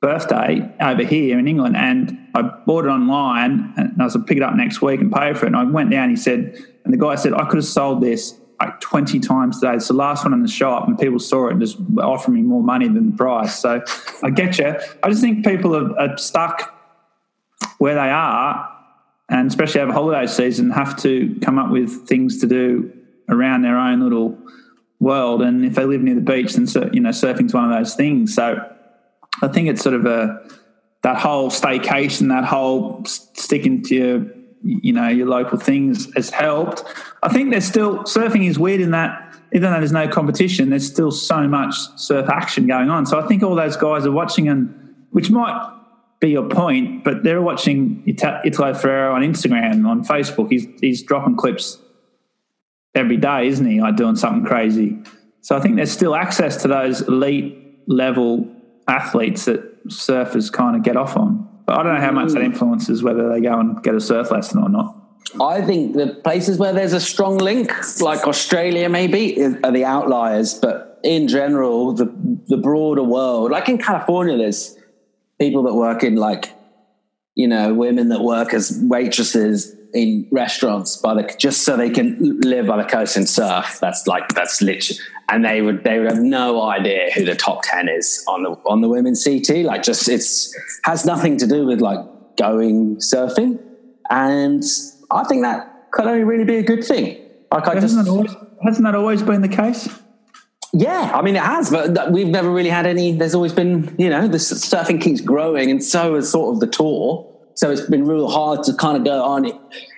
birthday 0.00 0.66
over 0.80 1.04
here 1.04 1.38
in 1.38 1.46
England, 1.46 1.76
and 1.76 2.18
I 2.34 2.42
bought 2.42 2.86
it 2.86 2.88
online, 2.88 3.74
and 3.76 4.00
I 4.00 4.04
was 4.04 4.14
to 4.14 4.20
pick 4.20 4.38
it 4.38 4.42
up 4.42 4.54
next 4.54 4.80
week 4.80 5.02
and 5.02 5.12
pay 5.12 5.34
for 5.34 5.44
it. 5.44 5.48
And 5.48 5.56
I 5.56 5.64
went 5.64 5.90
down. 5.90 6.08
He 6.08 6.16
said, 6.16 6.64
and 6.84 6.94
the 6.94 6.98
guy 6.98 7.16
said 7.16 7.34
I 7.34 7.44
could 7.44 7.56
have 7.56 7.66
sold 7.66 8.02
this 8.02 8.40
like 8.62 8.80
20 8.80 9.20
times 9.20 9.60
today. 9.60 9.74
It's 9.74 9.88
the 9.88 9.94
last 9.94 10.24
one 10.24 10.32
in 10.32 10.40
the 10.40 10.48
shop, 10.48 10.88
and 10.88 10.98
people 10.98 11.18
saw 11.18 11.48
it 11.48 11.52
and 11.52 11.60
just 11.60 11.76
offered 11.98 12.32
me 12.32 12.40
more 12.40 12.62
money 12.62 12.88
than 12.88 13.10
the 13.10 13.16
price. 13.18 13.58
So 13.58 13.84
I 14.22 14.30
get 14.30 14.58
you. 14.58 14.74
I 15.02 15.10
just 15.10 15.20
think 15.20 15.44
people 15.44 15.76
are, 15.76 16.00
are 16.00 16.16
stuck 16.16 16.74
where 17.76 17.96
they 17.96 18.10
are 18.10 18.77
and 19.28 19.48
especially 19.48 19.80
over 19.80 19.92
holiday 19.92 20.26
season, 20.26 20.70
have 20.70 20.96
to 21.02 21.38
come 21.42 21.58
up 21.58 21.70
with 21.70 22.06
things 22.08 22.38
to 22.40 22.46
do 22.46 22.92
around 23.28 23.62
their 23.62 23.76
own 23.76 24.00
little 24.00 24.38
world. 25.00 25.42
And 25.42 25.64
if 25.64 25.74
they 25.74 25.84
live 25.84 26.00
near 26.00 26.14
the 26.14 26.20
beach, 26.20 26.54
then 26.54 26.66
you 26.92 27.00
know 27.00 27.10
surfing's 27.10 27.54
one 27.54 27.70
of 27.70 27.78
those 27.78 27.94
things. 27.94 28.34
So 28.34 28.58
I 29.42 29.48
think 29.48 29.68
it's 29.68 29.82
sort 29.82 29.94
of 29.94 30.06
a 30.06 30.48
that 31.02 31.18
whole 31.18 31.50
staycation, 31.50 32.28
that 32.28 32.44
whole 32.44 33.04
sticking 33.04 33.82
to 33.84 33.94
your 33.94 34.26
you 34.62 34.92
know 34.92 35.08
your 35.08 35.28
local 35.28 35.58
things 35.58 36.12
has 36.14 36.30
helped. 36.30 36.82
I 37.22 37.28
think 37.28 37.50
there's 37.50 37.66
still 37.66 38.00
surfing 38.00 38.48
is 38.48 38.58
weird 38.58 38.80
in 38.80 38.90
that 38.92 39.24
even 39.52 39.70
though 39.70 39.78
there's 39.78 39.92
no 39.92 40.08
competition, 40.08 40.70
there's 40.70 40.86
still 40.86 41.10
so 41.10 41.48
much 41.48 41.74
surf 41.96 42.28
action 42.28 42.66
going 42.66 42.90
on. 42.90 43.06
So 43.06 43.18
I 43.18 43.26
think 43.26 43.42
all 43.42 43.54
those 43.54 43.76
guys 43.76 44.04
are 44.04 44.12
watching, 44.12 44.48
and 44.48 44.94
which 45.10 45.30
might 45.30 45.77
be 46.20 46.30
your 46.30 46.48
point, 46.48 47.04
but 47.04 47.22
they're 47.22 47.42
watching 47.42 48.02
Italo 48.06 48.74
Ferreira 48.74 49.14
on 49.14 49.22
Instagram, 49.22 49.86
on 49.86 50.04
Facebook. 50.04 50.50
He's 50.50 50.66
he's 50.80 51.02
dropping 51.02 51.36
clips 51.36 51.78
every 52.94 53.16
day, 53.16 53.46
isn't 53.48 53.66
he? 53.66 53.80
Like 53.80 53.96
doing 53.96 54.16
something 54.16 54.44
crazy. 54.44 54.98
So 55.42 55.56
I 55.56 55.60
think 55.60 55.76
there's 55.76 55.92
still 55.92 56.14
access 56.14 56.62
to 56.62 56.68
those 56.68 57.02
elite 57.02 57.84
level 57.86 58.46
athletes 58.88 59.44
that 59.44 59.86
surfers 59.88 60.52
kind 60.52 60.76
of 60.76 60.82
get 60.82 60.96
off 60.96 61.16
on. 61.16 61.48
But 61.66 61.78
I 61.78 61.82
don't 61.82 61.94
know 61.94 62.00
how 62.00 62.12
much 62.12 62.32
that 62.32 62.40
mm. 62.40 62.46
influences 62.46 63.02
whether 63.02 63.28
they 63.28 63.40
go 63.40 63.58
and 63.58 63.82
get 63.82 63.94
a 63.94 64.00
surf 64.00 64.30
lesson 64.30 64.62
or 64.62 64.68
not. 64.68 64.96
I 65.40 65.60
think 65.60 65.94
the 65.94 66.14
places 66.24 66.58
where 66.58 66.72
there's 66.72 66.94
a 66.94 67.00
strong 67.00 67.36
link, 67.38 67.70
like 68.00 68.26
Australia 68.26 68.88
maybe, 68.88 69.40
are 69.62 69.70
the 69.70 69.84
outliers. 69.84 70.54
But 70.54 70.98
in 71.04 71.28
general, 71.28 71.92
the 71.92 72.06
the 72.46 72.56
broader 72.56 73.02
world, 73.02 73.50
like 73.50 73.68
in 73.68 73.78
California, 73.78 74.36
there's 74.36 74.77
people 75.40 75.62
that 75.64 75.74
work 75.74 76.02
in 76.02 76.16
like, 76.16 76.52
you 77.34 77.48
know, 77.48 77.72
women 77.74 78.08
that 78.08 78.20
work 78.20 78.52
as 78.52 78.78
waitresses 78.82 79.74
in 79.94 80.28
restaurants 80.30 80.96
by 80.96 81.14
the 81.14 81.34
just 81.38 81.64
so 81.64 81.76
they 81.76 81.90
can 81.90 82.40
live 82.40 82.66
by 82.66 82.82
the 82.82 82.88
coast 82.88 83.16
and 83.16 83.28
surf. 83.28 83.78
That's 83.80 84.06
like 84.06 84.28
that's 84.34 84.60
literally, 84.60 85.00
and 85.28 85.44
they 85.44 85.62
would 85.62 85.84
they 85.84 85.98
would 85.98 86.10
have 86.10 86.20
no 86.20 86.62
idea 86.62 87.10
who 87.14 87.24
the 87.24 87.34
top 87.34 87.60
ten 87.62 87.88
is 87.88 88.24
on 88.28 88.42
the 88.42 88.50
on 88.66 88.80
the 88.80 88.88
women's 88.88 89.24
CT. 89.24 89.64
Like, 89.64 89.82
just 89.82 90.08
it's 90.08 90.54
has 90.84 91.04
nothing 91.04 91.36
to 91.38 91.46
do 91.46 91.66
with 91.66 91.80
like 91.80 92.00
going 92.36 92.96
surfing, 92.96 93.58
and 94.10 94.62
I 95.10 95.24
think 95.24 95.42
that 95.42 95.90
could 95.92 96.06
only 96.06 96.24
really 96.24 96.44
be 96.44 96.56
a 96.56 96.62
good 96.62 96.84
thing. 96.84 97.24
Like, 97.50 97.66
I 97.66 97.74
hasn't, 97.74 97.92
just, 97.92 98.04
that 98.04 98.10
always, 98.10 98.34
hasn't 98.62 98.84
that 98.84 98.94
always 98.94 99.22
been 99.22 99.40
the 99.40 99.48
case? 99.48 99.88
Yeah, 100.72 101.12
I 101.14 101.22
mean 101.22 101.36
it 101.36 101.42
has, 101.42 101.70
but 101.70 102.12
we've 102.12 102.28
never 102.28 102.50
really 102.50 102.68
had 102.68 102.86
any. 102.86 103.12
There's 103.12 103.34
always 103.34 103.52
been, 103.52 103.94
you 103.98 104.10
know, 104.10 104.28
the 104.28 104.38
surfing 104.38 105.00
keeps 105.00 105.20
growing, 105.20 105.70
and 105.70 105.82
so 105.82 106.14
has 106.14 106.30
sort 106.30 106.54
of 106.54 106.60
the 106.60 106.66
tour. 106.66 107.34
So 107.54 107.70
it's 107.70 107.80
been 107.80 108.04
real 108.04 108.28
hard 108.28 108.62
to 108.64 108.74
kind 108.74 108.96
of 108.96 109.04
go 109.04 109.22
on. 109.24 109.50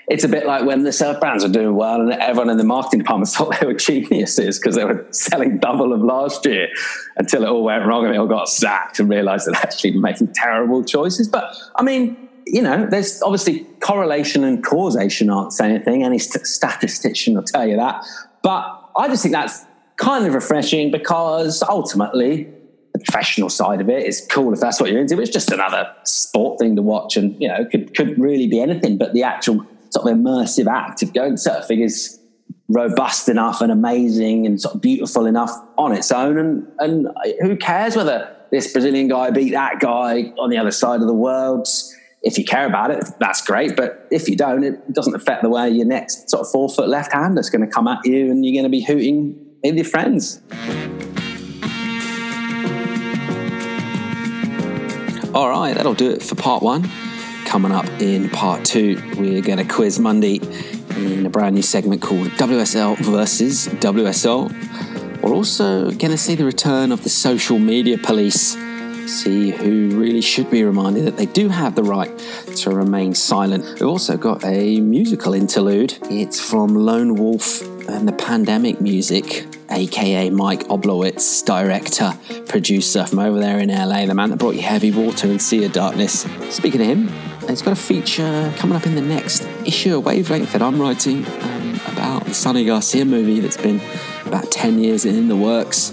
It's 0.08 0.24
a 0.24 0.28
bit 0.28 0.46
like 0.46 0.64
when 0.64 0.82
the 0.84 0.92
surf 0.92 1.20
brands 1.20 1.44
are 1.44 1.48
doing 1.48 1.74
well, 1.74 2.00
and 2.00 2.12
everyone 2.12 2.50
in 2.50 2.56
the 2.56 2.64
marketing 2.64 3.00
department 3.00 3.28
thought 3.32 3.58
they 3.60 3.66
were 3.66 3.74
geniuses 3.74 4.58
because 4.58 4.76
they 4.76 4.84
were 4.84 5.06
selling 5.10 5.58
double 5.58 5.92
of 5.92 6.02
last 6.02 6.46
year 6.46 6.68
until 7.16 7.42
it 7.42 7.48
all 7.48 7.64
went 7.64 7.84
wrong 7.84 8.04
and 8.04 8.14
they 8.14 8.18
all 8.18 8.28
got 8.28 8.48
sacked 8.48 9.00
and 9.00 9.08
realised 9.08 9.46
they're 9.46 9.56
actually 9.56 9.98
making 9.98 10.32
terrible 10.34 10.84
choices. 10.84 11.28
But 11.28 11.52
I 11.74 11.82
mean, 11.82 12.28
you 12.46 12.62
know, 12.62 12.86
there's 12.86 13.20
obviously 13.22 13.64
correlation 13.80 14.44
and 14.44 14.64
causation 14.64 15.30
aren't 15.30 15.52
saying 15.52 15.74
anything. 15.74 16.04
Any 16.04 16.18
st- 16.18 16.46
statistician 16.46 17.34
will 17.34 17.42
tell 17.42 17.66
you 17.66 17.76
that. 17.76 18.04
But 18.42 18.90
I 18.96 19.08
just 19.08 19.22
think 19.22 19.34
that's 19.34 19.64
kind 20.00 20.26
of 20.26 20.34
refreshing 20.34 20.90
because 20.90 21.62
ultimately 21.62 22.48
the 22.92 22.98
professional 22.98 23.48
side 23.48 23.80
of 23.80 23.88
it 23.88 24.04
is 24.04 24.26
cool 24.30 24.52
if 24.52 24.60
that's 24.60 24.80
what 24.80 24.90
you're 24.90 25.00
into. 25.00 25.20
It's 25.20 25.30
just 25.30 25.52
another 25.52 25.94
sport 26.04 26.58
thing 26.58 26.74
to 26.76 26.82
watch, 26.82 27.16
and 27.16 27.40
you 27.40 27.48
know, 27.48 27.64
could 27.66 27.94
could 27.94 28.18
really 28.18 28.48
be 28.48 28.60
anything. 28.60 28.98
But 28.98 29.12
the 29.12 29.22
actual 29.22 29.64
sort 29.90 30.10
of 30.10 30.16
immersive 30.16 30.66
act 30.66 31.02
of 31.02 31.12
going 31.12 31.34
surfing 31.34 31.84
is 31.84 32.18
robust 32.68 33.28
enough 33.28 33.60
and 33.60 33.70
amazing 33.70 34.46
and 34.46 34.60
sort 34.60 34.76
of 34.76 34.80
beautiful 34.80 35.26
enough 35.26 35.50
on 35.76 35.92
its 35.92 36.10
own. 36.10 36.38
And 36.38 36.66
and 36.78 37.08
who 37.42 37.56
cares 37.56 37.94
whether 37.94 38.34
this 38.50 38.72
Brazilian 38.72 39.08
guy 39.08 39.30
beat 39.30 39.50
that 39.50 39.78
guy 39.78 40.32
on 40.38 40.50
the 40.50 40.58
other 40.58 40.72
side 40.72 41.00
of 41.00 41.06
the 41.06 41.14
world? 41.14 41.68
if 42.22 42.36
you 42.36 42.44
care 42.44 42.66
about 42.66 42.90
it, 42.90 43.02
that's 43.18 43.40
great. 43.40 43.74
But 43.74 44.06
if 44.10 44.28
you 44.28 44.36
don't, 44.36 44.62
it 44.62 44.92
doesn't 44.92 45.14
affect 45.14 45.42
the 45.42 45.48
way 45.48 45.70
your 45.70 45.86
next 45.86 46.28
sort 46.28 46.42
of 46.42 46.52
four 46.52 46.68
foot 46.68 46.86
left 46.86 47.14
hand 47.14 47.38
is 47.38 47.48
going 47.48 47.62
to 47.62 47.66
come 47.66 47.88
at 47.88 48.04
you 48.04 48.30
and 48.30 48.44
you're 48.44 48.52
going 48.52 48.64
to 48.64 48.68
be 48.68 48.84
hooting 48.84 49.49
your 49.62 49.84
friends. 49.84 50.40
All 55.34 55.48
right, 55.48 55.74
that'll 55.74 55.94
do 55.94 56.10
it 56.10 56.22
for 56.22 56.34
part 56.34 56.62
one. 56.62 56.88
Coming 57.44 57.72
up 57.72 57.86
in 58.00 58.30
part 58.30 58.64
two, 58.64 59.00
we're 59.16 59.42
going 59.42 59.58
to 59.58 59.64
quiz 59.64 59.98
Mundy 59.98 60.40
in 60.96 61.26
a 61.26 61.30
brand 61.30 61.54
new 61.54 61.62
segment 61.62 62.02
called 62.02 62.28
WSL 62.28 62.98
versus 62.98 63.68
WSL. 63.68 65.22
We're 65.22 65.34
also 65.34 65.90
going 65.90 66.10
to 66.10 66.18
see 66.18 66.34
the 66.34 66.44
return 66.44 66.92
of 66.92 67.02
the 67.02 67.08
social 67.08 67.58
media 67.58 67.98
police 67.98 68.56
see 69.10 69.50
who 69.50 69.98
really 69.98 70.20
should 70.20 70.50
be 70.50 70.64
reminded 70.64 71.04
that 71.04 71.16
they 71.16 71.26
do 71.26 71.48
have 71.48 71.74
the 71.74 71.82
right 71.82 72.16
to 72.56 72.70
remain 72.70 73.14
silent. 73.14 73.64
We've 73.64 73.82
also 73.82 74.16
got 74.16 74.44
a 74.44 74.80
musical 74.80 75.34
interlude. 75.34 75.98
It's 76.04 76.40
from 76.40 76.74
Lone 76.74 77.16
Wolf 77.16 77.60
and 77.88 78.06
the 78.06 78.12
Pandemic 78.12 78.80
Music, 78.80 79.46
aka 79.70 80.30
Mike 80.30 80.64
Oblowitz, 80.68 81.44
director, 81.44 82.12
producer 82.46 83.04
from 83.06 83.18
over 83.18 83.38
there 83.38 83.58
in 83.58 83.68
LA, 83.68 84.06
the 84.06 84.14
man 84.14 84.30
that 84.30 84.38
brought 84.38 84.54
you 84.54 84.62
Heavy 84.62 84.90
Water 84.92 85.28
and 85.28 85.42
Sea 85.42 85.64
of 85.64 85.72
Darkness. 85.72 86.26
Speaking 86.50 86.80
of 86.80 86.86
him, 86.86 87.08
he's 87.48 87.62
got 87.62 87.72
a 87.72 87.80
feature 87.80 88.52
coming 88.56 88.76
up 88.76 88.86
in 88.86 88.94
the 88.94 89.02
next 89.02 89.42
issue 89.66 89.98
of 89.98 90.04
Wavelength 90.04 90.52
that 90.52 90.62
I'm 90.62 90.80
writing 90.80 91.26
um, 91.26 91.80
about 91.88 92.24
the 92.24 92.34
Sunny 92.34 92.64
Garcia 92.64 93.04
movie 93.04 93.40
that's 93.40 93.56
been 93.56 93.80
about 94.24 94.50
10 94.52 94.78
years 94.78 95.04
in 95.04 95.28
the 95.28 95.36
works. 95.36 95.92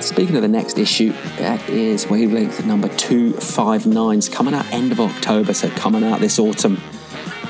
Speaking 0.00 0.36
of 0.36 0.42
the 0.42 0.48
next 0.48 0.78
issue, 0.78 1.12
that 1.38 1.68
is 1.68 2.08
Wavelength 2.08 2.64
number 2.64 2.88
259. 2.88 4.18
It's 4.18 4.28
coming 4.28 4.54
out 4.54 4.64
end 4.72 4.92
of 4.92 5.00
October, 5.00 5.52
so 5.52 5.68
coming 5.70 6.04
out 6.04 6.20
this 6.20 6.38
autumn. 6.38 6.80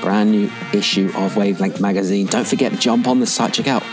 Brand 0.01 0.31
new 0.31 0.49
issue 0.73 1.11
of 1.15 1.37
Wavelength 1.37 1.79
magazine. 1.79 2.25
Don't 2.25 2.47
forget 2.47 2.71
to 2.71 2.77
jump 2.77 3.07
on 3.07 3.19
the 3.19 3.27
site, 3.27 3.53
check 3.53 3.67
out 3.67 3.83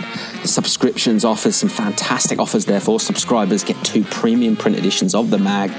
the 0.40 0.48
subscriptions 0.48 1.24
offers, 1.24 1.56
some 1.56 1.68
fantastic 1.68 2.38
offers 2.38 2.64
there 2.64 2.80
for 2.80 2.98
subscribers. 2.98 3.62
Get 3.62 3.82
two 3.84 4.04
premium 4.04 4.56
print 4.56 4.78
editions 4.78 5.14
of 5.14 5.30
the 5.30 5.38
mag 5.38 5.70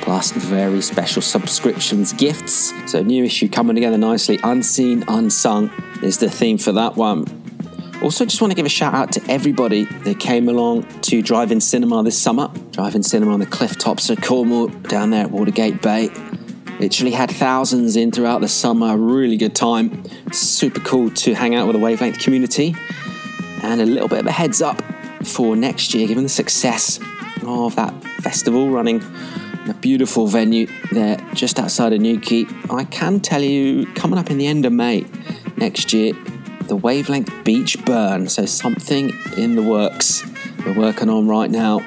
plus 0.00 0.32
very 0.32 0.80
special 0.80 1.22
subscriptions 1.22 2.12
gifts. 2.14 2.72
So, 2.90 3.02
new 3.02 3.24
issue 3.24 3.48
coming 3.48 3.76
together 3.76 3.98
nicely. 3.98 4.38
Unseen, 4.42 5.04
Unsung 5.06 5.70
is 6.02 6.18
the 6.18 6.30
theme 6.30 6.58
for 6.58 6.72
that 6.72 6.96
one. 6.96 7.41
Also, 8.02 8.24
just 8.24 8.40
want 8.40 8.50
to 8.50 8.56
give 8.56 8.66
a 8.66 8.68
shout 8.68 8.94
out 8.94 9.12
to 9.12 9.22
everybody 9.30 9.84
that 9.84 10.18
came 10.18 10.48
along 10.48 10.82
to 11.02 11.22
Drive 11.22 11.52
In 11.52 11.60
Cinema 11.60 12.02
this 12.02 12.20
summer. 12.20 12.48
Drive 12.72 12.96
In 12.96 13.04
Cinema 13.04 13.32
on 13.32 13.38
the 13.38 13.46
cliff 13.46 13.78
tops 13.78 14.10
of 14.10 14.20
Cornwall 14.20 14.66
down 14.66 15.10
there 15.10 15.22
at 15.22 15.30
Watergate 15.30 15.80
Bay. 15.80 16.08
Literally 16.80 17.12
had 17.12 17.30
thousands 17.30 17.94
in 17.94 18.10
throughout 18.10 18.40
the 18.40 18.48
summer. 18.48 18.96
Really 18.96 19.36
good 19.36 19.54
time. 19.54 20.02
Super 20.32 20.80
cool 20.80 21.10
to 21.10 21.34
hang 21.34 21.54
out 21.54 21.68
with 21.68 21.76
the 21.76 21.82
Wavelength 21.82 22.18
community. 22.18 22.74
And 23.62 23.80
a 23.80 23.86
little 23.86 24.08
bit 24.08 24.18
of 24.18 24.26
a 24.26 24.32
heads 24.32 24.60
up 24.60 24.82
for 25.24 25.54
next 25.54 25.94
year, 25.94 26.08
given 26.08 26.24
the 26.24 26.28
success 26.28 26.98
of 27.46 27.76
that 27.76 27.94
festival 28.20 28.68
running 28.68 29.00
a 29.68 29.74
beautiful 29.74 30.26
venue 30.26 30.66
there 30.90 31.24
just 31.34 31.60
outside 31.60 31.92
of 31.92 32.00
Newquay. 32.00 32.46
I 32.68 32.82
can 32.82 33.20
tell 33.20 33.42
you, 33.42 33.86
coming 33.94 34.18
up 34.18 34.28
in 34.28 34.38
the 34.38 34.48
end 34.48 34.66
of 34.66 34.72
May 34.72 35.06
next 35.56 35.92
year, 35.92 36.14
the 36.68 36.76
Wavelength 36.76 37.44
Beach 37.44 37.82
Burn. 37.84 38.28
So, 38.28 38.46
something 38.46 39.12
in 39.36 39.56
the 39.56 39.62
works 39.62 40.24
we're 40.64 40.78
working 40.78 41.08
on 41.08 41.28
right 41.28 41.50
now. 41.50 41.80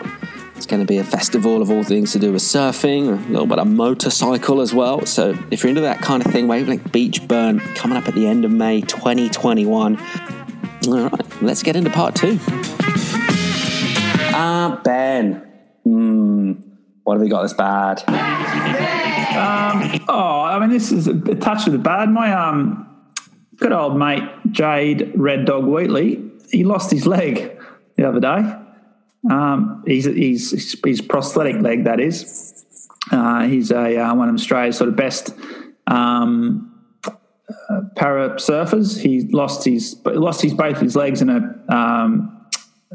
It's 0.56 0.66
going 0.66 0.82
to 0.82 0.88
be 0.88 0.98
a 0.98 1.04
festival 1.04 1.62
of 1.62 1.70
all 1.70 1.84
things 1.84 2.14
to 2.14 2.20
do 2.20 2.32
with 2.32 2.42
surfing, 2.42 3.08
a 3.08 3.30
little 3.30 3.46
bit 3.46 3.60
of 3.60 3.68
motorcycle 3.68 4.62
as 4.62 4.74
well. 4.74 5.06
So, 5.06 5.38
if 5.52 5.64
you're 5.64 5.70
into 5.70 5.82
that 5.82 6.02
kind 6.02 6.26
of 6.26 6.32
thing, 6.32 6.48
Wavelength 6.48 6.92
Beach 6.92 7.28
Burn 7.28 7.60
coming 7.76 7.98
up 7.98 8.08
at 8.08 8.16
the 8.16 8.28
end 8.28 8.46
of 8.46 8.52
May 8.52 8.82
2021. 8.82 9.98
All 10.88 11.10
right, 11.10 11.42
let's 11.42 11.64
get 11.64 11.76
into 11.76 11.90
part 11.90 12.16
two. 12.16 12.40
Ah, 14.38 14.82
Ben. 14.84 15.36
Hmm, 15.84 16.54
what 17.04 17.14
have 17.14 17.22
we 17.22 17.30
got 17.30 17.42
that's 17.42 17.54
bad? 17.54 18.04
Um, 19.36 20.06
oh, 20.08 20.42
I 20.42 20.60
mean, 20.60 20.70
this 20.70 20.94
is 20.94 21.08
a 21.08 21.36
touch 21.36 21.68
of 21.68 21.74
the 21.74 21.80
bad. 21.80 22.10
My 22.10 22.32
um, 22.34 22.95
good 23.58 23.72
old 23.72 23.98
mate 23.98 24.24
Jade 24.52 25.12
Red 25.16 25.46
Dog 25.46 25.66
Wheatley, 25.66 26.32
he 26.52 26.64
lost 26.64 26.92
his 26.92 27.06
leg 27.06 27.60
the 27.96 28.08
other 28.08 28.20
day. 28.20 28.56
Um, 29.30 29.84
he's, 29.88 30.06
he's 30.06 30.80
his 30.84 31.02
prosthetic 31.02 31.62
leg, 31.62 31.86
that 31.86 32.00
is. 32.00 32.66
Uh, 33.12 33.44
he's 33.44 33.72
a 33.72 33.98
uh, 33.98 34.16
one 34.16 34.30
of 34.30 34.36
Australia's 34.36 34.78
sort 34.78 34.90
of 34.90 34.96
best 34.96 35.34
um, 35.88 36.72
uh, 37.06 37.82
para 37.96 38.32
surfers. 38.36 39.00
He 39.00 39.22
lost 39.22 39.64
his 39.64 40.00
lost 40.06 40.42
his 40.42 40.54
both 40.54 40.80
his 40.80 40.96
legs 40.96 41.22
in 41.22 41.30
a 41.30 41.74
um, 41.74 42.48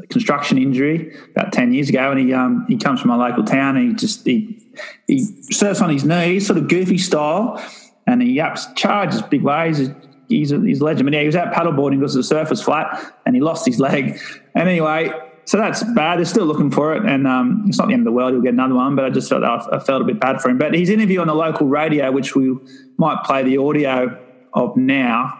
construction 0.09 0.57
injury 0.57 1.15
about 1.31 1.53
ten 1.53 1.73
years 1.73 1.89
ago, 1.89 2.11
and 2.11 2.19
he 2.19 2.33
um, 2.33 2.65
he 2.67 2.77
comes 2.77 2.99
from 2.99 3.11
a 3.11 3.17
local 3.17 3.43
town. 3.43 3.77
And 3.77 3.89
he 3.89 3.95
just 3.95 4.25
he 4.25 4.61
he 5.07 5.19
surfs 5.19 5.81
on 5.81 5.89
his 5.89 6.03
knees, 6.03 6.45
sort 6.45 6.57
of 6.57 6.67
goofy 6.67 6.97
style, 6.97 7.63
and 8.05 8.21
he 8.21 8.39
ups 8.41 8.67
charges 8.75 9.21
big 9.21 9.43
waves 9.43 9.89
he's 10.37 10.51
a, 10.51 10.59
he's 10.59 10.81
a 10.81 10.83
legend. 10.83 11.05
But 11.05 11.13
yeah, 11.13 11.21
he 11.21 11.25
was 11.27 11.35
out 11.35 11.53
paddleboarding 11.53 11.99
because 11.99 12.13
the 12.13 12.23
surf 12.23 12.49
was 12.49 12.61
flat 12.61 13.13
and 13.25 13.35
he 13.35 13.41
lost 13.41 13.65
his 13.65 13.79
leg. 13.79 14.19
And 14.55 14.67
anyway, 14.67 15.11
so 15.45 15.57
that's 15.57 15.83
bad. 15.93 16.19
They're 16.19 16.25
still 16.25 16.45
looking 16.45 16.71
for 16.71 16.95
it, 16.95 17.03
and 17.03 17.27
um, 17.27 17.65
it's 17.67 17.77
not 17.77 17.87
the 17.87 17.93
end 17.93 18.01
of 18.01 18.05
the 18.05 18.11
world. 18.11 18.33
He'll 18.33 18.41
get 18.41 18.53
another 18.53 18.75
one, 18.75 18.95
but 18.95 19.05
I 19.05 19.09
just 19.09 19.29
felt 19.29 19.43
I 19.43 19.79
felt 19.79 20.01
a 20.01 20.05
bit 20.05 20.19
bad 20.19 20.41
for 20.41 20.49
him. 20.49 20.57
But 20.57 20.73
his 20.73 20.89
interview 20.89 21.19
on 21.19 21.27
the 21.27 21.35
local 21.35 21.67
radio, 21.67 22.11
which 22.11 22.35
we 22.35 22.55
might 22.97 23.23
play 23.23 23.43
the 23.43 23.57
audio 23.57 24.17
of 24.53 24.77
now, 24.77 25.37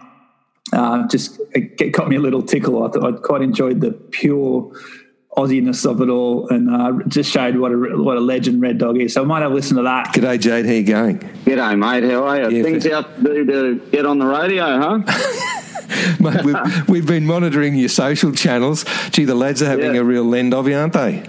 uh, 0.72 1.06
just 1.08 1.40
it 1.52 1.92
got 1.92 2.08
me 2.08 2.16
a 2.16 2.20
little 2.20 2.42
tickle. 2.42 2.82
I 2.82 3.08
I 3.08 3.12
quite 3.12 3.42
enjoyed 3.42 3.80
the 3.80 3.92
pure 3.92 4.72
Aussiness 5.36 5.90
of 5.90 6.02
it 6.02 6.10
all, 6.10 6.46
and 6.50 6.68
uh, 6.68 6.92
just 7.08 7.30
showed 7.30 7.56
what 7.56 7.72
a 7.72 7.76
what 7.76 8.18
a 8.18 8.20
legend 8.20 8.60
Red 8.60 8.76
Dog 8.76 9.00
is. 9.00 9.14
So 9.14 9.22
I 9.22 9.24
might 9.24 9.40
have 9.40 9.52
listened 9.52 9.78
to 9.78 9.82
that. 9.84 10.08
G'day, 10.08 10.38
Jade. 10.38 10.66
How 10.66 10.72
you 10.72 10.82
going? 10.84 11.18
G'day, 11.18 11.78
mate. 11.78 12.04
How 12.10 12.24
are 12.26 12.50
you? 12.50 12.58
Yeah, 12.58 12.62
Things 12.62 12.84
fair. 12.84 12.96
out 12.96 13.16
to 13.16 13.22
do 13.22 13.44
to 13.80 13.86
get 13.90 14.04
on 14.04 14.18
the 14.18 14.26
radio, 14.26 14.64
huh? 14.78 14.98
Mate, 16.20 16.44
we've, 16.44 16.88
we've 16.88 17.06
been 17.06 17.26
monitoring 17.26 17.74
your 17.74 17.88
social 17.88 18.32
channels. 18.32 18.84
Gee, 19.10 19.24
the 19.24 19.34
lads 19.34 19.62
are 19.62 19.66
having 19.66 19.94
Yeah. 19.94 20.00
a 20.00 20.04
real 20.04 20.24
lend 20.24 20.52
of 20.54 20.66
you, 20.68 20.74
aren't 20.76 20.92
they? 20.94 21.22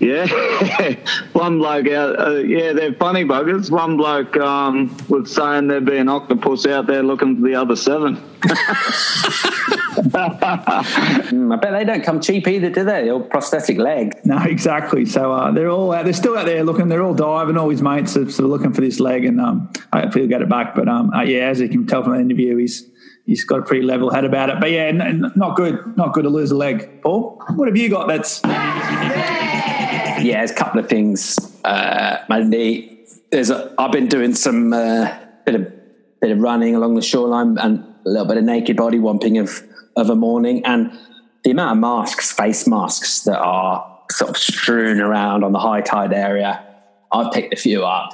yeah. 0.00 0.26
One 1.32 1.58
bloke 1.58 1.88
out, 1.88 2.18
uh, 2.20 2.36
yeah, 2.38 2.72
they're 2.72 2.94
funny 2.94 3.24
buggers. 3.24 3.70
One 3.70 3.96
bloke 3.96 4.36
um, 4.38 4.96
was 5.08 5.32
saying 5.32 5.68
there'd 5.68 5.84
be 5.84 5.98
an 5.98 6.08
octopus 6.08 6.66
out 6.66 6.86
there 6.88 7.02
looking 7.04 7.36
for 7.40 7.42
the 7.48 7.54
other 7.54 7.76
seven. 7.76 8.20
Mm, 10.02 11.52
I 11.52 11.56
bet 11.56 11.72
they 11.72 11.84
don't 11.84 12.02
come 12.04 12.20
cheap 12.20 12.46
either, 12.48 12.70
do 12.70 12.84
they? 12.84 13.10
Or 13.10 13.20
prosthetic 13.20 13.78
leg. 13.78 14.14
No, 14.24 14.38
exactly. 14.42 15.06
So 15.06 15.32
uh, 15.32 15.50
they're 15.52 15.70
all 15.70 15.92
out, 15.92 16.04
they're 16.04 16.12
still 16.12 16.36
out 16.36 16.46
there 16.46 16.64
looking. 16.64 16.88
They're 16.88 17.02
all 17.02 17.14
diving. 17.14 17.56
All 17.56 17.68
his 17.70 17.82
mates 17.82 18.16
are 18.16 18.28
sort 18.30 18.44
of 18.44 18.50
looking 18.50 18.72
for 18.72 18.80
this 18.80 19.00
leg, 19.00 19.24
and 19.24 19.40
um, 19.40 19.70
hopefully 19.92 20.22
he'll 20.22 20.28
get 20.28 20.42
it 20.42 20.48
back. 20.48 20.74
But 20.74 20.88
um, 20.88 21.10
uh, 21.12 21.22
yeah, 21.22 21.48
as 21.48 21.60
you 21.60 21.68
can 21.68 21.86
tell 21.86 22.02
from 22.02 22.14
the 22.14 22.20
interview, 22.20 22.56
he's 22.56 22.84
he's 23.26 23.44
got 23.44 23.60
a 23.60 23.62
pretty 23.62 23.82
level 23.84 24.10
head 24.10 24.24
about 24.24 24.50
it. 24.50 24.60
But 24.60 24.70
yeah, 24.70 24.84
n- 24.84 25.32
not 25.36 25.56
good. 25.56 25.96
Not 25.96 26.12
good 26.12 26.24
to 26.24 26.30
lose 26.30 26.50
a 26.50 26.56
leg. 26.56 27.02
Paul, 27.02 27.42
what 27.54 27.68
have 27.68 27.76
you 27.76 27.88
got? 27.88 28.08
That's 28.08 28.40
Yeah, 28.44 30.38
there's 30.38 30.50
a 30.50 30.54
couple 30.54 30.80
of 30.80 30.88
things. 30.88 31.38
Uh, 31.64 32.18
mainly, 32.28 33.00
there's 33.30 33.50
a, 33.50 33.74
I've 33.78 33.92
been 33.92 34.08
doing 34.08 34.34
some 34.34 34.72
uh, 34.72 35.16
bit 35.44 35.54
of 35.54 35.72
bit 36.20 36.30
of 36.30 36.38
running 36.38 36.74
along 36.76 36.94
the 36.94 37.02
shoreline 37.02 37.58
and 37.58 37.80
a 38.04 38.08
little 38.08 38.26
bit 38.26 38.36
of 38.36 38.44
naked 38.44 38.76
body 38.76 38.98
womping 38.98 39.40
of 39.40 39.62
of 39.96 40.10
a 40.10 40.16
morning, 40.16 40.64
and 40.64 40.96
the 41.44 41.50
amount 41.50 41.72
of 41.72 41.78
masks, 41.78 42.32
face 42.32 42.66
masks 42.66 43.22
that 43.22 43.38
are 43.38 44.00
sort 44.10 44.30
of 44.30 44.36
strewn 44.36 45.00
around 45.00 45.44
on 45.44 45.52
the 45.52 45.58
high 45.58 45.80
tide 45.80 46.12
area. 46.12 46.64
I've 47.10 47.32
picked 47.32 47.52
a 47.52 47.56
few 47.56 47.84
up, 47.84 48.10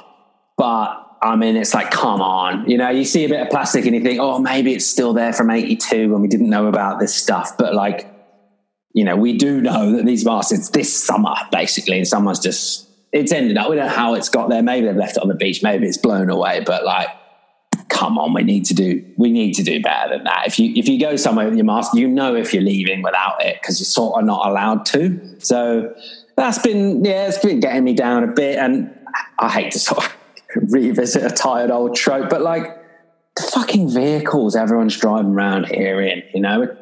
but 0.57 1.05
I 1.21 1.35
mean, 1.35 1.55
it's 1.55 1.73
like, 1.73 1.91
come 1.91 2.21
on, 2.21 2.69
you 2.69 2.77
know, 2.77 2.89
you 2.89 3.05
see 3.05 3.25
a 3.25 3.29
bit 3.29 3.41
of 3.41 3.49
plastic 3.49 3.85
and 3.85 3.95
you 3.95 4.01
think, 4.01 4.19
oh, 4.19 4.39
maybe 4.39 4.73
it's 4.73 4.85
still 4.85 5.13
there 5.13 5.33
from 5.33 5.49
'82 5.49 6.11
when 6.11 6.21
we 6.21 6.27
didn't 6.27 6.49
know 6.49 6.67
about 6.67 6.99
this 6.99 7.15
stuff, 7.15 7.57
but 7.57 7.73
like 7.73 8.09
you 8.93 9.03
know, 9.03 9.15
we 9.15 9.37
do 9.37 9.61
know 9.61 9.91
that 9.93 10.05
these 10.05 10.25
masks, 10.25 10.51
it's 10.51 10.69
this 10.69 10.91
summer, 10.91 11.35
basically, 11.51 11.97
and 11.97 12.07
someone's 12.07 12.39
just, 12.39 12.87
it's 13.11 13.31
ended 13.31 13.57
up, 13.57 13.69
we 13.69 13.75
don't 13.75 13.87
know 13.87 13.93
how 13.93 14.15
it's 14.15 14.29
got 14.29 14.49
there. 14.49 14.63
Maybe 14.63 14.87
they've 14.87 14.95
left 14.95 15.17
it 15.17 15.21
on 15.21 15.29
the 15.29 15.35
beach, 15.35 15.61
maybe 15.61 15.87
it's 15.87 15.97
blown 15.97 16.29
away, 16.29 16.61
but 16.65 16.83
like, 16.83 17.07
come 17.89 18.17
on, 18.17 18.33
we 18.33 18.43
need 18.43 18.65
to 18.65 18.73
do, 18.73 19.03
we 19.17 19.31
need 19.31 19.53
to 19.55 19.63
do 19.63 19.81
better 19.81 20.15
than 20.15 20.23
that. 20.23 20.43
If 20.47 20.59
you, 20.59 20.73
if 20.75 20.87
you 20.87 20.99
go 20.99 21.15
somewhere 21.15 21.45
with 21.45 21.55
your 21.55 21.65
mask, 21.65 21.93
you 21.95 22.07
know 22.07 22.35
if 22.35 22.53
you're 22.53 22.63
leaving 22.63 23.01
without 23.01 23.43
it 23.43 23.57
because 23.61 23.79
you're 23.79 23.85
sort 23.85 24.19
of 24.19 24.25
not 24.25 24.47
allowed 24.47 24.85
to. 24.87 25.39
So 25.39 25.93
that's 26.37 26.59
been, 26.59 27.03
yeah, 27.03 27.27
it's 27.27 27.39
been 27.39 27.59
getting 27.59 27.83
me 27.83 27.93
down 27.93 28.23
a 28.23 28.27
bit. 28.27 28.57
And 28.57 28.95
I 29.39 29.49
hate 29.49 29.71
to 29.71 29.79
sort 29.79 30.05
of 30.05 30.15
revisit 30.71 31.29
a 31.29 31.33
tired 31.33 31.71
old 31.71 31.95
trope, 31.95 32.29
but 32.29 32.41
like, 32.41 32.77
the 33.35 33.43
fucking 33.43 33.89
vehicles 33.89 34.55
everyone's 34.55 34.97
driving 34.97 35.33
around 35.33 35.67
here 35.67 36.01
in, 36.01 36.23
you 36.33 36.41
know, 36.41 36.75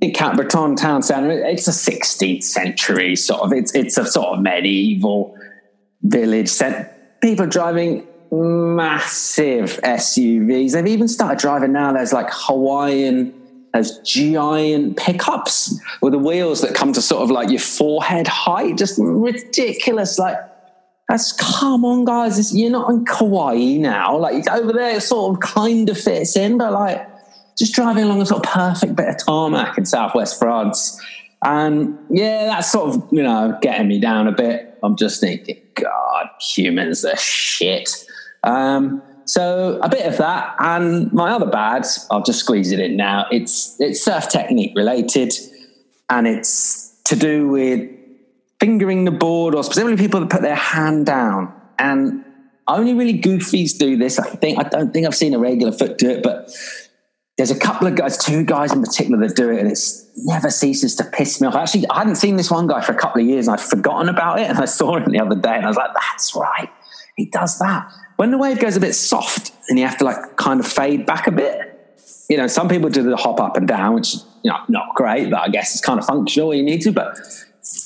in 0.00 0.12
Cap 0.12 0.36
Breton 0.36 0.76
town 0.76 1.02
centre, 1.02 1.30
it's 1.30 1.68
a 1.68 1.70
16th 1.70 2.42
century 2.42 3.14
sort 3.14 3.42
of, 3.42 3.52
it's, 3.52 3.74
it's 3.74 3.96
a 3.96 4.04
sort 4.04 4.36
of 4.36 4.42
medieval 4.42 5.36
village 6.02 6.48
set. 6.48 7.20
People 7.20 7.46
driving 7.46 8.06
massive 8.42 9.80
SUVs. 9.82 10.72
They've 10.72 10.86
even 10.86 11.08
started 11.08 11.38
driving 11.38 11.72
now. 11.72 11.92
There's 11.92 12.12
like 12.12 12.28
Hawaiian, 12.30 13.34
there's 13.72 13.98
giant 13.98 14.96
pickups 14.96 15.78
with 16.00 16.12
the 16.12 16.18
wheels 16.18 16.60
that 16.60 16.74
come 16.74 16.92
to 16.92 17.02
sort 17.02 17.22
of 17.22 17.30
like 17.30 17.50
your 17.50 17.60
forehead 17.60 18.28
height. 18.28 18.78
Just 18.78 18.98
ridiculous. 18.98 20.18
Like, 20.18 20.36
that's 21.08 21.32
come 21.32 21.84
on, 21.84 22.04
guys. 22.04 22.38
It's, 22.38 22.54
you're 22.54 22.70
not 22.70 22.90
in 22.90 23.04
Kauai 23.04 23.76
now. 23.78 24.16
Like 24.16 24.48
over 24.50 24.72
there, 24.72 24.96
it 24.96 25.02
sort 25.02 25.34
of 25.34 25.40
kind 25.40 25.88
of 25.88 25.98
fits 25.98 26.36
in, 26.36 26.56
but 26.56 26.72
like 26.72 27.06
just 27.58 27.74
driving 27.74 28.04
along 28.04 28.22
a 28.22 28.26
sort 28.26 28.46
of 28.46 28.52
perfect 28.52 28.96
bit 28.96 29.08
of 29.08 29.18
tarmac 29.18 29.76
in 29.76 29.84
southwest 29.84 30.38
France. 30.38 31.00
And 31.44 31.98
yeah, 32.10 32.46
that's 32.46 32.72
sort 32.72 32.94
of, 32.94 33.08
you 33.12 33.22
know, 33.22 33.58
getting 33.60 33.88
me 33.88 34.00
down 34.00 34.28
a 34.28 34.32
bit. 34.32 34.78
I'm 34.82 34.96
just 34.96 35.20
thinking, 35.20 35.60
God, 35.74 36.28
humans 36.40 37.04
are 37.04 37.16
shit. 37.16 38.03
Um, 38.44 39.02
so 39.24 39.80
a 39.82 39.88
bit 39.88 40.06
of 40.06 40.18
that. 40.18 40.54
And 40.58 41.12
my 41.12 41.32
other 41.32 41.46
bads, 41.46 42.06
I'll 42.10 42.22
just 42.22 42.40
squeeze 42.40 42.70
it 42.72 42.80
in 42.80 42.96
now. 42.96 43.26
It's 43.30 43.76
it's 43.80 44.04
surf 44.04 44.28
technique 44.28 44.72
related 44.76 45.32
and 46.10 46.26
it's 46.26 46.94
to 47.04 47.16
do 47.16 47.48
with 47.48 47.90
fingering 48.60 49.04
the 49.04 49.10
board 49.10 49.54
or 49.54 49.64
specifically 49.64 49.96
people 49.96 50.20
that 50.20 50.30
put 50.30 50.42
their 50.42 50.54
hand 50.54 51.06
down. 51.06 51.52
And 51.78 52.24
only 52.66 52.94
really 52.94 53.18
goofies 53.20 53.76
do 53.76 53.96
this. 53.96 54.18
I 54.18 54.28
think 54.28 54.58
I 54.58 54.68
don't 54.68 54.92
think 54.92 55.06
I've 55.06 55.14
seen 55.14 55.34
a 55.34 55.38
regular 55.38 55.72
foot 55.72 55.98
do 55.98 56.08
it, 56.10 56.22
but 56.22 56.50
there's 57.36 57.50
a 57.50 57.58
couple 57.58 57.86
of 57.86 57.96
guys, 57.96 58.16
two 58.16 58.44
guys 58.44 58.72
in 58.72 58.80
particular 58.80 59.26
that 59.26 59.36
do 59.36 59.50
it, 59.50 59.58
and 59.58 59.70
it's 59.70 60.08
never 60.16 60.50
ceases 60.50 60.94
to 60.96 61.04
piss 61.04 61.40
me 61.40 61.48
off. 61.48 61.56
Actually, 61.56 61.88
I 61.90 61.98
hadn't 61.98 62.14
seen 62.14 62.36
this 62.36 62.50
one 62.50 62.66
guy 62.66 62.80
for 62.80 62.92
a 62.92 62.96
couple 62.96 63.20
of 63.20 63.26
years, 63.26 63.48
and 63.48 63.58
I'd 63.58 63.60
forgotten 63.60 64.08
about 64.08 64.38
it, 64.38 64.48
and 64.48 64.58
I 64.58 64.66
saw 64.66 64.96
him 64.96 65.10
the 65.10 65.20
other 65.20 65.34
day, 65.34 65.56
and 65.56 65.64
I 65.64 65.68
was 65.68 65.76
like, 65.76 65.92
"That's 65.94 66.34
right, 66.36 66.70
he 67.16 67.26
does 67.26 67.58
that." 67.58 67.90
When 68.16 68.30
the 68.30 68.38
wave 68.38 68.60
goes 68.60 68.76
a 68.76 68.80
bit 68.80 68.94
soft, 68.94 69.52
and 69.68 69.78
you 69.78 69.86
have 69.86 69.98
to 69.98 70.04
like 70.04 70.36
kind 70.36 70.60
of 70.60 70.66
fade 70.66 71.06
back 71.06 71.26
a 71.26 71.32
bit, 71.32 71.70
you 72.28 72.36
know, 72.36 72.46
some 72.46 72.68
people 72.68 72.88
do 72.88 73.02
the 73.02 73.16
hop 73.16 73.40
up 73.40 73.56
and 73.56 73.66
down, 73.66 73.94
which 73.94 74.14
you 74.42 74.50
know, 74.50 74.58
not 74.68 74.94
great, 74.94 75.30
but 75.30 75.40
I 75.40 75.48
guess 75.48 75.74
it's 75.74 75.84
kind 75.84 75.98
of 75.98 76.06
functional. 76.06 76.54
You 76.54 76.62
need 76.62 76.80
to, 76.82 76.92
but 76.92 77.16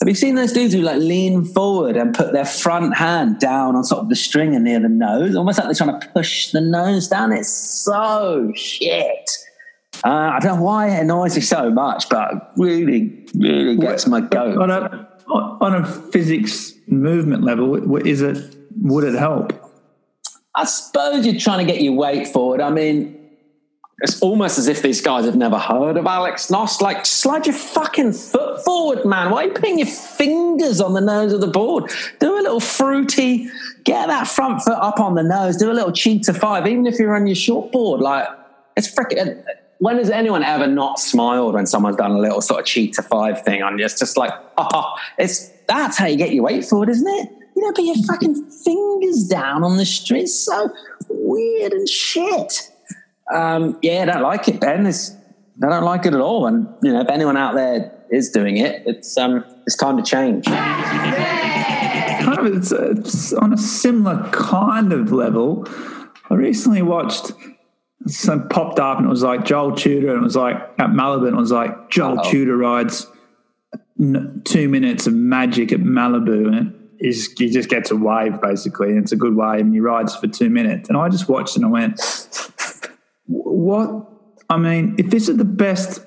have 0.01 0.09
you 0.09 0.15
seen 0.15 0.35
those 0.35 0.53
dudes 0.53 0.75
who 0.75 0.81
like 0.81 0.99
lean 0.99 1.45
forward 1.45 1.97
and 1.97 2.15
put 2.15 2.33
their 2.33 2.45
front 2.45 2.97
hand 2.97 3.39
down 3.39 3.77
on 3.77 3.85
sort 3.85 4.03
of 4.03 4.09
the 4.09 4.17
stringer 4.17 4.61
near 4.61 4.81
the 4.81 4.89
nose, 4.89 5.35
almost 5.35 5.59
like 5.59 5.67
they're 5.67 5.75
trying 5.75 6.01
to 6.01 6.09
push 6.09 6.51
the 6.51 6.61
nose 6.61 7.09
down? 7.09 7.33
It's 7.33 7.49
so 7.49 8.53
shit. 8.55 9.31
Uh, 10.05 10.09
I 10.09 10.39
don't 10.41 10.57
know 10.57 10.63
why 10.63 10.89
it 10.89 11.01
annoys 11.01 11.35
me 11.35 11.43
so 11.43 11.71
much, 11.71 12.09
but 12.09 12.53
really, 12.57 13.27
really 13.35 13.77
gets 13.77 14.07
my 14.07 14.21
goat. 14.21 14.59
on 14.59 14.71
a 14.71 15.09
on 15.29 15.75
a 15.75 15.87
physics 15.87 16.73
movement 16.87 17.43
level. 17.43 17.97
Is 17.97 18.23
it 18.23 18.57
would 18.81 19.05
it 19.05 19.15
help? 19.15 19.68
I 20.59 20.65
suppose 20.65 21.25
you're 21.25 21.39
trying 21.39 21.65
to 21.65 21.73
get 21.73 21.81
your 21.81 21.93
weight 21.93 22.27
forward. 22.27 22.61
I 22.61 22.69
mean, 22.71 23.15
it's 24.01 24.21
almost 24.21 24.59
as 24.59 24.67
if 24.67 24.83
these 24.83 25.01
guys 25.01 25.25
have 25.25 25.37
never 25.37 25.57
heard 25.57 25.97
of 25.97 26.05
Alex 26.05 26.49
Knost. 26.49 26.81
Like, 26.81 27.07
slide 27.07 27.47
your 27.47 27.55
fucking 27.55 28.13
foot 28.13 28.65
forward, 28.65 29.05
man. 29.05 29.31
Why 29.31 29.45
are 29.45 29.47
you 29.47 29.53
putting 29.53 29.79
your 29.79 29.87
fingers 29.87 30.81
on 30.81 30.95
the 30.95 31.01
nose 31.01 31.33
of 31.33 31.41
the 31.41 31.47
board? 31.47 31.93
Do 32.19 32.35
a 32.35 32.43
little 32.43 32.59
fruity, 32.59 33.49
get 33.85 34.09
that 34.09 34.27
front 34.27 34.63
foot 34.63 34.79
up 34.81 34.99
on 34.99 35.15
the 35.15 35.23
nose, 35.23 35.57
do 35.57 35.71
a 35.71 35.73
little 35.73 35.93
cheater 35.93 36.33
five, 36.33 36.67
even 36.67 36.87
if 36.87 36.99
you're 36.99 37.15
on 37.15 37.29
your 37.29 37.37
short 37.37 37.71
board. 37.71 38.01
Like, 38.01 38.27
it's 38.77 38.93
freaking. 38.93 39.41
When 39.79 39.99
has 39.99 40.11
anyone 40.11 40.43
ever 40.43 40.67
not 40.67 40.99
smiled 40.99 41.55
when 41.55 41.67
someone's 41.67 41.95
done 41.95 42.11
a 42.11 42.19
little 42.19 42.41
sort 42.41 42.59
of 42.59 42.67
cheater 42.67 43.03
five 43.03 43.45
thing 43.45 43.63
on? 43.63 43.79
It's 43.79 43.97
just 43.97 44.17
like, 44.17 44.33
oh, 44.57 44.97
it's 45.19 45.51
that's 45.69 45.97
how 45.97 46.07
you 46.07 46.17
get 46.17 46.33
your 46.33 46.43
weight 46.43 46.65
forward, 46.65 46.89
isn't 46.89 47.07
it? 47.07 47.38
You 47.59 47.65
know, 47.65 47.73
put 47.73 47.85
your 47.85 47.97
fucking 48.07 48.51
fingers 48.51 49.25
down 49.25 49.65
on 49.65 49.79
the 49.79 49.85
street. 49.85 50.23
It's 50.23 50.39
so 50.39 50.71
weird 51.09 51.73
and 51.73 51.89
shit. 51.89 52.71
Um, 53.35 53.77
yeah, 53.83 54.03
I 54.03 54.05
don't 54.05 54.23
like 54.23 54.47
it, 54.47 54.61
Ben. 54.61 54.87
It's, 54.87 55.11
I 55.61 55.69
don't 55.69 55.83
like 55.83 56.07
it 56.07 56.15
at 56.15 56.21
all. 56.21 56.47
And 56.47 56.69
you 56.85 56.93
know, 56.93 57.01
if 57.01 57.09
anyone 57.09 57.37
out 57.37 57.57
there 57.57 57.93
is 58.13 58.31
doing 58.31 58.59
it, 58.59 58.85
it's 58.87 59.19
um, 59.19 59.45
it's 59.67 59.75
time 59.75 59.97
to 59.97 60.05
change. 60.05 60.45
kind 60.45 62.39
of 62.39 62.47
it's, 62.47 62.71
it's 62.71 63.33
on 63.33 63.53
a 63.53 63.59
similar 63.59 64.29
kind 64.31 64.93
of 64.93 65.11
level. 65.11 65.67
I 66.31 66.35
recently 66.35 66.83
watched 66.83 67.33
some 68.07 68.49
popped 68.49 68.79
up 68.79 68.99
and 68.99 69.07
it 69.07 69.11
was 69.11 69.25
like 69.25 69.45
Joel 69.45 69.75
Tudor 69.75 70.11
and 70.11 70.21
it 70.21 70.25
was 70.25 70.37
like 70.37 70.55
at 70.79 70.91
Malibu 70.91 71.27
and 71.27 71.37
it 71.37 71.41
was 71.41 71.51
like 71.51 71.91
Joel 71.91 72.21
Uh-oh. 72.21 72.31
Tudor 72.31 72.57
rides 72.57 73.09
two 74.45 74.69
minutes 74.69 75.09
of 75.09 75.15
magic 75.15 75.73
at 75.73 75.81
Malibu 75.81 76.47
and 76.47 76.55
it 76.69 76.78
is 77.01 77.33
he 77.39 77.51
just 77.51 77.69
gets 77.69 77.91
a 77.91 77.97
wave 77.97 78.41
basically 78.41 78.91
and 78.91 78.99
it's 78.99 79.13
a 79.13 79.17
good 79.17 79.37
wave 79.37 79.61
and 79.61 79.73
he 79.73 79.81
rides 79.81 80.17
for 80.17 80.27
two 80.27 80.51
minutes 80.51 80.89
and 80.89 80.99
I 80.99 81.09
just 81.09 81.29
watched 81.29 81.57
and 81.57 81.65
I 81.65 81.69
went 81.69 82.01
what 83.27 84.07
I 84.49 84.57
mean 84.57 84.97
if 84.99 85.11
this 85.11 85.29
is 85.29 85.37
the 85.37 85.45
best 85.45 86.01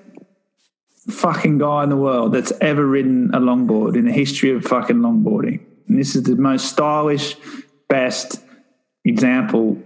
fucking 1.09 1.57
guy 1.57 1.83
in 1.83 1.89
the 1.89 1.97
world 1.97 2.33
that's 2.33 2.51
ever 2.61 2.85
ridden 2.85 3.33
a 3.33 3.39
longboard 3.39 3.95
in 3.95 4.05
the 4.05 4.11
history 4.11 4.51
of 4.51 4.63
fucking 4.63 4.97
longboarding. 4.97 5.59
And 5.87 5.99
this 5.99 6.15
is 6.15 6.23
the 6.23 6.35
most 6.35 6.67
stylish, 6.67 7.35
best 7.89 8.41
example. 9.03 9.81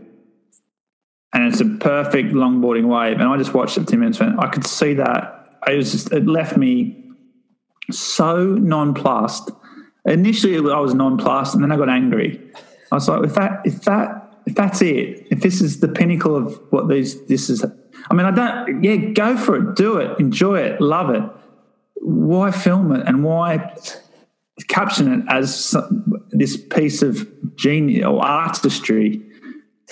And 1.34 1.51
it's 1.51 1.62
a 1.62 1.66
perfect 1.66 2.34
longboarding 2.34 2.88
wave. 2.88 3.20
And 3.20 3.30
I 3.30 3.38
just 3.38 3.53
watched 3.53 3.78
it 3.78 3.88
10 3.88 3.99
minutes. 3.99 4.20
And 4.20 4.39
I 4.39 4.47
could 4.47 4.66
see 4.66 4.93
that. 4.95 5.60
It 5.68 5.76
was 5.76 5.91
just, 5.91 6.12
it 6.12 6.28
left 6.28 6.58
me 6.58 7.03
so 7.91 8.45
nonplussed. 8.45 9.51
Initially, 10.06 10.58
I 10.72 10.80
was 10.80 10.93
nonplussed, 10.93 11.56
and 11.56 11.64
then 11.64 11.72
I 11.72 11.78
got 11.78 11.89
angry. 11.89 12.39
I 12.91 12.95
was 12.95 13.08
like, 13.08 13.24
if 13.24 13.36
that, 13.36 13.62
if 13.66 13.82
that 13.84 14.26
if 14.45 14.56
that's 14.56 14.82
it, 14.82 15.28
if 15.32 15.41
this 15.41 15.62
is 15.62 15.80
the 15.80 15.88
pinnacle 15.88 16.36
of 16.36 16.62
what 16.70 16.88
these, 16.88 17.26
this 17.26 17.49
is, 17.49 17.66
I 18.10 18.14
mean, 18.14 18.26
I 18.26 18.32
don't, 18.32 18.84
yeah, 18.84 18.95
go 18.95 19.38
for 19.38 19.56
it, 19.56 19.76
do 19.76 19.97
it, 19.97 20.20
enjoy 20.20 20.60
it, 20.60 20.80
love 20.80 21.10
it. 21.10 21.24
Why 21.95 22.51
film 22.51 22.91
it 22.91 23.08
and 23.08 23.24
why 23.24 23.76
caption 24.68 25.12
it 25.12 25.26
as 25.30 25.76
this 26.30 26.58
piece 26.58 27.01
of 27.01 27.28
genius 27.56 28.06
or 28.06 28.24
artistry? 28.24 29.24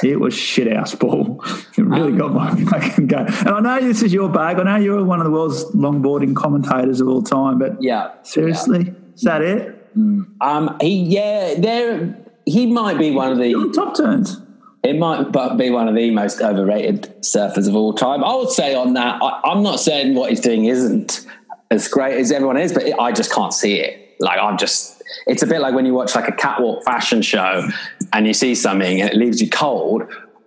It 0.04 0.20
was 0.20 0.34
shit 0.34 0.72
house 0.72 0.96
ball. 0.96 1.44
It 1.76 1.86
really 1.86 2.16
got 2.16 2.34
my 2.34 2.54
fucking 2.66 3.08
go. 3.08 3.18
And 3.18 3.50
I 3.50 3.60
know 3.60 3.88
this 3.88 4.04
is 4.04 4.14
your 4.14 4.30
bag. 4.30 4.60
I 4.60 4.64
know 4.64 4.76
you're 4.76 5.04
one 5.04 5.20
of 5.20 5.26
the 5.26 5.32
world's 5.32 5.66
longboarding 5.72 6.36
commentators 6.36 7.02
of 7.02 7.08
all 7.08 7.24
time, 7.24 7.58
but 7.58 7.82
yeah, 7.82 8.12
seriously, 8.22 8.86
yeah. 8.86 9.14
is 9.16 9.22
that 9.22 9.42
it? 9.42 9.73
Um, 9.96 10.78
he 10.82 11.04
yeah, 11.04 11.56
there 11.58 12.18
he 12.46 12.66
might 12.66 12.98
be 12.98 13.12
one 13.12 13.32
of 13.32 13.38
the 13.38 13.72
top 13.76 13.96
turns. 13.96 14.40
It 14.84 14.98
might 14.98 15.32
be 15.58 15.70
one 15.70 15.88
of 15.88 15.96
the 15.96 16.12
most 16.12 16.42
overrated 16.42 17.04
surfers 17.22 17.70
of 17.70 17.76
all 17.76 17.94
time. 17.94 18.22
I 18.22 18.36
would 18.36 18.50
say 18.50 18.76
on 18.76 18.94
that, 18.96 19.22
I, 19.22 19.52
am 19.52 19.64
not 19.64 19.80
saying 19.80 20.14
what 20.14 20.30
he's 20.30 20.42
doing 20.42 20.66
isn't 20.66 21.26
as 21.72 21.88
great 21.88 22.20
as 22.20 22.34
everyone 22.34 22.58
is, 22.58 22.74
but 22.74 23.00
I 23.00 23.14
just 23.14 23.32
can't 23.32 23.54
see 23.54 23.80
it. 23.80 24.16
Like 24.20 24.40
I'm 24.40 24.58
just, 24.58 25.02
it's 25.26 25.42
a 25.42 25.48
bit 25.48 25.62
like 25.62 25.74
when 25.74 25.86
you 25.86 25.94
watch 25.94 26.16
like 26.16 26.28
a 26.28 26.34
catwalk 26.34 26.84
fashion 26.84 27.22
show 27.22 27.66
and 28.12 28.28
you 28.28 28.34
see 28.34 28.56
something 28.56 29.00
and 29.00 29.10
it 29.10 29.16
leaves 29.16 29.42
you 29.42 29.50
cold. 29.50 30.04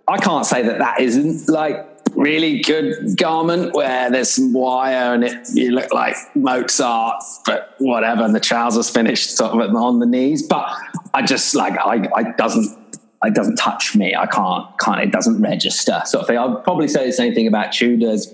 I 0.07 0.17
can't 0.17 0.45
say 0.45 0.61
that 0.61 0.77
that 0.77 1.01
isn't 1.01 1.49
like 1.49 1.96
really 2.17 2.61
good 2.61 3.15
garment 3.15 3.73
where 3.73 4.09
there's 4.09 4.31
some 4.31 4.51
wire 4.51 5.13
and 5.13 5.23
it 5.23 5.47
you 5.53 5.71
look 5.71 5.93
like 5.93 6.15
Mozart, 6.35 7.23
but 7.45 7.75
whatever, 7.77 8.23
and 8.23 8.35
the 8.35 8.39
trousers 8.39 8.89
finished 8.89 9.37
sort 9.37 9.53
of 9.53 9.75
on 9.75 9.99
the 9.99 10.05
knees. 10.05 10.45
But 10.45 10.67
I 11.13 11.21
just 11.21 11.55
like 11.55 11.77
I, 11.77 12.09
I 12.15 12.31
doesn't 12.31 12.97
it 13.23 13.33
doesn't 13.33 13.55
touch 13.55 13.95
me. 13.95 14.15
I 14.15 14.25
can't 14.25 14.67
can't 14.79 14.99
it 15.01 15.11
doesn't 15.11 15.41
register 15.41 16.01
sort 16.05 16.23
of 16.23 16.27
thing. 16.27 16.37
I'd 16.37 16.63
probably 16.63 16.87
say 16.87 17.05
the 17.05 17.13
same 17.13 17.33
thing 17.33 17.47
about 17.47 17.71
Tudors. 17.71 18.33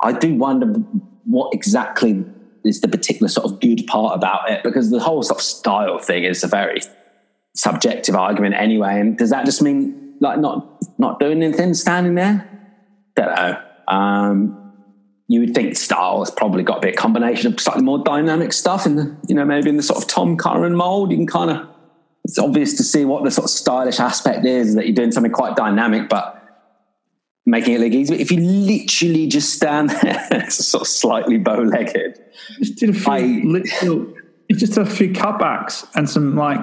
I 0.00 0.12
do 0.12 0.34
wonder 0.34 0.66
what 1.24 1.54
exactly 1.54 2.24
is 2.64 2.80
the 2.80 2.88
particular 2.88 3.28
sort 3.28 3.50
of 3.50 3.60
good 3.60 3.86
part 3.86 4.16
about 4.16 4.50
it 4.50 4.62
because 4.62 4.90
the 4.90 5.00
whole 5.00 5.22
sort 5.22 5.38
of 5.38 5.44
style 5.44 5.98
thing 5.98 6.24
is 6.24 6.42
a 6.42 6.48
very 6.48 6.80
subjective 7.54 8.16
argument 8.16 8.54
anyway. 8.54 9.00
And 9.00 9.16
does 9.16 9.30
that 9.30 9.44
just 9.44 9.62
mean 9.62 10.16
like 10.20 10.40
not 10.40 10.66
not 10.98 11.20
doing 11.20 11.42
anything, 11.42 11.74
standing 11.74 12.16
there? 12.16 12.48
Don't 13.16 13.34
know. 13.34 13.62
Um, 13.88 14.62
you 15.28 15.40
would 15.40 15.54
think 15.54 15.76
style 15.76 16.18
has 16.18 16.30
probably 16.30 16.62
got 16.62 16.78
a 16.78 16.80
bit 16.80 16.94
a 16.94 16.96
combination 16.96 17.52
of 17.52 17.58
slightly 17.58 17.82
more 17.82 18.02
dynamic 18.04 18.52
stuff 18.52 18.84
in 18.84 18.96
the, 18.96 19.16
you 19.28 19.34
know, 19.34 19.44
maybe 19.44 19.70
in 19.70 19.78
the 19.78 19.82
sort 19.82 20.02
of 20.02 20.08
Tom 20.08 20.36
Curren 20.36 20.74
mold. 20.74 21.10
You 21.10 21.16
can 21.16 21.26
kind 21.26 21.50
of, 21.50 21.66
it's 22.24 22.38
obvious 22.38 22.76
to 22.76 22.82
see 22.82 23.04
what 23.04 23.24
the 23.24 23.30
sort 23.30 23.46
of 23.46 23.50
stylish 23.50 23.98
aspect 23.98 24.44
is 24.44 24.74
that 24.74 24.86
you're 24.86 24.94
doing 24.94 25.10
something 25.10 25.32
quite 25.32 25.56
dynamic, 25.56 26.08
but 26.08 26.38
making 27.46 27.74
it 27.74 27.80
look 27.80 27.92
easy. 27.92 28.12
But 28.12 28.20
if 28.20 28.30
you 28.30 28.40
literally 28.40 29.26
just 29.26 29.54
stand 29.54 29.90
there, 29.90 30.50
sort 30.50 30.82
of 30.82 30.88
slightly 30.88 31.38
bow 31.38 31.62
legged. 31.62 32.18
Just 32.58 32.76
did 32.76 32.90
a 32.90 32.92
few, 32.92 33.12
I, 33.12 33.20
little, 33.20 34.14
just 34.50 34.76
a 34.76 34.84
few 34.84 35.12
cutbacks 35.12 35.88
and 35.94 36.10
some 36.10 36.36
like 36.36 36.60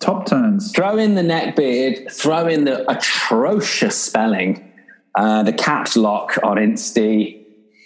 top 0.00 0.26
turns. 0.26 0.72
Throw 0.72 0.98
in 0.98 1.14
the 1.14 1.22
neck 1.22 1.56
beard, 1.56 2.10
throw 2.12 2.46
in 2.46 2.64
the 2.64 2.88
atrocious 2.90 3.96
spelling 3.96 4.65
uh, 5.16 5.42
the 5.42 5.52
caps 5.52 5.96
lock 5.96 6.38
on 6.42 6.58
Insta. 6.58 7.42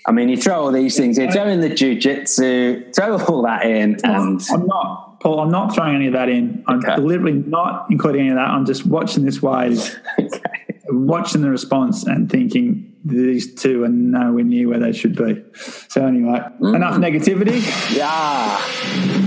I 0.07 0.13
mean, 0.13 0.29
you 0.29 0.37
throw 0.37 0.65
all 0.65 0.73
these 0.73 0.97
things 0.97 1.19
in, 1.19 1.31
throw 1.31 1.47
in 1.47 1.61
the 1.61 1.71
jujitsu, 1.71 2.95
throw 2.95 3.19
all 3.19 3.43
that 3.43 3.65
in, 3.65 3.99
and 4.03 4.43
I'm 4.51 4.67
not, 4.67 5.21
Paul. 5.21 5.41
I'm 5.41 5.51
not 5.51 5.75
throwing 5.75 5.95
any 5.95 6.09
of 6.09 6.15
that 6.15 6.29
in. 6.29 6.65
I'm 6.67 6.79
okay. 6.79 6.97
deliberately 6.97 7.45
not 7.49 7.87
including 7.91 8.23
any 8.23 8.31
of 8.31 8.37
that. 8.37 8.49
I'm 8.49 8.67
just 8.67 8.85
watching 8.87 9.25
this 9.25 9.41
wave, 9.41 9.97
okay. 10.19 10.41
watching 10.89 11.43
the 11.43 11.51
response, 11.51 12.05
and 12.05 12.31
thinking 12.31 12.97
these 13.05 13.55
two 13.55 13.85
are 13.85 13.89
nowhere 13.89 14.45
near 14.45 14.69
where 14.69 14.81
they 14.81 14.93
should 14.93 15.15
be. 15.15 15.43
So 15.89 16.05
anyway, 16.05 16.41
mm. 16.61 16.75
enough 16.75 16.97
negativity. 16.97 17.61
Yeah. 17.97 19.20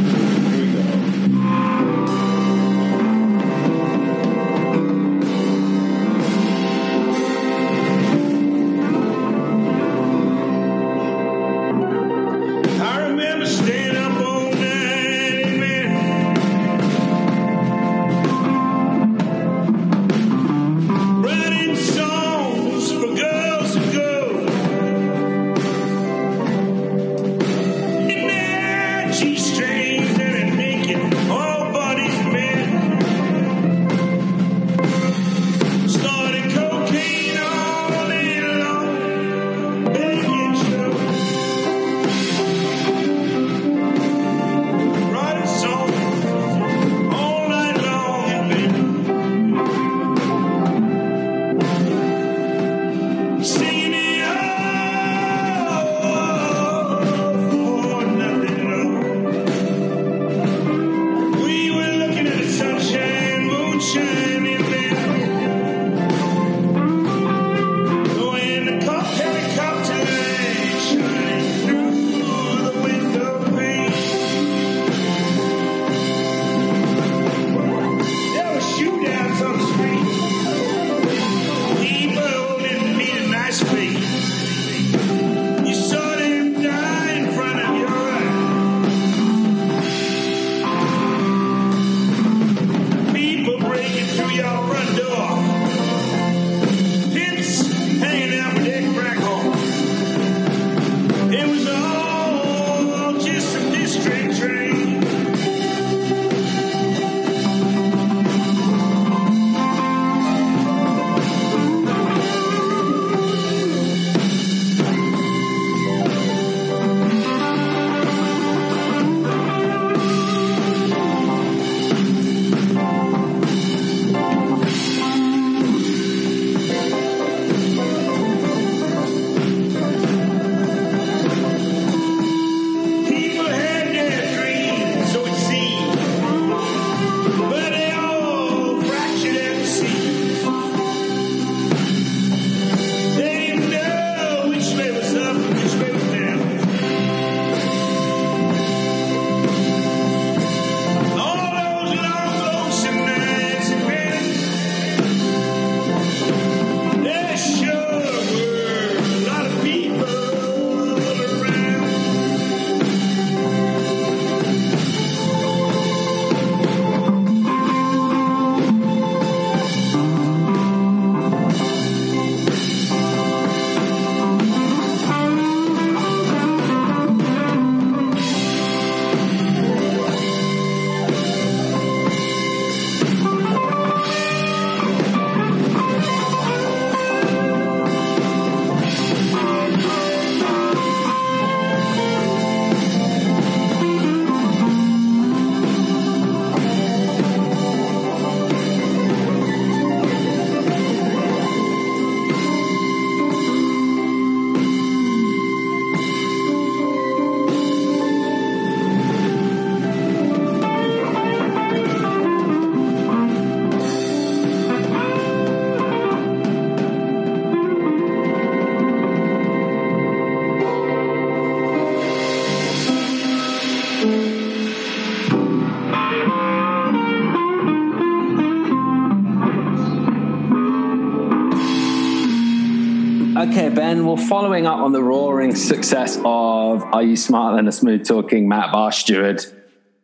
Ben. 233.94 234.08
Well, 234.08 234.18
following 234.18 234.66
up 234.66 234.80
on 234.80 234.92
the 234.92 235.04
roaring 235.04 235.54
success 235.54 236.18
of 236.26 236.84
Are 236.84 237.04
You 237.04 237.16
Smarter 237.16 237.58
Than 237.58 237.68
a 237.68 237.72
Smooth 237.72 238.08
Talking 238.08 238.48
Matt 238.48 238.72
Barr 238.72 238.92
Stewart, 238.92 239.46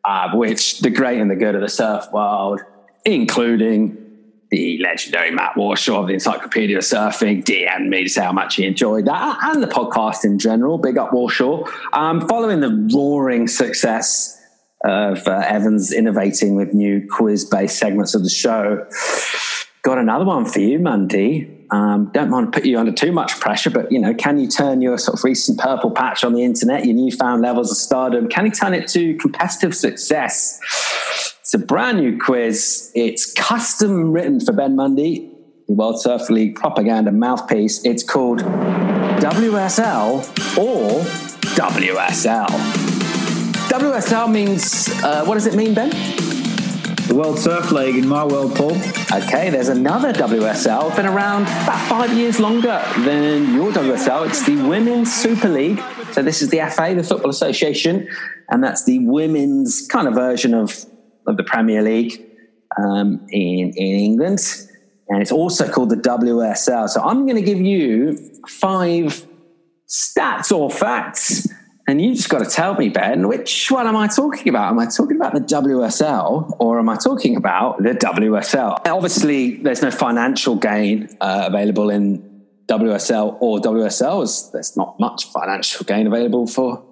uh, 0.03 0.29
which 0.35 0.79
the 0.79 0.91
great 0.91 1.19
and 1.19 1.31
the 1.31 1.35
good 1.35 1.55
of 1.55 1.61
the 1.61 1.69
surf 1.69 2.05
world, 2.13 2.61
including 3.03 3.97
the 4.51 4.79
legendary 4.83 5.31
Matt 5.31 5.55
Warshaw 5.55 6.01
of 6.01 6.07
the 6.07 6.13
Encyclopedia 6.13 6.77
of 6.77 6.83
Surfing, 6.83 7.43
DM'd 7.43 7.89
me 7.89 8.03
to 8.03 8.09
say 8.09 8.21
how 8.21 8.31
much 8.31 8.57
he 8.57 8.65
enjoyed 8.65 9.05
that 9.05 9.39
and 9.41 9.63
the 9.63 9.67
podcast 9.67 10.23
in 10.23 10.37
general. 10.37 10.77
Big 10.77 10.99
up 10.99 11.09
Warshaw. 11.09 11.67
Um, 11.91 12.27
following 12.27 12.59
the 12.59 12.89
roaring 12.93 13.47
success 13.47 14.39
of 14.83 15.27
uh, 15.27 15.43
Evans 15.47 15.91
innovating 15.91 16.55
with 16.55 16.75
new 16.75 17.07
quiz 17.09 17.43
based 17.43 17.79
segments 17.79 18.13
of 18.13 18.23
the 18.23 18.29
show, 18.29 18.87
got 19.81 19.97
another 19.97 20.25
one 20.25 20.45
for 20.45 20.59
you, 20.59 20.77
Mundy. 20.77 21.58
Um, 21.71 22.09
don't 22.13 22.31
want 22.31 22.51
to 22.51 22.59
put 22.59 22.65
you 22.67 22.79
under 22.79 22.91
too 22.91 23.11
much 23.11 23.39
pressure, 23.39 23.69
but 23.69 23.91
you 23.91 23.99
know, 23.99 24.13
can 24.13 24.39
you 24.39 24.47
turn 24.47 24.81
your 24.81 24.97
sort 24.97 25.19
of 25.19 25.23
recent 25.23 25.59
purple 25.59 25.91
patch 25.91 26.23
on 26.23 26.33
the 26.33 26.43
internet, 26.43 26.85
your 26.85 26.95
newfound 26.95 27.41
levels 27.41 27.71
of 27.71 27.77
stardom, 27.77 28.27
can 28.27 28.45
you 28.45 28.51
turn 28.51 28.73
it 28.73 28.87
to 28.89 29.15
competitive 29.17 29.75
success? 29.75 30.59
It's 31.41 31.53
a 31.53 31.59
brand 31.59 31.99
new 31.99 32.17
quiz. 32.19 32.91
It's 32.95 33.33
custom 33.33 34.11
written 34.11 34.39
for 34.39 34.51
Ben 34.51 34.75
Mundy, 34.75 35.31
the 35.67 35.73
World 35.73 36.01
Surf 36.01 36.29
League 36.29 36.55
propaganda 36.55 37.11
mouthpiece. 37.11 37.83
It's 37.85 38.03
called 38.03 38.39
WSL 38.39 40.19
or 40.57 41.01
WSL. 41.55 42.47
WSL 43.69 44.31
means, 44.31 44.89
uh, 45.03 45.25
what 45.25 45.35
does 45.35 45.45
it 45.45 45.55
mean, 45.55 45.73
Ben? 45.73 46.38
The 47.09 47.15
World 47.15 47.39
Surf 47.39 47.71
League 47.71 47.95
in 47.95 48.07
my 48.07 48.23
world, 48.23 48.55
Paul. 48.55 48.73
Okay, 49.11 49.49
there's 49.49 49.69
another 49.69 50.13
WSL, 50.13 50.95
been 50.95 51.07
around 51.07 51.41
about 51.41 51.89
five 51.89 52.13
years 52.13 52.39
longer 52.39 52.85
than 52.99 53.51
your 53.55 53.71
WSL. 53.71 54.27
It's 54.27 54.45
the 54.45 54.55
Women's 54.57 55.11
Super 55.11 55.49
League. 55.49 55.81
So 56.11 56.21
this 56.21 56.43
is 56.43 56.51
the 56.51 56.59
FA, 56.69 56.93
the 56.93 57.01
Football 57.01 57.31
Association, 57.31 58.07
and 58.49 58.63
that's 58.63 58.85
the 58.85 58.99
women's 58.99 59.87
kind 59.87 60.07
of 60.07 60.13
version 60.13 60.53
of, 60.53 60.85
of 61.25 61.35
the 61.35 61.43
Premier 61.43 61.81
League 61.81 62.23
um, 62.77 63.25
in, 63.31 63.73
in 63.75 63.99
England. 63.99 64.41
And 65.07 65.19
it's 65.19 65.31
also 65.31 65.67
called 65.67 65.89
the 65.89 65.95
WSL. 65.95 66.87
So 66.89 67.01
I'm 67.01 67.25
going 67.25 67.37
to 67.37 67.41
give 67.41 67.59
you 67.59 68.17
five 68.47 69.25
stats 69.87 70.55
or 70.55 70.69
facts 70.69 71.47
and 71.89 71.99
you 71.99 72.13
just 72.13 72.29
got 72.29 72.43
to 72.43 72.45
tell 72.45 72.75
me, 72.75 72.89
Ben, 72.89 73.27
which 73.27 73.71
one 73.71 73.87
am 73.87 73.95
I 73.95 74.05
talking 74.05 74.47
about? 74.47 74.69
Am 74.69 74.77
I 74.77 74.85
talking 74.85 75.15
about 75.15 75.33
the 75.33 75.39
WSL 75.39 76.55
or 76.59 76.77
am 76.77 76.87
I 76.87 76.95
talking 76.95 77.35
about 77.35 77.81
the 77.81 77.95
WSL? 77.95 78.85
Obviously, 78.85 79.55
there's 79.55 79.81
no 79.81 79.89
financial 79.89 80.55
gain 80.55 81.09
uh, 81.19 81.45
available 81.47 81.89
in 81.89 82.43
WSL 82.67 83.37
or 83.41 83.57
WSLs. 83.57 84.51
There's 84.51 84.77
not 84.77 84.99
much 84.99 85.31
financial 85.31 85.83
gain 85.83 86.05
available 86.05 86.45
for 86.45 86.85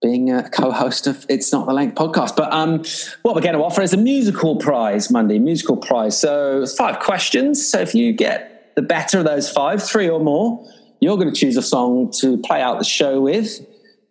being 0.00 0.32
a 0.32 0.48
co-host 0.48 1.06
of 1.06 1.26
It's 1.28 1.52
Not 1.52 1.66
the 1.66 1.74
Length 1.74 1.96
podcast. 1.96 2.34
But 2.34 2.54
um, 2.54 2.84
what 3.20 3.34
we're 3.34 3.42
going 3.42 3.54
to 3.54 3.62
offer 3.62 3.82
is 3.82 3.92
a 3.92 3.98
musical 3.98 4.56
prize, 4.56 5.10
Mundy, 5.10 5.40
musical 5.40 5.76
prize. 5.76 6.18
So 6.18 6.64
five 6.64 7.00
questions. 7.00 7.68
So 7.70 7.80
if 7.80 7.94
you 7.94 8.14
get 8.14 8.72
the 8.76 8.82
better 8.82 9.18
of 9.18 9.26
those 9.26 9.50
five, 9.50 9.82
three 9.82 10.08
or 10.08 10.20
more, 10.20 10.66
you're 11.00 11.18
going 11.18 11.30
to 11.30 11.38
choose 11.38 11.58
a 11.58 11.62
song 11.62 12.10
to 12.20 12.38
play 12.38 12.62
out 12.62 12.78
the 12.78 12.84
show 12.86 13.20
with. 13.20 13.60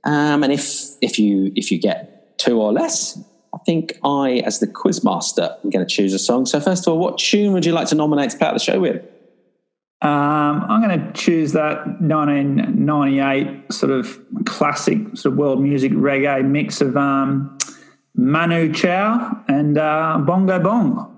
Um, 0.03 0.43
and 0.43 0.51
if 0.51 0.95
if 1.01 1.19
you 1.19 1.51
if 1.55 1.71
you 1.71 1.79
get 1.79 2.37
two 2.37 2.59
or 2.59 2.71
less, 2.71 3.19
I 3.53 3.57
think 3.65 3.99
I, 4.03 4.41
as 4.45 4.59
the 4.59 4.67
quiz 4.67 5.03
master, 5.03 5.55
am 5.63 5.69
going 5.69 5.85
to 5.85 5.95
choose 5.95 6.13
a 6.13 6.19
song. 6.19 6.45
So 6.45 6.59
first 6.59 6.87
of 6.87 6.93
all, 6.93 6.99
what 6.99 7.17
tune 7.17 7.53
would 7.53 7.65
you 7.65 7.73
like 7.73 7.87
to 7.89 7.95
nominate 7.95 8.31
to 8.31 8.37
play 8.37 8.47
out 8.47 8.53
the 8.53 8.59
show 8.59 8.79
with? 8.79 9.03
Um, 10.03 10.65
I'm 10.67 10.81
going 10.81 10.99
to 10.99 11.13
choose 11.13 11.51
that 11.51 11.85
1998 12.01 13.71
sort 13.71 13.91
of 13.91 14.19
classic 14.45 14.97
sort 15.15 15.33
of 15.33 15.37
world 15.37 15.61
music 15.61 15.91
reggae 15.91 16.43
mix 16.43 16.81
of 16.81 16.97
um, 16.97 17.55
Manu 18.15 18.73
Chao 18.73 19.43
and 19.47 19.77
uh, 19.77 20.17
Bongo 20.25 20.59
Bong. 20.59 21.17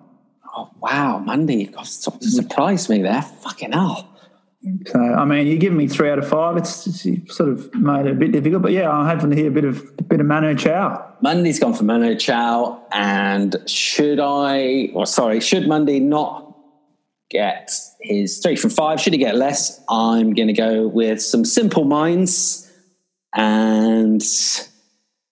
Oh 0.55 0.69
wow, 0.81 1.19
Mundy, 1.19 1.71
you 1.73 1.85
surprised 1.85 2.89
me 2.89 3.01
there. 3.01 3.21
Fucking 3.21 3.71
hell. 3.71 4.12
So, 4.85 4.99
I 4.99 5.25
mean, 5.25 5.47
you 5.47 5.57
give 5.57 5.73
me 5.73 5.87
three 5.87 6.09
out 6.09 6.19
of 6.19 6.27
five. 6.27 6.55
It's, 6.55 6.87
it's, 7.05 7.35
sort 7.35 7.49
of 7.49 7.73
made 7.75 8.05
it 8.05 8.11
a 8.11 8.15
bit 8.15 8.31
difficult, 8.31 8.61
but 8.61 8.71
yeah, 8.71 8.89
I'm 8.89 9.05
hoping 9.05 9.29
to 9.31 9.35
hear 9.35 9.49
a 9.49 9.51
bit 9.51 9.65
of 9.65 9.81
a 9.99 10.03
bit 10.03 10.21
of 10.21 10.25
Manu 10.25 10.55
Chao. 10.55 11.15
Mundy's 11.21 11.59
gone 11.59 11.73
for 11.73 11.83
Manu 11.83 12.15
Chao, 12.15 12.81
and 12.91 13.57
should 13.65 14.19
I? 14.21 14.89
Or 14.93 15.05
sorry, 15.05 15.41
should 15.41 15.67
Mundy 15.67 15.99
not 15.99 16.55
get 17.29 17.71
his 17.99 18.39
three 18.39 18.55
from 18.55 18.69
five? 18.69 19.01
Should 19.01 19.11
he 19.11 19.19
get 19.19 19.35
less? 19.35 19.81
I'm 19.89 20.33
going 20.33 20.47
to 20.47 20.53
go 20.53 20.87
with 20.87 21.21
some 21.21 21.43
Simple 21.43 21.83
Minds, 21.83 22.71
and 23.35 24.23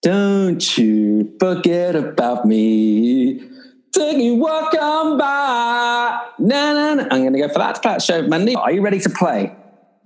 don't 0.02 0.78
you 0.78 1.34
forget 1.40 1.96
about 1.96 2.46
me. 2.46 3.51
Taking 3.92 4.40
walk 4.40 4.74
on 4.74 5.18
by. 5.18 6.28
Nah, 6.40 6.74
nah, 6.74 6.94
nah. 6.94 7.04
I'm 7.12 7.22
going 7.22 7.34
to 7.34 7.40
go 7.40 7.50
for 7.50 7.60
that 7.60 7.84
Pat 7.84 8.02
show, 8.02 8.22
Mundy. 8.22 8.56
Are 8.56 8.72
you 8.72 8.82
ready 8.82 9.00
to 9.00 9.10
play? 9.10 9.54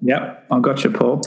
Yep, 0.01 0.47
I 0.51 0.59
got 0.59 0.83
you, 0.83 0.89
Paul. 0.91 1.21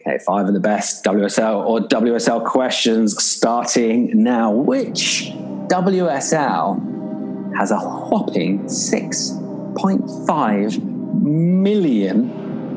Okay, 0.00 0.18
five 0.24 0.46
of 0.46 0.54
the 0.54 0.60
best 0.60 1.04
WSL 1.04 1.66
or 1.66 1.80
WSL 1.80 2.44
questions 2.44 3.20
starting 3.22 4.22
now. 4.22 4.52
Which 4.52 5.30
WSL 5.68 7.56
has 7.56 7.70
a 7.70 7.78
whopping 7.78 8.64
6.5 8.64 10.82
million 11.22 12.30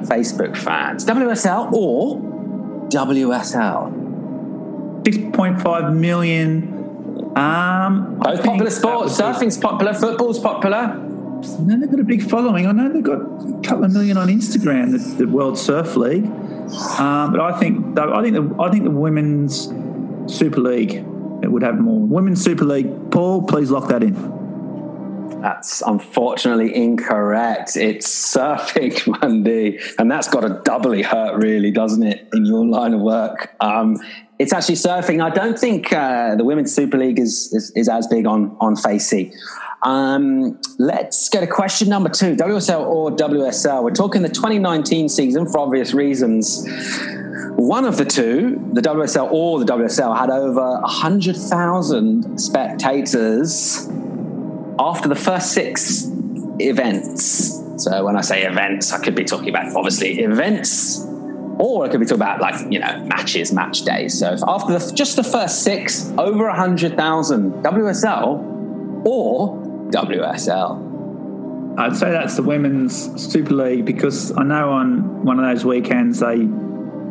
Facebook 0.04 0.56
fans? 0.56 1.04
WSL 1.06 1.72
or 1.74 2.18
WSL? 2.90 3.92
6.5 5.04 5.96
million 5.96 6.77
um, 7.38 8.18
Both 8.20 8.44
popular 8.44 8.72
sports. 8.72 9.18
Surfing's 9.18 9.58
popular. 9.58 9.94
Football's 9.94 10.40
popular. 10.40 10.96
No, 11.60 11.80
they've 11.80 11.90
got 11.90 12.00
a 12.00 12.04
big 12.04 12.28
following. 12.28 12.66
I 12.66 12.72
know 12.72 12.90
they've 12.92 13.04
got 13.04 13.22
a 13.22 13.62
couple 13.62 13.84
of 13.84 13.92
million 13.92 14.18
on 14.18 14.28
Instagram. 14.28 14.92
The, 14.92 15.26
the 15.26 15.28
World 15.28 15.58
Surf 15.58 15.96
League, 15.96 16.26
um, 16.26 17.32
but 17.32 17.40
I 17.40 17.58
think 17.60 17.98
I 17.98 18.22
think 18.24 18.36
the, 18.36 18.56
I 18.60 18.72
think 18.72 18.84
the 18.86 18.92
Women's 18.92 19.68
Super 20.26 20.60
League 20.60 20.94
it 21.44 21.52
would 21.52 21.62
have 21.62 21.80
more. 21.80 22.00
Women's 22.00 22.44
Super 22.44 22.66
League. 22.66 23.12
Paul, 23.12 23.44
please 23.44 23.70
lock 23.70 23.90
that 23.90 24.02
in. 24.02 24.16
That's 25.42 25.82
unfortunately 25.82 26.76
incorrect. 26.76 27.78
It's 27.78 28.08
surfing 28.36 29.06
Mundy, 29.22 29.80
and 30.00 30.10
that's 30.10 30.28
got 30.28 30.42
to 30.42 30.62
doubly 30.64 31.02
hurt, 31.02 31.42
really, 31.42 31.72
doesn't 31.72 32.04
it, 32.04 32.28
in 32.34 32.46
your 32.46 32.66
line 32.66 32.94
of 32.94 33.02
work? 33.02 33.56
Um, 33.60 33.98
it's 34.40 34.54
actually 34.54 34.76
surfing. 34.76 35.24
I 35.24 35.30
don't 35.30 35.58
think 35.58 35.92
uh, 35.92 36.36
the 36.36 36.44
Women's 36.44 36.74
Super 36.74 36.98
League 36.98 37.20
is, 37.20 37.52
is, 37.54 37.72
is 37.76 37.90
as 37.90 38.08
big 38.08 38.26
on, 38.26 38.56
on 38.60 38.76
Facey. 38.76 39.34
Um, 39.84 40.60
let's 40.80 41.30
go 41.30 41.40
to 41.40 41.48
question 41.48 41.88
number 41.90 42.10
two 42.10 42.36
WSL 42.36 42.82
or 42.82 43.12
WSL. 43.12 43.84
We're 43.84 43.92
talking 43.92 44.22
the 44.24 44.30
2019 44.30 45.08
season 45.10 45.48
for 45.48 45.60
obvious 45.60 45.94
reasons. 45.94 46.68
One 47.58 47.86
of 47.86 47.98
the 47.98 48.06
two, 48.06 48.70
the 48.74 48.82
WSL 48.82 49.32
or 49.32 49.60
the 49.60 49.66
WSL, 49.66 50.18
had 50.18 50.30
over 50.30 50.82
100,000 50.82 52.40
spectators 52.40 53.88
after 54.80 55.10
the 55.10 55.16
first 55.16 55.52
six 55.52 56.10
events. 56.60 57.62
So 57.78 58.06
when 58.06 58.18
I 58.18 58.22
say 58.22 58.44
events, 58.44 58.92
I 58.92 59.00
could 59.00 59.16
be 59.16 59.24
talking 59.24 59.50
about 59.50 59.76
obviously 59.76 60.20
events 60.20 61.06
or 61.60 61.86
I 61.86 61.90
could 61.90 62.00
be 62.00 62.06
talking 62.06 62.22
about 62.22 62.42
like 62.42 62.72
you 62.72 62.80
know 62.80 63.04
matches, 63.06 63.52
match 63.52 63.84
days. 63.84 64.18
So 64.18 64.36
after 64.48 64.78
the, 64.78 64.94
just 64.94 65.16
the 65.16 65.24
first 65.24 65.64
six, 65.64 66.12
over 66.18 66.50
hundred 66.50 66.96
thousand 66.96 67.64
WSL 67.64 69.04
or 69.06 69.58
WSL. 69.92 70.88
I'd 71.80 71.96
say 71.96 72.12
that's 72.12 72.36
the 72.36 72.42
women's 72.42 73.22
Super 73.32 73.54
League 73.54 73.86
because 73.86 74.36
I 74.36 74.44
know 74.44 74.72
on 74.72 75.24
one 75.24 75.40
of 75.40 75.46
those 75.46 75.64
weekends 75.64 76.20
they 76.20 76.38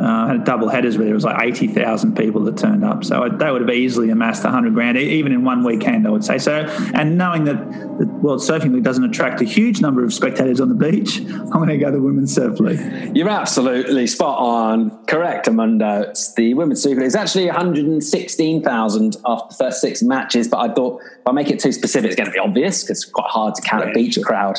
uh, 0.01 0.27
had 0.27 0.45
double 0.45 0.69
headers 0.69 0.99
where 0.99 1.07
there 1.07 1.15
was 1.15 1.25
like 1.25 1.43
80,000 1.43 2.17
people 2.17 2.43
that 2.45 2.57
turned 2.57 2.85
up. 2.85 3.05
So 3.05 3.29
they 3.29 3.51
would 3.51 3.63
have 3.63 3.71
easily 3.71 4.11
amassed 4.11 4.45
100 4.45 4.75
grand, 4.75 4.99
even 4.99 5.33
in 5.33 5.45
one 5.45 5.65
weekend, 5.65 6.07
I 6.07 6.11
would 6.11 6.25
say. 6.25 6.39
So, 6.39 6.65
and 6.95 7.17
knowing 7.17 7.45
that 7.45 7.57
the 7.99 8.07
World 8.07 8.41
Surfing 8.41 8.73
League 8.73 8.85
doesn't 8.85 9.05
attract 9.05 9.41
a 9.41 9.45
huge 9.45 9.81
number 9.81 10.05
of 10.05 10.13
spectators 10.13 10.61
on 10.61 10.69
the 10.69 10.75
beach, 10.75 11.21
I'm 11.21 11.51
going 11.51 11.69
to 11.69 11.79
go 11.79 11.91
the 11.91 12.01
Women's 12.01 12.35
Surf 12.35 12.61
League. 12.61 13.17
You're 13.17 13.29
absolutely 13.29 14.07
spot 14.07 14.39
on. 14.39 15.05
Correct, 15.07 15.47
Amundo. 15.47 16.09
It's 16.09 16.35
the 16.35 16.55
Women's 16.55 16.83
Super 16.83 17.01
League. 17.01 17.07
It's 17.07 17.17
actually 17.17 17.47
116,000 17.47 19.17
after 19.25 19.49
the 19.49 19.55
first 19.55 19.81
six 19.81 20.03
matches, 20.03 20.49
but 20.49 20.59
I 20.59 20.75
thought 20.75 21.01
if 21.03 21.27
I 21.27 21.33
make 21.33 21.51
it 21.51 21.61
too 21.61 21.73
specific, 21.73 22.11
it's 22.11 22.17
going 22.17 22.27
to 22.27 22.33
be 22.33 22.39
obvious 22.39 22.83
because 22.83 23.03
it's 23.03 23.11
quite 23.11 23.29
hard 23.29 23.55
to 23.55 23.63
count 23.63 23.89
a 23.89 23.93
beach 23.93 24.19
crowd. 24.23 24.59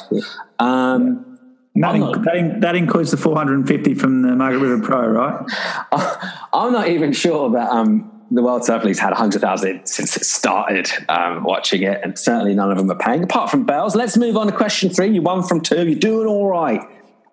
Um, 0.60 1.37
that, 1.82 1.98
not, 1.98 2.24
that, 2.24 2.62
that, 2.62 2.76
includes 2.76 3.12
the 3.12 3.18
450 3.18 3.94
from 3.96 4.22
the 4.22 4.36
Margaret 4.36 4.60
River 4.60 4.82
Pro, 4.82 5.08
right? 5.08 5.46
I'm 6.54 6.72
not 6.72 6.88
even 6.88 7.14
sure 7.14 7.52
that 7.52 7.70
um, 7.70 8.12
the 8.32 8.42
World 8.42 8.66
Surf 8.66 8.84
League's 8.84 9.00
had 9.00 9.12
100,000 9.12 9.86
since 9.86 10.18
it 10.18 10.26
started 10.26 10.90
um, 11.08 11.44
watching 11.44 11.84
it, 11.84 12.02
and 12.04 12.18
certainly 12.18 12.54
none 12.54 12.72
of 12.72 12.78
them 12.78 12.90
are 12.92 12.98
paying, 12.98 13.24
apart 13.24 13.50
from 13.50 13.66
Bells. 13.66 13.96
Let's 13.96 14.18
move 14.18 14.38
on 14.38 14.48
to 14.48 14.54
question 14.54 14.90
three. 14.90 15.08
You 15.08 15.22
won 15.22 15.44
from 15.44 15.62
two. 15.62 15.88
You're 15.88 16.00
doing 16.00 16.28
all 16.28 16.48
right. 16.48 16.82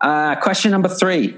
Uh, 0.01 0.37
question 0.37 0.71
number 0.71 0.89
three. 0.89 1.37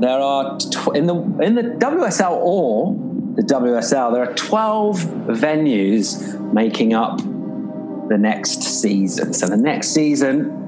There 0.00 0.20
are 0.20 0.58
tw- 0.58 0.94
in 0.94 1.06
the 1.06 1.16
in 1.42 1.54
the 1.56 1.76
WSL 1.78 2.30
or 2.30 2.92
the 3.34 3.42
WSL. 3.42 4.12
There 4.12 4.22
are 4.22 4.34
twelve 4.34 4.98
venues 5.00 6.40
making 6.52 6.94
up 6.94 7.18
the 7.18 8.16
next 8.16 8.62
season. 8.62 9.34
So 9.34 9.46
the 9.46 9.56
next 9.56 9.88
season 9.88 10.67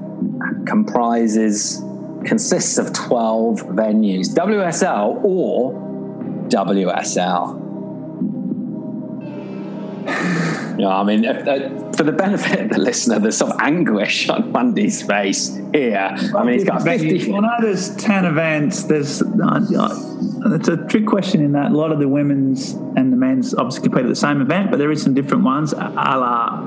comprises 0.65 1.81
consists 2.25 2.77
of 2.77 2.93
twelve 2.93 3.61
venues. 3.61 4.33
WSL 4.33 5.23
or 5.23 5.73
WSL. 6.49 7.61
Yeah, 10.77 10.87
I 10.87 11.03
mean, 11.03 11.27
uh, 11.27 11.31
uh, 11.31 11.91
for 11.91 12.03
the 12.03 12.11
benefit 12.11 12.59
of 12.59 12.69
the 12.69 12.79
listener, 12.79 13.19
there's 13.19 13.37
some 13.37 13.53
anguish 13.59 14.29
on 14.29 14.51
Mundy's 14.51 15.03
face 15.03 15.59
here. 15.73 16.09
I 16.35 16.43
mean, 16.43 16.53
he's 16.55 16.63
got 16.63 16.81
50. 16.81 17.33
I 17.33 17.39
know 17.39 17.49
there's 17.61 17.95
10 17.97 18.25
events. 18.25 18.83
There's 18.83 19.21
uh, 19.21 20.55
It's 20.55 20.69
a 20.69 20.77
trick 20.87 21.05
question 21.05 21.43
in 21.43 21.51
that 21.51 21.71
a 21.71 21.75
lot 21.75 21.91
of 21.91 21.99
the 21.99 22.07
women's 22.07 22.71
and 22.71 23.11
the 23.13 23.17
men's 23.17 23.53
obviously 23.53 23.83
compete 23.83 24.05
at 24.05 24.09
the 24.09 24.15
same 24.15 24.41
event, 24.41 24.71
but 24.71 24.77
there 24.77 24.91
is 24.91 25.03
some 25.03 25.13
different 25.13 25.43
ones, 25.43 25.73
a 25.73 25.75
la 25.77 26.63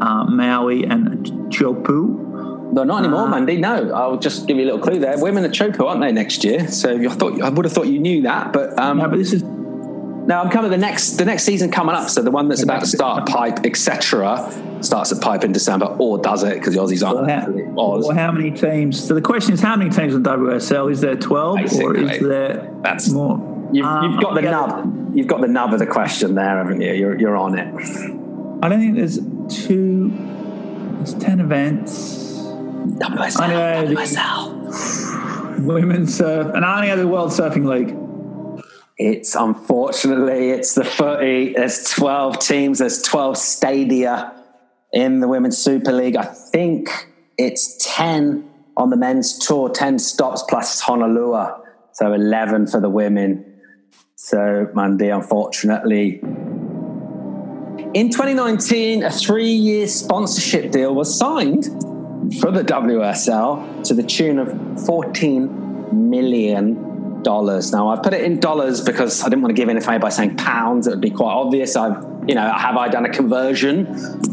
uh, 0.00 0.24
Maui 0.24 0.84
and 0.84 1.26
Chopu. 1.52 2.33
No, 2.72 2.82
not 2.84 3.00
anymore, 3.00 3.26
Uh, 3.26 3.28
Mandy. 3.28 3.56
No, 3.56 3.92
I'll 3.92 4.16
just 4.16 4.46
give 4.48 4.56
you 4.56 4.64
a 4.64 4.66
little 4.66 4.80
clue 4.80 4.98
there. 4.98 5.18
Women 5.18 5.44
are 5.44 5.48
Chopu, 5.48 5.86
aren't 5.86 6.00
they, 6.00 6.10
next 6.12 6.42
year? 6.44 6.66
So 6.68 6.96
I 6.96 7.08
thought 7.08 7.40
I 7.40 7.48
would 7.48 7.64
have 7.64 7.72
thought 7.72 7.86
you 7.86 7.98
knew 8.00 8.22
that, 8.22 8.52
but 8.52 8.78
um, 8.78 8.98
No, 8.98 9.08
but 9.08 9.18
this 9.18 9.32
is 9.32 9.42
no, 10.26 10.40
I'm 10.40 10.48
coming 10.50 10.70
the 10.70 10.78
next 10.78 11.12
the 11.18 11.24
next 11.26 11.44
season 11.44 11.70
coming 11.70 11.94
up. 11.94 12.08
So 12.08 12.22
the 12.22 12.30
one 12.30 12.48
that's 12.48 12.62
about 12.62 12.80
to 12.80 12.86
start 12.86 13.28
pipe, 13.28 13.60
etc., 13.64 14.50
starts 14.80 15.12
at 15.12 15.20
pipe 15.20 15.44
in 15.44 15.52
December, 15.52 15.84
or 15.98 16.18
does 16.18 16.42
it? 16.42 16.54
Because 16.54 16.74
the 16.74 16.80
Aussies 16.80 17.06
aren't. 17.06 17.26
Well, 17.74 18.00
how, 18.00 18.08
well, 18.08 18.16
how 18.16 18.32
many 18.32 18.50
teams? 18.50 19.06
So 19.06 19.14
the 19.14 19.20
question 19.20 19.52
is, 19.52 19.60
how 19.60 19.76
many 19.76 19.90
teams 19.90 20.14
in 20.14 20.22
WSL? 20.22 20.90
Is 20.90 21.02
there 21.02 21.14
12 21.16 21.58
or 21.74 21.96
is 21.96 22.20
there 22.20 22.74
That's 22.82 23.10
more? 23.10 23.68
You've, 23.72 23.84
Um, 23.84 24.12
you've 24.12 24.22
got 24.22 24.34
the 24.34 24.42
nub. 24.42 25.14
You've 25.14 25.26
got 25.26 25.40
the 25.42 25.48
nub 25.48 25.72
of 25.74 25.78
the 25.78 25.86
question 25.86 26.34
there, 26.34 26.56
haven't 26.56 26.80
you? 26.80 26.92
You're 26.92 27.20
you're 27.20 27.36
on 27.36 27.58
it. 27.58 27.68
I 28.62 28.68
don't 28.68 28.80
think 28.80 28.96
there's 28.96 29.18
two. 29.48 30.10
There's 30.96 31.14
10 31.14 31.40
events. 31.40 32.23
WSL. 32.84 33.94
WSL. 33.94 35.64
Women's 35.64 36.16
surf, 36.16 36.54
and 36.54 36.64
I 36.64 36.76
only 36.76 36.88
have 36.88 36.98
the 36.98 37.08
World 37.08 37.30
Surfing 37.30 37.66
League. 37.66 37.96
It's 38.96 39.34
unfortunately 39.34 40.50
it's 40.50 40.74
the 40.74 40.84
footy. 40.84 41.54
There's 41.54 41.90
12 41.90 42.38
teams. 42.38 42.78
There's 42.78 43.02
12 43.02 43.36
stadia 43.36 44.32
in 44.92 45.20
the 45.20 45.28
Women's 45.28 45.58
Super 45.58 45.92
League. 45.92 46.16
I 46.16 46.24
think 46.24 47.08
it's 47.36 47.76
10 47.96 48.48
on 48.76 48.90
the 48.90 48.96
men's 48.96 49.38
tour. 49.38 49.70
10 49.70 49.98
stops 49.98 50.44
plus 50.48 50.80
Honolulu. 50.80 51.46
So 51.92 52.12
11 52.12 52.68
for 52.68 52.80
the 52.80 52.90
women. 52.90 53.44
So 54.16 54.68
Mundy, 54.74 55.08
unfortunately. 55.08 56.20
In 57.94 58.10
2019, 58.10 59.02
a 59.02 59.10
three-year 59.10 59.88
sponsorship 59.88 60.70
deal 60.70 60.94
was 60.94 61.16
signed 61.16 61.68
for 62.40 62.50
the 62.50 62.62
WSL 62.62 63.84
to 63.84 63.94
the 63.94 64.02
tune 64.02 64.38
of 64.38 64.86
14 64.86 66.08
million 66.10 67.22
dollars. 67.22 67.72
Now 67.72 67.88
I've 67.88 68.02
put 68.02 68.14
it 68.14 68.22
in 68.22 68.38
dollars 68.38 68.80
because 68.80 69.22
I 69.22 69.28
didn't 69.28 69.42
want 69.42 69.56
to 69.56 69.60
give 69.60 69.68
anything 69.68 69.98
by 69.98 70.10
saying 70.10 70.36
pounds. 70.36 70.86
It 70.86 70.90
would 70.90 71.00
be 71.00 71.10
quite 71.10 71.32
obvious. 71.32 71.74
I've, 71.74 72.04
you 72.28 72.34
know, 72.34 72.52
have 72.52 72.76
I 72.76 72.88
done 72.88 73.04
a 73.04 73.10
conversion? 73.10 73.88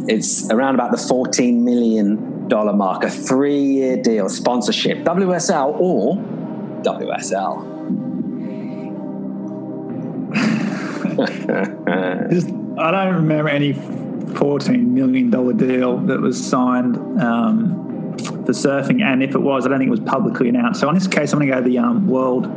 It's 0.07 0.49
around 0.51 0.75
about 0.75 0.91
the 0.91 0.97
14 0.97 1.63
million 1.65 2.47
dollar 2.47 2.73
mark. 2.73 3.03
A 3.03 3.09
three-year 3.09 4.01
deal, 4.01 4.29
sponsorship, 4.29 4.99
WSL 4.99 5.79
or 5.79 6.17
WSL. 6.83 7.71
Just, 12.31 12.47
I 12.77 12.91
don't 12.91 13.15
remember 13.15 13.49
any 13.49 13.73
fourteen 14.35 14.93
million 14.93 15.29
dollar 15.29 15.53
deal 15.53 15.97
that 15.97 16.21
was 16.21 16.41
signed 16.41 16.97
um, 17.21 17.80
for 18.51 18.67
surfing, 18.67 19.01
and 19.01 19.23
if 19.23 19.35
it 19.35 19.39
was, 19.41 19.65
I 19.65 19.69
don't 19.69 19.79
think 19.79 19.87
it 19.87 19.91
was 19.91 19.99
publicly 19.99 20.49
announced. 20.49 20.79
So 20.79 20.89
in 20.89 20.95
this 20.95 21.07
case, 21.07 21.33
I'm 21.33 21.39
going 21.39 21.49
to 21.49 21.55
go 21.55 21.61
the 21.61 21.77
um, 21.77 22.07
world, 22.07 22.47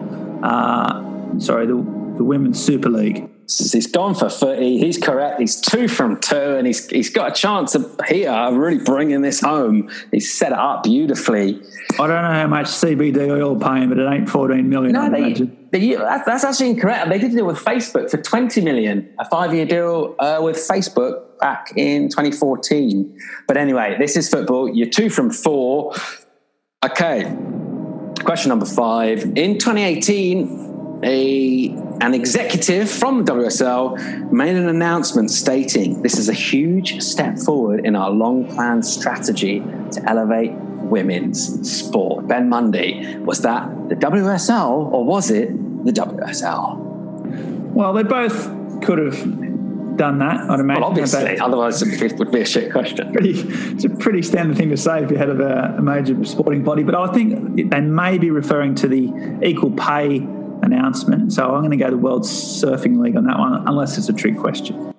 uh, 0.42 1.38
sorry, 1.38 1.66
the 1.66 1.74
the 2.16 2.24
women's 2.24 2.62
Super 2.62 2.88
League. 2.90 3.28
He's 3.46 3.86
gone 3.86 4.14
for 4.14 4.30
30. 4.30 4.78
He's 4.78 4.96
correct. 4.96 5.38
He's 5.38 5.60
two 5.60 5.86
from 5.86 6.18
two, 6.20 6.56
and 6.56 6.66
he's 6.66 6.88
he's 6.88 7.10
got 7.10 7.32
a 7.32 7.34
chance 7.34 7.74
of 7.74 8.00
here 8.08 8.30
of 8.30 8.54
really 8.54 8.82
bringing 8.82 9.20
this 9.20 9.40
home. 9.40 9.90
He's 10.10 10.32
set 10.32 10.52
it 10.52 10.58
up 10.58 10.84
beautifully. 10.84 11.60
I 11.94 12.06
don't 12.06 12.22
know 12.22 12.32
how 12.32 12.46
much 12.46 12.66
CBD 12.66 13.30
oil 13.30 13.58
paying, 13.58 13.90
but 13.90 13.98
it 13.98 14.10
ain't 14.10 14.30
fourteen 14.30 14.68
million. 14.70 14.92
No, 14.92 15.10
they, 15.10 15.34
they, 15.70 15.94
that's, 15.94 16.24
that's 16.24 16.44
actually 16.44 16.70
incorrect. 16.70 17.08
They 17.10 17.18
did 17.18 17.32
a 17.32 17.36
deal 17.36 17.46
with 17.46 17.58
Facebook 17.58 18.10
for 18.10 18.16
20 18.16 18.60
million, 18.60 19.12
a 19.18 19.28
five 19.28 19.52
year 19.52 19.66
deal 19.66 20.14
uh, 20.18 20.40
with 20.40 20.56
Facebook 20.56 21.38
back 21.40 21.72
in 21.76 22.08
2014. 22.08 23.18
But 23.46 23.56
anyway, 23.56 23.96
this 23.98 24.16
is 24.16 24.28
football. 24.28 24.68
You're 24.68 24.88
two 24.88 25.10
from 25.10 25.30
four. 25.30 25.94
Okay. 26.84 27.24
Question 28.24 28.50
number 28.50 28.66
five. 28.66 29.24
In 29.36 29.58
2018, 29.58 30.73
a, 31.04 31.68
an 32.00 32.14
executive 32.14 32.90
from 32.90 33.24
the 33.24 33.32
WSL 33.32 34.32
made 34.32 34.56
an 34.56 34.68
announcement 34.68 35.30
stating 35.30 36.02
this 36.02 36.18
is 36.18 36.28
a 36.28 36.32
huge 36.32 37.02
step 37.02 37.38
forward 37.38 37.84
in 37.84 37.94
our 37.94 38.10
long 38.10 38.46
planned 38.46 38.84
strategy 38.84 39.60
to 39.92 40.02
elevate 40.08 40.52
women's 40.52 41.70
sport. 41.70 42.26
Ben 42.26 42.48
Mundy, 42.48 43.16
was 43.18 43.42
that 43.42 43.88
the 43.88 43.96
WSL 43.96 44.92
or 44.92 45.04
was 45.04 45.30
it 45.30 45.48
the 45.84 45.92
WSL? 45.92 46.78
Well, 47.72 47.92
they 47.92 48.02
both 48.02 48.82
could 48.82 48.98
have 48.98 49.96
done 49.96 50.18
that. 50.18 50.50
I'd 50.50 50.60
imagine. 50.60 50.82
Well, 50.82 50.90
obviously, 50.90 51.38
otherwise 51.38 51.82
it 51.82 52.18
would 52.18 52.32
be 52.32 52.40
a 52.40 52.46
shit 52.46 52.72
question. 52.72 53.12
pretty, 53.12 53.32
it's 53.32 53.84
a 53.84 53.88
pretty 53.88 54.22
standard 54.22 54.56
thing 54.56 54.70
to 54.70 54.76
say 54.76 55.02
if 55.02 55.10
you're 55.10 55.18
head 55.18 55.28
of 55.28 55.40
a, 55.40 55.76
a 55.78 55.82
major 55.82 56.24
sporting 56.24 56.62
body. 56.64 56.82
But 56.82 56.94
I 56.94 57.12
think 57.12 57.70
they 57.70 57.80
may 57.80 58.18
be 58.18 58.30
referring 58.30 58.74
to 58.76 58.88
the 58.88 59.40
equal 59.42 59.70
pay 59.72 60.26
announcement. 60.64 61.32
So 61.32 61.54
I'm 61.54 61.60
going 61.60 61.70
to 61.70 61.76
go 61.76 61.90
the 61.90 61.96
World 61.96 62.22
Surfing 62.22 62.98
League 62.98 63.16
on 63.16 63.24
that 63.24 63.38
one, 63.38 63.66
unless 63.66 63.98
it's 63.98 64.08
a 64.08 64.12
trick 64.12 64.36
question. 64.36 64.94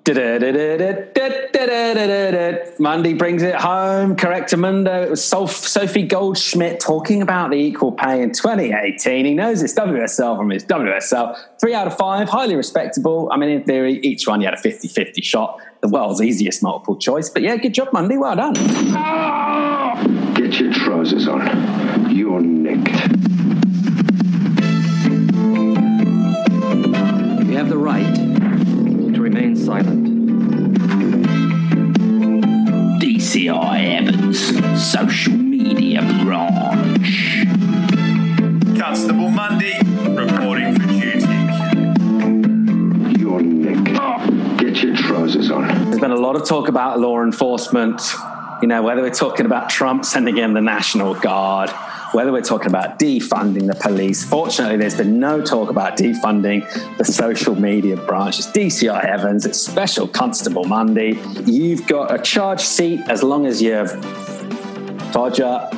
Mundy 2.79 3.13
brings 3.13 3.41
it 3.41 3.55
home. 3.55 4.15
Correct, 4.15 4.55
Mundo. 4.55 5.03
It 5.03 5.09
was 5.09 5.23
Sophie 5.23 6.03
Goldschmidt 6.03 6.79
talking 6.79 7.23
about 7.23 7.49
the 7.49 7.57
equal 7.57 7.91
pay 7.91 8.21
in 8.21 8.31
2018. 8.31 9.25
He 9.25 9.33
knows 9.33 9.63
it's 9.63 9.73
WSL 9.73 10.37
from 10.37 10.51
his 10.51 10.63
WSL. 10.65 11.35
Three 11.59 11.73
out 11.73 11.87
of 11.87 11.97
five, 11.97 12.29
highly 12.29 12.55
respectable. 12.55 13.29
I 13.31 13.37
mean, 13.37 13.49
in 13.49 13.63
theory, 13.63 13.99
each 13.99 14.27
one 14.27 14.41
you 14.41 14.47
had 14.47 14.53
a 14.53 14.61
50 14.61 14.87
50 14.87 15.21
shot. 15.21 15.59
The 15.81 15.87
world's 15.87 16.21
easiest 16.21 16.61
multiple 16.61 16.97
choice. 16.97 17.29
But 17.29 17.41
yeah, 17.41 17.57
good 17.57 17.73
job, 17.73 17.89
Mundy. 17.91 18.17
Well 18.17 18.35
done. 18.35 18.53
Get 20.35 20.59
your 20.59 20.71
trousers 20.71 21.27
on. 21.27 22.15
You're 22.15 22.41
nicked. 22.41 23.24
Silent. 29.65 30.77
DCI 33.01 33.99
Evans, 33.99 34.39
social 34.93 35.33
media 35.33 36.01
branch. 36.23 37.47
Constable 38.79 39.31
Mundy, 39.31 39.73
reporting 40.07 40.79
for 40.79 40.87
duty. 40.87 41.19
You're 43.19 43.41
nicked. 43.41 43.97
Oh, 43.99 44.55
get 44.59 44.83
your 44.83 44.95
trousers 44.95 45.49
on. 45.49 45.67
There's 45.85 45.99
been 45.99 46.11
a 46.11 46.15
lot 46.15 46.35
of 46.35 46.47
talk 46.47 46.67
about 46.67 46.99
law 46.99 47.23
enforcement. 47.23 48.03
You 48.61 48.67
know, 48.67 48.83
whether 48.83 49.01
we're 49.01 49.09
talking 49.09 49.47
about 49.47 49.71
Trump 49.71 50.05
sending 50.05 50.37
in 50.37 50.53
the 50.53 50.61
National 50.61 51.15
Guard, 51.15 51.71
whether 52.15 52.31
we're 52.31 52.41
talking 52.41 52.67
about 52.67 52.97
defunding 52.97 53.67
the 53.67 53.75
police. 53.75 54.23
Fortunately, 54.23 54.77
there's 54.77 54.95
been 54.95 55.19
no 55.19 55.41
talk 55.41 55.69
about 55.69 55.97
defunding 55.97 56.63
the 56.97 57.03
social 57.03 57.55
media 57.55 57.97
branch. 57.97 58.39
It's 58.39 58.47
DCI 58.47 59.03
Evans, 59.03 59.45
it's 59.45 59.59
Special 59.59 60.07
Constable 60.07 60.63
Mundy. 60.63 61.19
You've 61.43 61.85
got 61.87 62.17
a 62.17 62.23
charge 62.23 62.61
seat 62.61 63.01
as 63.09 63.21
long 63.21 63.45
as 63.45 63.61
you've 63.61 63.91
Dodger. 65.11 65.69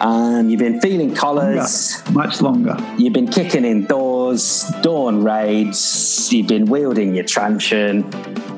Um, 0.00 0.48
you've 0.48 0.60
been 0.60 0.80
feeling 0.80 1.14
collars. 1.14 2.00
Much 2.10 2.40
longer. 2.40 2.76
You've 2.96 3.12
been 3.12 3.28
kicking 3.28 3.64
in 3.64 3.86
doors, 3.86 4.64
dawn 4.82 5.24
raids. 5.24 6.32
You've 6.32 6.46
been 6.46 6.66
wielding 6.66 7.14
your 7.14 7.24
truncheon. 7.24 8.04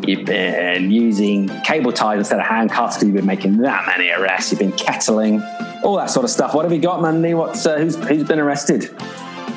You've 0.07 0.27
been 0.27 0.91
using 0.91 1.49
cable 1.63 1.93
ties 1.93 2.19
instead 2.19 2.41
of 2.41 2.47
handcuffs 2.47 2.97
because 2.97 3.09
you've 3.09 3.17
been 3.17 3.27
making 3.27 3.59
that 3.59 3.87
many 3.87 4.11
arrests. 4.11 4.53
You've 4.53 4.61
been 4.61 4.73
kettling, 4.73 5.41
all 5.85 5.97
that 5.97 6.11
sort 6.11 6.25
of 6.25 6.31
stuff. 6.31 6.55
What 6.55 6.65
have 6.65 6.73
you 6.73 6.81
got, 6.81 7.01
Mandy? 7.03 7.35
What's 7.35 7.65
uh, 7.67 7.79
who's 7.79 7.97
who's 7.97 8.25
been 8.25 8.41
arrested? 8.41 8.91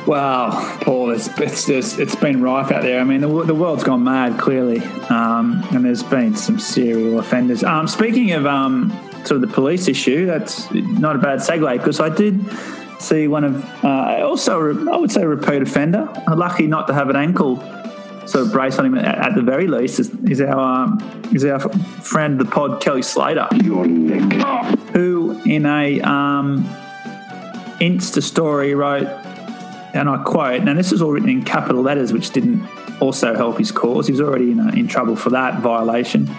Well, 0.06 0.52
Paul, 0.82 1.12
it's 1.12 1.28
it's 1.38 1.98
it's 1.98 2.16
been 2.16 2.42
rife 2.42 2.72
out 2.72 2.84
there. 2.84 3.00
I 3.00 3.04
mean, 3.04 3.22
the, 3.22 3.44
the 3.44 3.56
world's 3.56 3.84
gone 3.84 4.04
mad, 4.04 4.40
clearly, 4.40 4.80
um, 5.10 5.64
and 5.72 5.84
there's 5.84 6.04
been 6.04 6.36
some 6.36 6.60
serial 6.60 7.20
offenders. 7.20 7.64
Um, 7.64 7.88
speaking 7.88 8.32
of 8.32 8.46
um, 8.46 8.92
sort 9.26 9.32
of 9.32 9.42
the 9.42 9.48
police 9.48 9.88
issue, 9.88 10.26
that's 10.26 10.72
not 10.72 11.16
a 11.16 11.20
bad 11.20 11.40
segue 11.40 11.78
because 11.78 12.00
I 12.00 12.10
did 12.10 12.40
see 13.00 13.28
one 13.28 13.44
of 13.44 13.84
uh, 13.84 14.22
also 14.24 14.90
I 14.92 14.98
would 14.98 15.12
say 15.12 15.24
a 15.24 15.28
repeat 15.28 15.62
offender. 15.62 16.08
Lucky 16.34 16.68
not 16.68 16.88
to 16.88 16.94
have 16.94 17.10
an 17.10 17.16
ankle 17.16 17.58
of 18.36 18.52
brace 18.52 18.78
on 18.78 18.86
him 18.86 18.98
at, 18.98 19.36
the 19.36 19.42
very 19.42 19.68
least 19.68 20.00
is, 20.00 20.10
is 20.26 20.42
our 20.42 20.84
um, 20.84 21.22
is 21.34 21.46
our 21.46 21.60
friend 21.60 22.40
the 22.40 22.46
pod 22.46 22.82
Kelly 22.82 23.02
Slater, 23.02 23.48
who 24.94 25.42
in 25.46 25.66
a 25.66 26.02
um, 26.02 26.64
Insta 27.80 28.24
story 28.24 28.74
wrote, 28.74 29.08
and 29.94 30.10
I 30.10 30.24
quote, 30.24 30.64
now 30.64 30.74
this 30.74 30.92
is 30.92 31.02
all 31.02 31.12
written 31.12 31.30
in 31.30 31.44
capital 31.44 31.82
letters, 31.82 32.12
which 32.12 32.32
didn't 32.32 32.68
also 33.00 33.36
help 33.36 33.58
his 33.58 33.72
cause. 33.72 34.08
He's 34.08 34.22
already 34.22 34.52
in, 34.52 34.78
in 34.78 34.88
trouble 34.88 35.16
for 35.16 35.30
that 35.30 35.60
violation. 35.60 36.30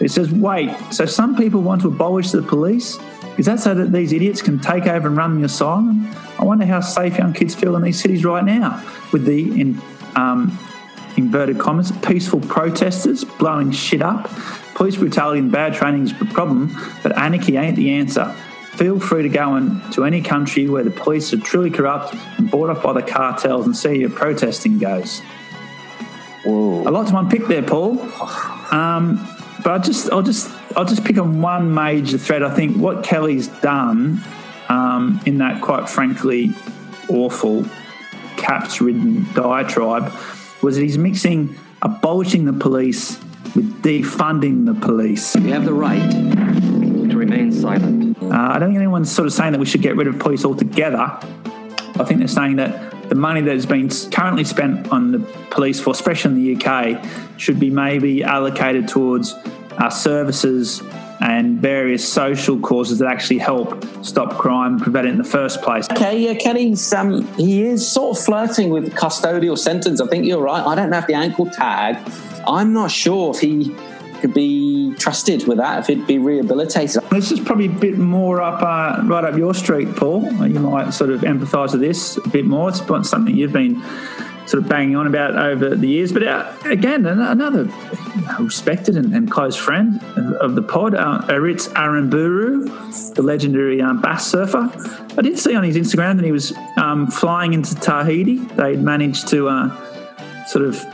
It 0.00 0.10
says, 0.10 0.30
wait, 0.30 0.76
so 0.90 1.06
some 1.06 1.36
people 1.36 1.62
want 1.62 1.82
to 1.82 1.88
abolish 1.88 2.30
the 2.30 2.42
police? 2.42 2.98
Is 3.38 3.46
that 3.46 3.60
so 3.60 3.74
that 3.74 3.92
these 3.92 4.12
idiots 4.12 4.42
can 4.42 4.60
take 4.60 4.86
over 4.86 5.08
and 5.08 5.16
run 5.16 5.40
the 5.40 5.46
asylum? 5.46 6.08
I 6.38 6.44
wonder 6.44 6.66
how 6.66 6.80
safe 6.80 7.16
young 7.18 7.32
kids 7.32 7.54
feel 7.54 7.76
in 7.76 7.82
these 7.82 8.00
cities 8.00 8.24
right 8.24 8.44
now 8.44 8.82
with 9.12 9.24
the 9.24 9.60
in, 9.60 9.80
um, 10.16 10.56
inverted 11.16 11.58
commas 11.58 11.92
peaceful 12.02 12.40
protesters 12.40 13.24
blowing 13.24 13.70
shit 13.70 14.02
up. 14.02 14.30
Police 14.74 14.96
brutality 14.96 15.38
and 15.38 15.52
bad 15.52 15.74
training 15.74 16.04
is 16.04 16.18
the 16.18 16.24
problem, 16.26 16.76
but 17.02 17.16
anarchy 17.16 17.56
ain't 17.56 17.76
the 17.76 17.92
answer. 17.92 18.34
Feel 18.72 18.98
free 18.98 19.22
to 19.22 19.28
go 19.28 19.54
in 19.56 19.80
to 19.92 20.04
any 20.04 20.20
country 20.20 20.68
where 20.68 20.82
the 20.82 20.90
police 20.90 21.32
are 21.32 21.38
truly 21.38 21.70
corrupt 21.70 22.12
and 22.38 22.50
bought 22.50 22.70
off 22.70 22.82
by 22.82 22.92
the 22.92 23.02
cartels 23.02 23.66
and 23.66 23.76
see 23.76 24.02
how 24.02 24.08
protesting 24.08 24.78
goes. 24.78 25.20
Whoa. 26.44 26.82
A 26.82 26.90
lot 26.90 27.06
to 27.06 27.16
unpick 27.16 27.46
there, 27.46 27.62
Paul. 27.62 28.00
Um, 28.72 29.28
but 29.62 29.72
I 29.72 29.78
just, 29.78 30.10
I'll 30.10 30.22
just, 30.22 30.50
I'll 30.76 30.84
just 30.84 31.04
pick 31.04 31.18
on 31.18 31.40
one 31.40 31.72
major 31.72 32.18
thread. 32.18 32.42
I 32.42 32.52
think 32.52 32.76
what 32.76 33.04
Kelly's 33.04 33.46
done 33.46 34.20
um, 34.68 35.20
in 35.24 35.38
that, 35.38 35.62
quite 35.62 35.88
frankly, 35.88 36.52
awful, 37.08 37.64
caps-ridden 38.36 39.32
diatribe 39.34 40.12
was 40.64 40.76
that 40.76 40.82
he's 40.82 40.96
mixing 40.98 41.54
abolishing 41.82 42.46
the 42.46 42.52
police 42.52 43.18
with 43.54 43.82
defunding 43.82 44.64
the 44.64 44.74
police. 44.74 45.36
You 45.36 45.52
have 45.52 45.66
the 45.66 45.74
right 45.74 46.10
to 46.10 47.16
remain 47.16 47.52
silent. 47.52 48.16
Uh, 48.22 48.28
I 48.30 48.58
don't 48.58 48.70
think 48.70 48.78
anyone's 48.78 49.12
sort 49.12 49.26
of 49.26 49.34
saying 49.34 49.52
that 49.52 49.58
we 49.58 49.66
should 49.66 49.82
get 49.82 49.94
rid 49.94 50.08
of 50.08 50.18
police 50.18 50.44
altogether. 50.44 50.98
I 50.98 52.04
think 52.04 52.18
they're 52.18 52.28
saying 52.28 52.56
that 52.56 53.08
the 53.10 53.14
money 53.14 53.42
that 53.42 53.52
has 53.52 53.66
been 53.66 53.90
currently 54.10 54.44
spent 54.44 54.90
on 54.90 55.12
the 55.12 55.18
police 55.50 55.78
force, 55.78 56.00
especially 56.00 56.30
in 56.32 56.56
the 56.56 56.66
UK, 56.66 57.04
should 57.38 57.60
be 57.60 57.68
maybe 57.68 58.24
allocated 58.24 58.88
towards 58.88 59.34
our 59.78 59.90
services 59.90 60.82
and 61.20 61.60
various 61.60 62.06
social 62.10 62.58
causes 62.60 62.98
that 62.98 63.08
actually 63.08 63.38
help 63.38 63.84
stop 64.04 64.36
crime, 64.38 64.78
prevent 64.78 65.06
it 65.06 65.10
in 65.10 65.18
the 65.18 65.24
first 65.24 65.62
place. 65.62 65.88
Okay, 65.90 66.20
yeah, 66.20 66.34
Kenny's 66.34 66.92
um, 66.92 67.26
he 67.34 67.62
is 67.62 67.86
sort 67.86 68.16
of 68.16 68.24
flirting 68.24 68.70
with 68.70 68.94
custodial 68.94 69.56
sentence. 69.56 70.00
I 70.00 70.06
think 70.06 70.26
you're 70.26 70.42
right. 70.42 70.64
I 70.64 70.74
don't 70.74 70.92
have 70.92 71.06
the 71.06 71.14
ankle 71.14 71.50
tag. 71.50 71.96
I'm 72.46 72.72
not 72.72 72.90
sure 72.90 73.34
if 73.34 73.40
he 73.40 73.74
could 74.20 74.34
be 74.34 74.94
trusted 74.94 75.46
with 75.46 75.58
that, 75.58 75.80
if 75.80 75.86
he'd 75.86 76.06
be 76.06 76.18
rehabilitated. 76.18 77.02
This 77.10 77.30
is 77.30 77.40
probably 77.40 77.66
a 77.66 77.70
bit 77.70 77.98
more 77.98 78.40
up 78.40 78.62
uh, 78.62 79.02
right 79.06 79.24
up 79.24 79.36
your 79.36 79.54
street, 79.54 79.94
Paul. 79.96 80.24
You 80.46 80.60
might 80.60 80.92
sort 80.92 81.10
of 81.10 81.20
empathise 81.20 81.72
with 81.72 81.82
this 81.82 82.16
a 82.16 82.28
bit 82.28 82.46
more. 82.46 82.70
It's 82.70 82.80
something 83.08 83.36
you've 83.36 83.52
been 83.52 83.82
sort 84.46 84.62
of 84.62 84.68
banging 84.68 84.96
on 84.96 85.06
about 85.06 85.36
over 85.36 85.74
the 85.74 85.86
years. 85.86 86.12
But 86.12 86.24
uh, 86.24 86.52
again, 86.64 87.06
another 87.06 87.68
respected 88.38 88.96
and, 88.96 89.14
and, 89.14 89.30
close 89.30 89.56
friend 89.56 90.02
of 90.40 90.54
the 90.54 90.62
pod, 90.62 90.94
uh, 90.94 91.22
Aritz 91.28 91.68
Aramburu, 91.74 93.14
the 93.14 93.22
legendary 93.22 93.80
um, 93.80 94.00
Basque 94.00 94.30
surfer. 94.30 94.70
I 95.16 95.22
did 95.22 95.38
see 95.38 95.54
on 95.54 95.64
his 95.64 95.76
Instagram 95.76 96.16
that 96.16 96.24
he 96.24 96.32
was 96.32 96.52
um, 96.76 97.06
flying 97.06 97.54
into 97.54 97.74
Tahiti. 97.74 98.38
They'd 98.38 98.80
managed 98.80 99.28
to 99.28 99.48
uh, 99.48 100.46
sort 100.46 100.64
of 100.64 100.84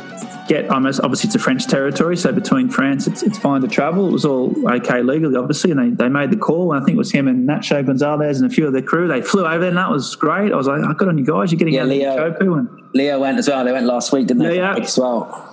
get 0.50 0.68
almost 0.68 1.00
obviously 1.02 1.28
it's 1.28 1.36
a 1.36 1.38
French 1.38 1.66
territory, 1.68 2.16
so 2.16 2.32
between 2.32 2.68
France 2.68 3.06
it's, 3.06 3.22
it's 3.22 3.38
fine 3.38 3.60
to 3.60 3.68
travel. 3.68 4.08
It 4.08 4.12
was 4.12 4.24
all 4.24 4.52
okay 4.68 5.00
legally, 5.00 5.36
obviously, 5.36 5.70
and 5.70 5.78
they, 5.78 6.04
they 6.04 6.08
made 6.08 6.32
the 6.32 6.36
call. 6.36 6.72
And 6.72 6.82
I 6.82 6.84
think 6.84 6.96
it 6.96 6.98
was 6.98 7.12
him 7.12 7.28
and 7.28 7.48
Nacho 7.48 7.86
Gonzalez 7.86 8.40
and 8.40 8.50
a 8.50 8.52
few 8.52 8.66
of 8.66 8.72
the 8.72 8.82
crew. 8.82 9.06
They 9.06 9.22
flew 9.22 9.46
over 9.46 9.58
there, 9.58 9.68
and 9.68 9.78
that 9.78 9.90
was 9.90 10.16
great. 10.16 10.52
I 10.52 10.56
was 10.56 10.66
like, 10.66 10.82
I 10.82 10.92
got 10.92 11.06
on 11.06 11.18
you 11.18 11.24
guys. 11.24 11.52
You're 11.52 11.58
getting 11.60 11.74
yeah, 11.74 11.82
out 11.82 11.88
Leo, 11.88 12.32
Kopu 12.32 12.58
and 12.58 12.68
Leo 12.94 13.20
went 13.20 13.38
as 13.38 13.48
well. 13.48 13.64
They 13.64 13.70
went 13.70 13.86
last 13.86 14.12
week, 14.12 14.26
didn't 14.26 14.42
they? 14.42 14.56
Yeah, 14.56 14.76
as 14.76 14.98
well. 14.98 15.46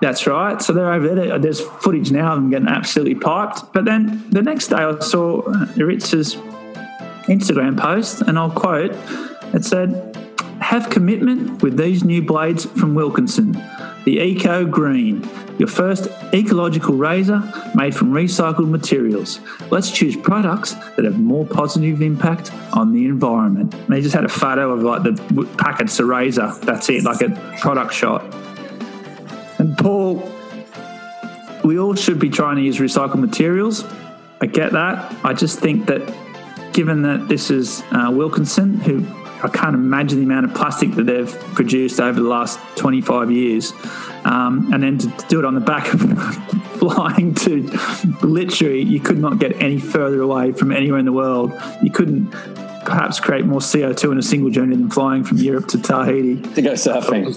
That's 0.00 0.24
right. 0.26 0.62
So 0.62 0.72
they're 0.72 0.92
over 0.92 1.14
there. 1.16 1.38
There's 1.40 1.60
footage 1.60 2.12
now 2.12 2.34
of 2.34 2.36
them 2.36 2.50
getting 2.50 2.68
absolutely 2.68 3.16
piped. 3.16 3.72
But 3.72 3.86
then 3.86 4.24
the 4.30 4.42
next 4.42 4.68
day, 4.68 4.76
I 4.76 5.00
saw 5.00 5.42
Ritz's 5.76 6.36
Instagram 7.26 7.76
post, 7.76 8.22
and 8.22 8.38
I'll 8.38 8.50
quote: 8.50 8.92
"It 9.52 9.64
said." 9.64 10.12
Have 10.60 10.88
commitment 10.88 11.62
with 11.62 11.76
these 11.76 12.04
new 12.04 12.22
blades 12.22 12.64
from 12.64 12.94
Wilkinson 12.94 13.54
the 14.04 14.20
Eco 14.20 14.66
Green, 14.66 15.26
your 15.58 15.68
first 15.68 16.08
ecological 16.34 16.94
razor 16.94 17.42
made 17.74 17.94
from 17.94 18.12
recycled 18.12 18.68
materials. 18.68 19.40
Let's 19.70 19.90
choose 19.90 20.14
products 20.16 20.74
that 20.96 21.04
have 21.04 21.18
more 21.18 21.46
positive 21.46 22.02
impact 22.02 22.52
on 22.74 22.92
the 22.92 23.06
environment. 23.06 23.74
And 23.74 23.88
they 23.88 24.00
just 24.00 24.14
had 24.14 24.24
a 24.24 24.28
photo 24.28 24.72
of 24.72 24.82
like 24.82 25.02
the 25.02 25.48
packets 25.58 25.98
of 26.00 26.08
razor. 26.08 26.52
That's 26.62 26.88
it, 26.90 27.04
like 27.04 27.22
a 27.22 27.30
product 27.60 27.94
shot. 27.94 28.22
And 29.58 29.76
Paul, 29.78 30.30
we 31.64 31.78
all 31.78 31.94
should 31.94 32.18
be 32.18 32.28
trying 32.28 32.56
to 32.56 32.62
use 32.62 32.78
recycled 32.78 33.20
materials. 33.20 33.84
I 34.40 34.46
get 34.46 34.72
that. 34.72 35.14
I 35.24 35.32
just 35.32 35.60
think 35.60 35.86
that 35.86 36.02
given 36.74 37.02
that 37.02 37.28
this 37.28 37.50
is 37.50 37.82
uh, 37.92 38.10
Wilkinson, 38.12 38.74
who 38.80 39.06
I 39.44 39.48
can't 39.48 39.74
imagine 39.74 40.18
the 40.18 40.24
amount 40.24 40.46
of 40.46 40.54
plastic 40.54 40.92
that 40.92 41.04
they've 41.04 41.30
produced 41.54 42.00
over 42.00 42.18
the 42.18 42.26
last 42.26 42.58
25 42.76 43.30
years. 43.30 43.72
Um, 44.24 44.72
and 44.72 44.82
then 44.82 44.96
to 44.96 45.08
do 45.28 45.38
it 45.38 45.44
on 45.44 45.54
the 45.54 45.60
back 45.60 45.92
of 45.92 46.00
flying 46.78 47.34
to 47.34 47.62
literally, 48.22 48.80
you 48.80 49.00
could 49.00 49.18
not 49.18 49.38
get 49.38 49.60
any 49.62 49.78
further 49.78 50.22
away 50.22 50.52
from 50.52 50.72
anywhere 50.72 50.98
in 50.98 51.04
the 51.04 51.12
world. 51.12 51.52
You 51.82 51.90
couldn't 51.90 52.30
perhaps 52.86 53.20
create 53.20 53.44
more 53.44 53.60
CO2 53.60 54.12
in 54.12 54.18
a 54.18 54.22
single 54.22 54.50
journey 54.50 54.76
than 54.76 54.88
flying 54.88 55.24
from 55.24 55.36
Europe 55.36 55.68
to 55.68 55.78
Tahiti. 55.78 56.40
To 56.54 56.62
go 56.62 56.72
surfing. 56.72 57.36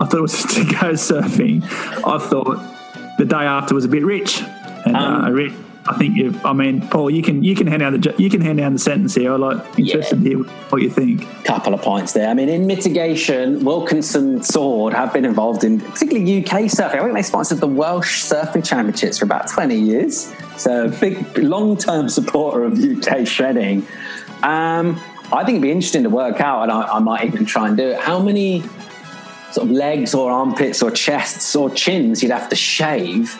I 0.00 0.06
thought 0.06 0.18
it 0.18 0.22
was 0.22 0.42
to 0.54 0.64
go 0.64 0.92
surfing. 0.92 1.64
I 2.06 2.18
thought 2.18 3.18
the 3.18 3.24
day 3.24 3.36
after 3.36 3.74
was 3.74 3.84
a 3.84 3.88
bit 3.88 4.04
rich. 4.04 4.42
And 4.86 4.96
um, 4.96 5.24
uh, 5.24 5.30
rich 5.30 5.52
I 5.88 5.94
think 5.96 6.16
you. 6.16 6.38
I 6.44 6.52
mean, 6.52 6.86
Paul, 6.88 7.10
you 7.10 7.22
can 7.22 7.42
you 7.42 7.54
can 7.54 7.66
hand 7.66 7.80
down 7.80 7.98
the 7.98 8.14
you 8.18 8.28
can 8.28 8.42
hand 8.42 8.58
down 8.58 8.74
the 8.74 8.78
sentence 8.78 9.14
here. 9.14 9.32
I'm 9.32 9.40
like 9.40 9.78
interested 9.78 10.18
yeah. 10.18 10.24
to 10.24 10.44
hear 10.44 10.52
what 10.68 10.82
you 10.82 10.90
think. 10.90 11.26
Couple 11.44 11.72
of 11.72 11.80
points 11.80 12.12
there. 12.12 12.28
I 12.28 12.34
mean, 12.34 12.50
in 12.50 12.66
mitigation, 12.66 13.64
Wilkinson 13.64 14.42
Sword 14.42 14.92
have 14.92 15.14
been 15.14 15.24
involved 15.24 15.64
in 15.64 15.80
particularly 15.80 16.44
UK 16.44 16.64
surfing. 16.64 16.96
I 16.96 17.02
think 17.02 17.14
they 17.14 17.22
sponsored 17.22 17.58
the 17.58 17.66
Welsh 17.66 18.22
Surfing 18.22 18.64
Championships 18.64 19.18
for 19.18 19.24
about 19.24 19.48
20 19.48 19.78
years. 19.78 20.32
So 20.58 20.90
big 21.00 21.38
long 21.38 21.78
term 21.78 22.10
supporter 22.10 22.64
of 22.64 22.78
UK 22.78 23.26
shredding. 23.26 23.86
Um, 24.42 25.00
I 25.32 25.44
think 25.44 25.56
it'd 25.56 25.62
be 25.62 25.70
interesting 25.70 26.02
to 26.02 26.10
work 26.10 26.40
out, 26.40 26.64
and 26.64 26.72
I, 26.72 26.82
I 26.82 26.98
might 26.98 27.24
even 27.24 27.46
try 27.46 27.68
and 27.68 27.76
do 27.76 27.88
it. 27.88 27.98
How 27.98 28.18
many 28.20 28.62
sort 29.52 29.68
of 29.68 29.70
legs 29.70 30.12
or 30.14 30.30
armpits 30.30 30.82
or 30.82 30.90
chests 30.90 31.56
or 31.56 31.70
chins 31.70 32.22
you'd 32.22 32.32
have 32.32 32.50
to 32.50 32.56
shave 32.56 33.38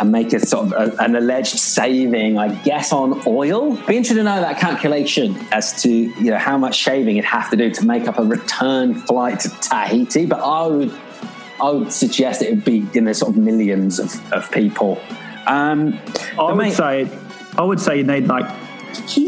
and 0.00 0.12
make 0.12 0.32
a 0.32 0.44
sort 0.44 0.66
of 0.66 0.72
a, 0.72 1.02
an 1.02 1.16
alleged 1.16 1.58
saving, 1.58 2.38
I 2.38 2.54
guess, 2.62 2.92
on 2.92 3.22
oil. 3.26 3.76
Be 3.86 3.96
interested 3.96 4.14
to 4.16 4.22
know 4.22 4.40
that 4.40 4.58
calculation 4.58 5.36
as 5.52 5.82
to 5.82 5.90
you 5.90 6.30
know 6.30 6.38
how 6.38 6.58
much 6.58 6.76
shaving 6.76 7.16
you'd 7.16 7.24
have 7.24 7.50
to 7.50 7.56
do 7.56 7.70
to 7.70 7.86
make 7.86 8.06
up 8.06 8.18
a 8.18 8.24
return 8.24 8.94
flight 8.94 9.40
to 9.40 9.48
Tahiti. 9.60 10.26
But 10.26 10.40
I 10.40 10.66
would 10.66 10.94
I 11.60 11.70
would 11.70 11.92
suggest 11.92 12.42
it 12.42 12.50
would 12.50 12.64
be 12.64 12.86
in 12.94 13.04
the 13.04 13.14
sort 13.14 13.36
of 13.36 13.42
millions 13.42 13.98
of, 13.98 14.32
of 14.32 14.50
people. 14.50 15.00
Um, 15.46 15.98
I 16.38 16.42
would 16.42 16.56
main, 16.56 16.72
say 16.72 17.10
I 17.56 17.62
would 17.62 17.80
say 17.80 17.98
you 17.98 18.04
need 18.04 18.26
like 18.26 18.48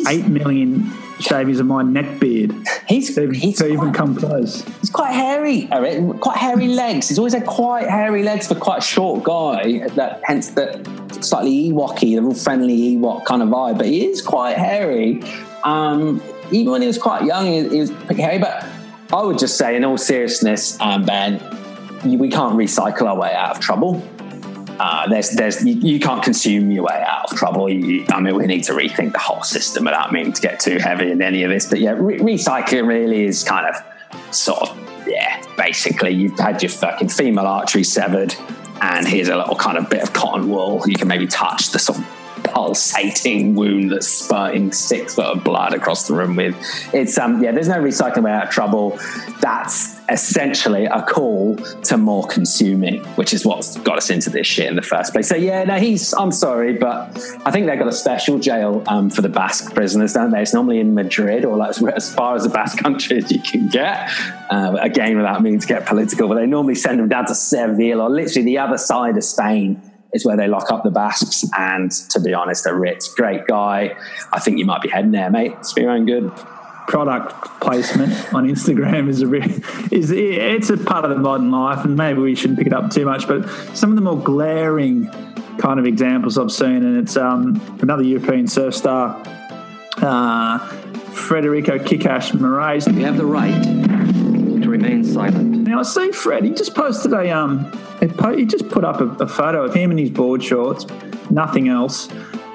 eight 0.09 0.27
million 0.27 0.91
shavings 1.21 1.61
of 1.61 1.67
my 1.67 1.83
neck 1.83 2.19
beard. 2.19 2.55
He's, 2.89 3.15
to, 3.15 3.31
he's 3.31 3.63
even 3.63 3.93
come 3.93 4.17
close. 4.17 4.63
He's 4.81 4.91
quite 4.91 5.13
hairy, 5.13 5.69
Eric. 5.71 6.21
Quite 6.21 6.37
hairy 6.37 6.69
legs. 6.69 7.09
He's 7.09 7.19
always 7.19 7.35
had 7.35 7.47
quite 7.47 7.89
hairy 7.89 8.23
legs 8.23 8.49
for 8.49 8.55
quite 8.55 8.79
a 8.79 8.83
short 8.83 9.23
guy. 9.23 9.87
That 9.89 10.21
hence 10.25 10.51
the 10.51 10.83
slightly 11.21 11.71
Ewoky, 11.71 12.17
the 12.17 12.23
real 12.23 12.35
friendly 12.35 12.97
Ewok 12.97 13.25
kind 13.25 13.43
of 13.43 13.49
vibe. 13.49 13.79
But 13.79 13.87
he 13.87 14.07
is 14.07 14.23
quite 14.23 14.57
hairy. 14.57 15.23
Um, 15.65 16.23
even 16.51 16.73
when 16.73 16.81
he 16.81 16.87
was 16.87 16.99
quite 16.99 17.25
young, 17.25 17.47
he, 17.47 17.69
he 17.69 17.81
was 17.81 17.91
pretty 17.91 18.23
hairy. 18.23 18.39
But 18.39 18.67
I 19.13 19.23
would 19.23 19.39
just 19.39 19.59
say, 19.59 19.77
in 19.77 19.85
all 19.85 19.99
seriousness, 19.99 20.81
um, 20.81 21.05
Ben, 21.05 21.39
we 22.05 22.29
can't 22.29 22.55
recycle 22.55 23.03
our 23.03 23.17
way 23.17 23.33
out 23.35 23.57
of 23.57 23.61
trouble. 23.61 24.03
Uh, 24.81 25.07
there's, 25.11 25.29
there's, 25.33 25.63
you, 25.63 25.75
you, 25.75 26.01
can't 26.01 26.23
consume 26.23 26.71
your 26.71 26.85
way 26.85 27.05
out 27.07 27.31
of 27.31 27.37
trouble. 27.37 27.69
You, 27.69 28.03
I 28.09 28.19
mean, 28.19 28.35
we 28.35 28.47
need 28.47 28.65
to 28.65 28.73
rethink 28.73 29.13
the 29.13 29.19
whole 29.19 29.43
system 29.43 29.85
without 29.85 30.11
meaning 30.11 30.33
to 30.33 30.41
get 30.41 30.59
too 30.59 30.79
heavy 30.79 31.11
in 31.11 31.21
any 31.21 31.43
of 31.43 31.51
this. 31.51 31.69
But 31.69 31.81
yeah, 31.81 31.91
re- 31.99 32.19
recycling 32.19 32.87
really 32.87 33.27
is 33.27 33.45
kind 33.45 33.67
of 33.67 34.35
sort 34.35 34.63
of, 34.63 35.07
yeah, 35.07 35.43
basically 35.59 36.13
you've 36.13 36.39
had 36.39 36.63
your 36.63 36.71
fucking 36.71 37.11
female 37.11 37.47
artery 37.47 37.85
severed, 37.85 38.35
and 38.81 39.07
here's 39.07 39.29
a 39.29 39.37
little 39.37 39.55
kind 39.55 39.77
of 39.77 39.91
bit 39.91 40.03
of 40.03 40.15
cotton 40.15 40.49
wool. 40.49 40.83
You 40.87 40.95
can 40.95 41.09
maybe 41.09 41.27
touch 41.27 41.73
the 41.73 41.79
sort 41.79 41.99
of 41.99 42.05
pulsating 42.53 43.55
wound 43.55 43.91
that's 43.93 44.07
spurting 44.07 44.73
six 44.73 45.15
foot 45.15 45.27
of 45.27 45.45
blood 45.45 45.75
across 45.75 46.09
the 46.09 46.15
room 46.15 46.37
with. 46.37 46.57
It's 46.93 47.19
um 47.19 47.43
yeah, 47.43 47.53
there's 47.53 47.69
no 47.69 47.79
recycling 47.79 48.25
way 48.25 48.33
out 48.33 48.45
of 48.45 48.51
trouble. 48.51 48.99
That's 49.41 50.01
essentially 50.11 50.87
a 50.87 51.03
call 51.03 51.57
to 51.57 51.97
more 51.97 52.27
consuming, 52.27 53.05
which 53.15 53.33
is 53.33 53.47
what's 53.47 53.77
got 53.79 53.97
us 53.97 54.11
into 54.11 54.29
this 54.29 54.47
shit 54.47 54.67
in 54.67 54.77
the 54.77 54.83
first 54.83 55.13
place. 55.13 55.29
So 55.29 55.37
yeah, 55.37 55.65
no, 55.65 55.77
he's 55.77 56.13
I'm 56.15 56.33
sorry, 56.33 56.75
but 56.75 57.17
I 57.47 57.51
think 57.51 57.67
they've 57.67 57.79
got 57.79 57.89
a 57.89 57.93
special 57.93 58.39
jail 58.39 58.83
um, 58.89 59.09
for 59.09 59.23
the 59.23 59.29
Basque 59.29 59.73
prisoners, 59.75 60.13
don't 60.13 60.31
they? 60.31 60.43
It's 60.43 60.53
normally 60.53 60.81
in 60.81 60.95
Madrid 60.95 61.45
or 61.45 61.57
like 61.57 61.81
as 61.95 62.15
far 62.15 62.35
as 62.35 62.43
the 62.43 62.49
Basque 62.49 62.79
country 62.79 63.19
as 63.19 63.31
you 63.31 63.41
can 63.41 63.69
get. 63.69 64.11
Uh, 64.51 64.77
again, 64.81 65.17
without 65.17 65.43
meaning 65.43 65.61
to 65.61 65.67
get 65.67 65.87
political, 65.87 66.27
but 66.29 66.35
they 66.35 66.47
normally 66.47 66.75
send 66.75 66.99
them 66.99 67.09
down 67.09 67.25
to 67.27 67.35
Seville 67.35 68.01
or 68.01 68.11
literally 68.11 68.45
the 68.45 68.59
other 68.59 68.79
side 68.79 69.17
of 69.17 69.23
Spain 69.23 69.81
is 70.13 70.25
where 70.25 70.37
they 70.37 70.49
lock 70.49 70.71
up 70.71 70.83
the 70.83 70.91
Basques. 70.91 71.45
And 71.57 71.91
to 72.11 72.21
be 72.21 72.35
honest, 72.35 72.67
Aritz, 72.67 73.15
great 73.15 73.47
guy. 73.47 73.97
I 74.33 74.41
think 74.41 74.59
you 74.59 74.65
might 74.65 74.83
be 74.83 74.89
heading 74.89 75.13
there, 75.13 75.31
mate. 75.31 75.53
It's 75.59 75.73
for 75.73 75.81
your 75.81 75.91
own 75.91 76.07
good. 76.07 76.33
product 76.89 77.61
placement 77.61 78.13
on 78.35 78.49
Instagram 78.49 79.09
is 79.09 79.23
a 79.23 79.27
re- 79.29 79.63
is 79.93 80.11
it's 80.11 80.71
a 80.71 80.77
part 80.77 81.05
of 81.05 81.11
the 81.11 81.17
modern 81.17 81.51
life, 81.53 81.85
and 81.85 81.97
maybe 81.97 82.19
we 82.21 82.35
shouldn't 82.35 82.59
pick 82.59 82.67
it 82.67 82.73
up 82.73 82.91
too 82.91 83.05
much. 83.05 83.29
But 83.29 83.49
some 83.77 83.91
of 83.91 83.97
the 83.97 84.03
more 84.03 84.19
glaring 84.19 85.07
kind 85.59 85.79
of 85.79 85.87
examples 85.87 86.37
I've 86.37 86.51
seen, 86.51 86.83
and 86.83 86.97
it's 86.99 87.17
um, 87.17 87.61
another 87.81 88.03
European 88.03 88.49
surf 88.49 88.75
star, 88.75 89.23
uh, 89.99 90.59
Frederico 91.13 91.79
Kikas 91.79 92.35
Morais. 92.35 92.87
You 92.87 93.05
have 93.05 93.17
the 93.17 93.27
right 93.27 93.55
to 94.81 94.89
remain 94.89 95.05
silent. 95.05 95.51
Now 95.59 95.81
I 95.81 95.83
see 95.83 96.13
Fred. 96.13 96.45
He 96.45 96.51
just 96.51 96.75
posted 96.75 97.13
a 97.13 97.31
um, 97.31 97.71
he, 98.37 98.45
just 98.45 98.69
put 98.69 98.85
up 98.85 99.01
a, 99.01 99.07
a 99.25 99.29
photo 99.29 99.65
of 99.65 99.75
him 99.75 99.91
in 99.91 99.99
his 99.99 100.11
board 100.11 100.43
shorts, 100.43 100.87
nothing 101.31 101.69
else. 101.69 102.09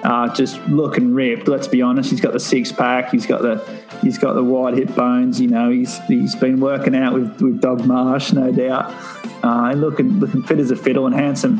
Uh, 0.03 0.31
just 0.35 0.59
looking 0.67 1.15
ripped. 1.15 1.47
Let's 1.47 1.67
be 1.67 1.81
honest. 1.81 2.11
He's 2.11 2.21
got 2.21 2.33
the 2.33 2.39
six 2.39 2.71
pack. 2.71 3.09
He's 3.09 3.25
got 3.25 3.41
the 3.41 3.57
he's 4.01 4.19
got 4.19 4.33
the 4.33 4.43
wide 4.43 4.77
hip 4.77 4.93
bones. 4.95 5.41
You 5.41 5.47
know, 5.47 5.71
he's 5.71 5.97
he's 6.05 6.35
been 6.35 6.59
working 6.59 6.95
out 6.95 7.13
with, 7.13 7.41
with 7.41 7.59
Dog 7.59 7.85
Marsh, 7.85 8.31
no 8.31 8.51
doubt. 8.51 8.93
Uh, 9.43 9.73
looking 9.73 10.19
looking 10.19 10.43
fit 10.43 10.59
as 10.59 10.69
a 10.69 10.75
fiddle 10.75 11.07
and 11.07 11.15
handsome 11.15 11.59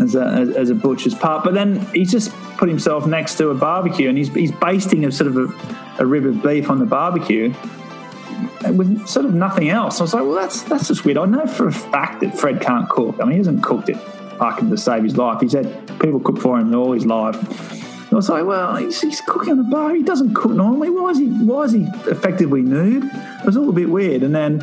as 0.00 0.16
a 0.16 0.54
as 0.56 0.70
a 0.70 0.74
butcher's 0.74 1.14
pup. 1.14 1.44
But 1.44 1.54
then 1.54 1.78
he's 1.94 2.10
just 2.10 2.32
put 2.56 2.68
himself 2.68 3.06
next 3.06 3.36
to 3.36 3.50
a 3.50 3.54
barbecue 3.54 4.08
and 4.08 4.18
he's 4.18 4.32
he's 4.34 4.52
basting 4.52 5.04
a 5.04 5.12
sort 5.12 5.28
of 5.28 5.36
a, 5.36 6.02
a 6.02 6.06
rib 6.06 6.26
of 6.26 6.42
beef 6.42 6.70
on 6.70 6.80
the 6.80 6.86
barbecue 6.86 7.54
with 8.64 9.06
sort 9.06 9.26
of 9.26 9.34
nothing 9.34 9.68
else. 9.68 10.00
I 10.00 10.04
was 10.04 10.14
like, 10.14 10.24
well, 10.24 10.34
that's 10.34 10.62
that's 10.62 10.88
just 10.88 11.04
weird. 11.04 11.18
I 11.18 11.26
know 11.26 11.46
for 11.46 11.68
a 11.68 11.72
fact 11.72 12.20
that 12.20 12.38
Fred 12.38 12.60
can't 12.60 12.88
cook. 12.88 13.16
I 13.20 13.24
mean, 13.24 13.32
he 13.32 13.38
hasn't 13.38 13.62
cooked 13.62 13.88
it 13.88 13.96
fucking 14.38 14.70
to 14.70 14.76
save 14.76 15.02
his 15.02 15.16
life. 15.16 15.40
He's 15.40 15.52
had 15.52 15.86
people 16.00 16.20
cook 16.20 16.38
for 16.38 16.58
him 16.58 16.74
all 16.74 16.92
his 16.92 17.06
life. 17.06 17.36
I 18.10 18.14
was 18.14 18.28
like, 18.30 18.46
well, 18.46 18.76
he's, 18.76 19.00
he's 19.00 19.20
cooking 19.20 19.52
on 19.52 19.58
a 19.58 19.64
bar. 19.64 19.94
He 19.94 20.02
doesn't 20.02 20.32
cook 20.34 20.52
normally. 20.52 20.88
Why 20.88 21.10
is 21.10 21.18
he? 21.18 21.26
Why 21.26 21.64
is 21.64 21.72
he 21.72 21.82
effectively 22.06 22.62
nude? 22.62 23.04
It 23.04 23.44
was 23.44 23.56
all 23.56 23.68
a 23.68 23.72
bit 23.72 23.88
weird. 23.88 24.22
And 24.22 24.34
then, 24.34 24.60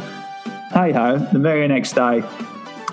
hey 0.74 0.92
ho, 0.92 1.18
the 1.32 1.40
very 1.40 1.68
next 1.68 1.94
day, 1.94 2.24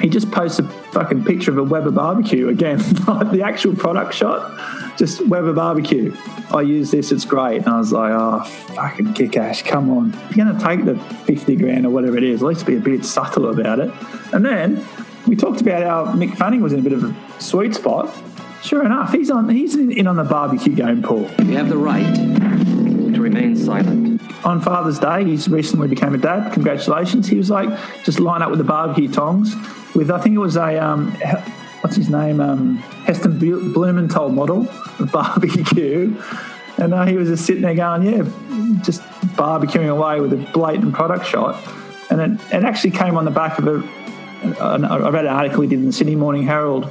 he 0.01 0.09
just 0.09 0.31
posts 0.31 0.59
a 0.59 0.65
fucking 0.93 1.25
picture 1.25 1.51
of 1.51 1.59
a 1.59 1.65
Weber 1.65 1.91
barbecue 1.91 2.49
again, 2.49 2.79
like 3.07 3.31
the 3.31 3.43
actual 3.43 3.75
product 3.75 4.15
shot, 4.15 4.51
just 4.97 5.27
Weber 5.27 5.53
barbecue. 5.53 6.15
I 6.53 6.63
use 6.63 6.91
this, 6.91 7.13
it's 7.13 7.25
great. 7.25 7.59
And 7.59 7.69
I 7.69 7.79
was 7.79 7.93
like, 7.93 8.13
oh, 8.13 8.45
fucking 8.75 9.15
kick 9.15 9.37
ass, 9.37 9.63
come 9.63 9.91
on. 9.91 10.13
If 10.31 10.37
you're 10.37 10.47
going 10.47 10.59
to 10.59 10.65
take 10.65 10.85
the 10.85 10.97
50 11.25 11.57
grand 11.57 11.87
or 11.87 11.91
whatever 11.91 12.17
it 12.17 12.25
is, 12.25 12.43
at 12.43 12.49
least 12.49 12.67
be 12.67 12.77
a 12.77 12.81
bit 12.81 13.05
subtle 13.05 13.51
about 13.51 13.81
it. 13.81 13.91
And 14.33 14.45
then 14.45 14.85
we 15.27 15.37
talked 15.37 15.61
about 15.61 15.83
how 15.83 16.13
Mick 16.15 16.37
Fanning 16.37 16.63
was 16.63 16.73
in 16.73 16.81
a 16.81 16.83
bit 16.83 16.93
of 16.93 17.05
a 17.05 17.41
sweet 17.41 17.75
spot. 17.75 18.15
Sure 18.63 18.85
enough, 18.85 19.13
he's 19.13 19.31
on. 19.31 19.49
He's 19.49 19.75
in, 19.75 20.07
on 20.07 20.17
the 20.17 20.25
barbecue 20.25 20.75
game, 20.75 21.03
Paul. 21.03 21.29
You 21.41 21.57
have 21.57 21.69
the 21.69 21.77
right 21.77 22.15
to 22.15 23.21
remain 23.21 23.57
silent. 23.57 24.23
On 24.45 24.61
Father's 24.61 25.01
Day, 25.01 25.25
he's 25.25 25.49
recently 25.49 25.89
became 25.89 26.15
a 26.15 26.19
dad. 26.19 26.53
Congratulations! 26.53 27.27
He 27.27 27.37
was 27.37 27.51
like 27.51 27.69
just 28.05 28.21
line 28.21 28.41
up 28.41 28.51
with 28.51 28.59
the 28.59 28.65
barbecue 28.65 29.11
tongs 29.11 29.57
with 29.95 30.11
I 30.11 30.21
think 30.21 30.37
it 30.37 30.39
was 30.39 30.57
a 30.57 30.79
um, 30.79 31.11
what's 31.81 31.97
his 31.97 32.09
name 32.09 32.41
um, 32.41 32.77
Heston 33.05 33.39
Blumenthal 33.73 34.29
model 34.29 34.69
barbecue, 35.07 36.15
and 36.79 36.95
uh, 36.95 37.05
he 37.05 37.17
was 37.17 37.29
just 37.29 37.47
sitting 37.47 37.63
there 37.63 37.75
going, 37.75 38.03
yeah, 38.03 38.23
just 38.83 39.03
barbecuing 39.37 39.89
away 39.89 40.21
with 40.21 40.33
a 40.33 40.53
blatant 40.53 40.95
product 40.95 41.27
shot, 41.27 41.63
and 42.11 42.21
it, 42.21 42.55
it 42.55 42.65
actually 42.65 42.93
came 42.93 43.17
on 43.17 43.25
the 43.25 43.31
back 43.31 43.59
of 43.59 43.67
a. 43.67 43.75
an- 44.61 44.85
I 44.85 45.09
read 45.11 45.27
an 45.27 45.33
article 45.33 45.63
he 45.63 45.69
did 45.69 45.79
in 45.79 45.87
the 45.87 45.93
Sydney 45.93 46.17
Morning 46.17 46.45
Herald 46.45 46.91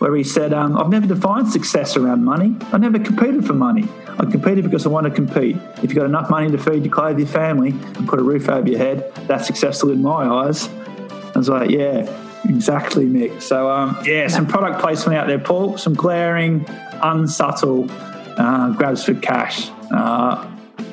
where 0.00 0.16
he 0.16 0.24
said, 0.24 0.54
um, 0.54 0.78
I've 0.78 0.88
never 0.88 1.06
defined 1.06 1.52
success 1.52 1.94
around 1.94 2.24
money. 2.24 2.56
I 2.72 2.78
never 2.78 2.98
competed 2.98 3.46
for 3.46 3.52
money. 3.52 3.86
I 4.18 4.24
competed 4.24 4.64
because 4.64 4.86
I 4.86 4.88
want 4.88 5.04
to 5.04 5.10
compete. 5.10 5.56
If 5.76 5.84
you've 5.84 5.94
got 5.94 6.06
enough 6.06 6.30
money 6.30 6.50
to 6.50 6.56
feed, 6.56 6.84
you 6.84 6.90
clothe 6.90 7.18
your 7.18 7.28
family, 7.28 7.70
and 7.70 8.08
put 8.08 8.18
a 8.18 8.22
roof 8.22 8.48
over 8.48 8.66
your 8.66 8.78
head, 8.78 9.14
that's 9.28 9.46
successful 9.46 9.90
in 9.90 10.00
my 10.00 10.24
eyes. 10.24 10.68
I 10.68 11.32
was 11.36 11.50
like, 11.50 11.68
yeah, 11.68 12.10
exactly, 12.48 13.04
Mick. 13.04 13.42
So, 13.42 13.70
um, 13.70 13.98
yeah, 14.02 14.26
some 14.28 14.46
product 14.46 14.80
placement 14.80 15.18
out 15.18 15.26
there, 15.26 15.38
Paul. 15.38 15.76
Some 15.76 15.92
glaring, 15.92 16.64
unsubtle 17.02 17.86
uh, 18.38 18.70
grabs 18.70 19.04
for 19.04 19.14
cash. 19.14 19.70
Uh, 19.90 20.46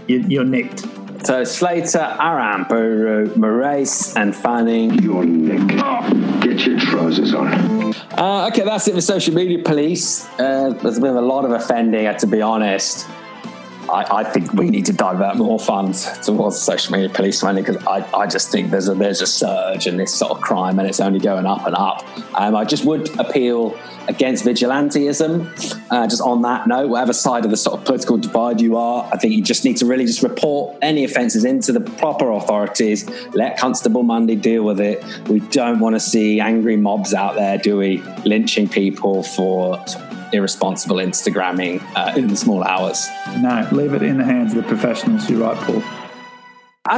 you, 0.08 0.20
you're 0.28 0.46
nicked. 0.46 0.86
So 1.26 1.44
Slater, 1.44 2.16
Aram, 2.20 2.66
Buru, 2.70 3.36
Morais, 3.36 4.14
and 4.16 4.36
Fanning. 4.36 4.94
You're 5.02 5.26
nicked. 5.26 5.70
Get 6.42 6.66
your 6.66 6.80
trousers 6.80 7.34
on. 7.34 7.48
Uh, 8.18 8.50
okay, 8.52 8.64
that's 8.64 8.88
it 8.88 8.94
for 8.94 9.02
social 9.02 9.34
media 9.34 9.64
police. 9.64 10.26
Uh, 10.40 10.78
there's 10.82 11.00
been 11.00 11.16
a 11.16 11.22
lot 11.22 11.44
of 11.44 11.52
offending, 11.52 12.06
uh, 12.06 12.18
to 12.20 12.28
be 12.28 12.42
honest. 12.42 13.08
I, 13.90 14.20
I 14.20 14.24
think 14.24 14.54
we 14.54 14.70
need 14.70 14.86
to 14.88 14.94
divert 14.94 15.38
more 15.38 15.60
funds 15.60 16.06
towards 16.20 16.58
social 16.58 16.94
media 16.94 17.10
police 17.10 17.42
money 17.44 17.62
because 17.62 17.78
I, 17.86 18.08
I 18.14 18.28
just 18.28 18.52
think 18.52 18.72
there's 18.72 18.90
a 18.90 18.94
there's 18.96 19.22
a 19.22 19.28
surge 19.28 19.88
in 19.88 19.98
this 19.98 20.14
sort 20.14 20.32
of 20.32 20.42
crime 20.42 20.80
and 20.80 20.88
it's 20.88 21.00
only 21.00 21.20
going 21.20 21.46
up 21.46 21.66
and 21.66 21.76
up. 21.76 22.06
Um, 22.40 22.56
I 22.56 22.66
just 22.66 22.86
would 22.86 23.18
appeal 23.20 23.78
against 24.08 24.46
vigilantism. 24.46 25.48
Uh, 25.92 26.08
just 26.08 26.22
on 26.22 26.42
that 26.42 26.68
note, 26.68 26.90
whatever 26.90 27.14
side 27.14 27.46
of 27.46 27.52
the 27.52 27.58
sort 27.58 27.80
of 27.80 27.86
political 27.86 28.18
divide 28.18 28.62
you 28.62 28.78
are, 28.78 29.10
I 29.12 29.18
think 29.18 29.34
you 29.34 29.44
just 29.44 29.66
need 29.66 29.78
to 29.78 29.86
really 29.86 30.06
just 30.06 30.24
report 30.24 30.78
any 30.82 31.04
offences 31.04 31.46
into 31.46 31.72
the 31.72 31.82
proper 31.82 32.32
authorities. 32.32 33.10
Let 33.34 33.58
Constable 33.58 34.04
Mundy 34.04 34.36
deal 34.36 34.64
with 34.64 34.80
it. 34.80 35.04
We 35.28 35.40
don't 35.40 35.80
want 35.80 35.96
to 35.96 36.00
see 36.00 36.40
angry 36.40 36.78
mobs 36.78 37.14
out 37.14 37.36
there, 37.36 37.58
do 37.58 37.78
we? 37.78 38.02
Lynching 38.26 38.70
people 38.70 39.24
for 39.24 39.84
irresponsible 40.34 40.98
Instagramming 40.98 41.82
uh, 41.96 42.14
in 42.18 42.28
the 42.28 42.36
small 42.36 42.64
hours. 42.64 43.08
No, 43.38 43.68
leave 43.72 43.94
it 43.94 44.02
in 44.02 44.18
the 44.18 44.24
hands 44.24 44.54
of 44.54 44.64
the 44.64 44.68
professionals. 44.68 45.30
You're 45.30 45.42
right, 45.42 45.58
Paul. 45.58 45.84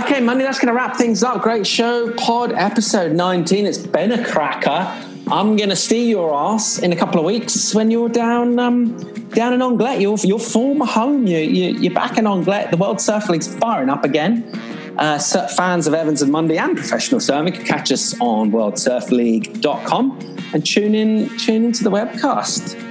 Okay, 0.02 0.20
Mundy, 0.20 0.44
that's 0.44 0.60
going 0.60 0.68
to 0.68 0.74
wrap 0.74 0.96
things 0.96 1.24
up. 1.24 1.42
Great 1.42 1.66
show, 1.66 2.14
pod 2.14 2.52
episode 2.52 3.12
19. 3.14 3.66
It's 3.66 3.80
been 3.80 4.12
a 4.12 4.24
cracker. 4.24 4.88
I'm 5.32 5.56
going 5.56 5.70
to 5.70 5.76
see 5.76 6.10
your 6.10 6.34
ass 6.34 6.80
in 6.80 6.92
a 6.92 6.96
couple 6.96 7.20
of 7.20 7.26
weeks 7.26 7.74
when 7.74 7.92
you're 7.92 8.10
down 8.10 8.60
um, 8.60 8.98
down 9.30 9.54
in 9.54 9.62
Anglet, 9.62 10.02
your, 10.02 10.18
your 10.18 10.40
former 10.40 10.86
home. 10.86 11.28
You, 11.28 11.38
you, 11.38 11.80
you're 11.80 11.94
back 11.94 12.18
in 12.18 12.26
Anglet. 12.26 12.72
The 12.72 12.78
World 12.78 13.00
Surf 13.00 13.30
League's 13.30 13.48
firing 13.56 13.90
up 13.90 14.04
again. 14.04 14.52
Uh, 14.98 15.18
fans 15.56 15.88
of 15.88 15.94
Evans 15.94 16.22
and 16.22 16.32
Mundy 16.32 16.58
and 16.58 16.76
professional 16.76 17.22
surfing 17.22 17.54
can 17.54 17.64
catch 17.64 17.92
us 17.92 18.20
on 18.20 18.52
worldsurfleague.com 18.52 20.20
and 20.54 20.66
tune 20.66 20.94
in 20.94 21.38
tune 21.38 21.66
into 21.66 21.84
the 21.84 21.92
webcast. 21.92 22.89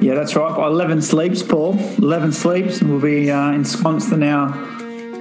Yeah, 0.00 0.14
that's 0.14 0.36
right. 0.36 0.54
By 0.54 0.66
11 0.66 1.02
sleeps, 1.02 1.42
Paul. 1.42 1.78
11 1.98 2.32
sleeps, 2.32 2.80
and 2.80 2.90
we'll 2.90 3.00
be 3.00 3.30
uh, 3.30 3.52
ensconced 3.52 4.12
in 4.12 4.22
our, 4.22 4.48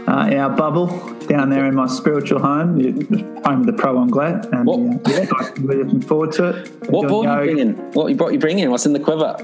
uh, 0.08 0.36
our 0.36 0.50
bubble 0.50 0.88
down 1.28 1.50
there 1.50 1.66
in 1.66 1.76
my 1.76 1.88
spiritual 1.88 2.40
home, 2.40 2.78
the 2.78 3.42
home 3.46 3.62
of 3.62 3.66
the 3.66 3.74
Pro 3.74 4.00
Anglet. 4.00 4.46
And 4.54 4.70
uh, 4.70 5.10
yeah, 5.10 5.28
I'm 5.32 5.66
really 5.66 5.84
looking 5.84 6.02
forward 6.02 6.32
to 6.34 6.50
it. 6.50 6.90
What 6.90 7.08
Doing 7.08 7.10
board 7.10 7.26
you 7.26 7.54
bringing? 7.54 7.74
What 7.94 8.08
you 8.10 8.16
brought 8.16 8.34
you 8.34 8.40
bringing? 8.40 8.70
What's 8.70 8.86
in 8.86 8.94
the 8.94 9.00
quiver? 9.00 9.36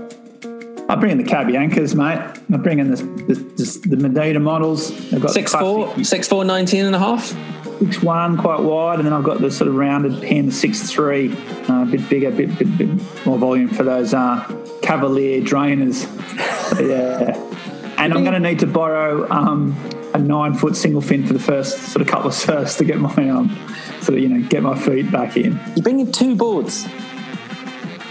I 0.89 0.95
bring 0.95 1.13
in 1.13 1.17
the 1.17 1.23
Cabby 1.23 1.55
anchors, 1.55 1.95
mate. 1.95 2.19
I 2.53 2.57
bring 2.57 2.79
in 2.79 2.91
this, 2.91 3.01
this, 3.25 3.39
this, 3.55 3.77
the 3.77 3.95
Medina 3.95 4.41
models. 4.41 4.91
I've 5.13 5.21
got 5.21 5.32
Six 5.32 5.53
four, 5.53 6.03
six 6.03 6.27
four, 6.27 6.43
19 6.43 6.86
and 6.86 6.95
a 6.95 6.99
half. 6.99 7.34
Six 7.82 8.03
one, 8.03 8.38
quite 8.38 8.59
wide, 8.59 8.99
and 8.99 9.07
then 9.07 9.13
I've 9.13 9.23
got 9.23 9.41
the 9.41 9.49
sort 9.49 9.67
of 9.67 9.75
rounded 9.75 10.21
pin 10.21 10.51
six 10.51 10.91
three, 10.91 11.36
uh, 11.67 11.82
a 11.82 11.86
bit 11.86 12.07
bigger, 12.07 12.29
bit, 12.29 12.57
bit 12.59 12.77
bit 12.77 13.25
more 13.25 13.39
volume 13.39 13.69
for 13.69 13.84
those 13.84 14.13
uh, 14.13 14.45
Cavalier 14.84 15.41
drainers. 15.41 16.03
yeah, 16.79 17.36
and 17.97 18.13
I'm 18.13 18.23
going 18.23 18.34
to 18.34 18.39
need 18.39 18.59
to 18.59 18.67
borrow 18.67 19.27
um, 19.32 19.75
a 20.13 20.19
nine 20.19 20.53
foot 20.53 20.75
single 20.75 21.01
fin 21.01 21.25
for 21.25 21.34
the 21.34 21.39
first 21.39 21.79
sort 21.91 22.01
of 22.01 22.07
couple 22.07 22.27
of 22.27 22.36
surfs 22.36 22.77
to 22.77 22.86
get 22.86 22.99
my 22.99 23.29
um, 23.29 23.49
sort 24.01 24.17
of 24.17 24.19
you 24.19 24.29
know 24.29 24.47
get 24.47 24.61
my 24.61 24.77
feet 24.77 25.11
back 25.11 25.36
in. 25.36 25.59
You're 25.75 25.84
bringing 25.84 26.11
two 26.11 26.36
boards. 26.36 26.88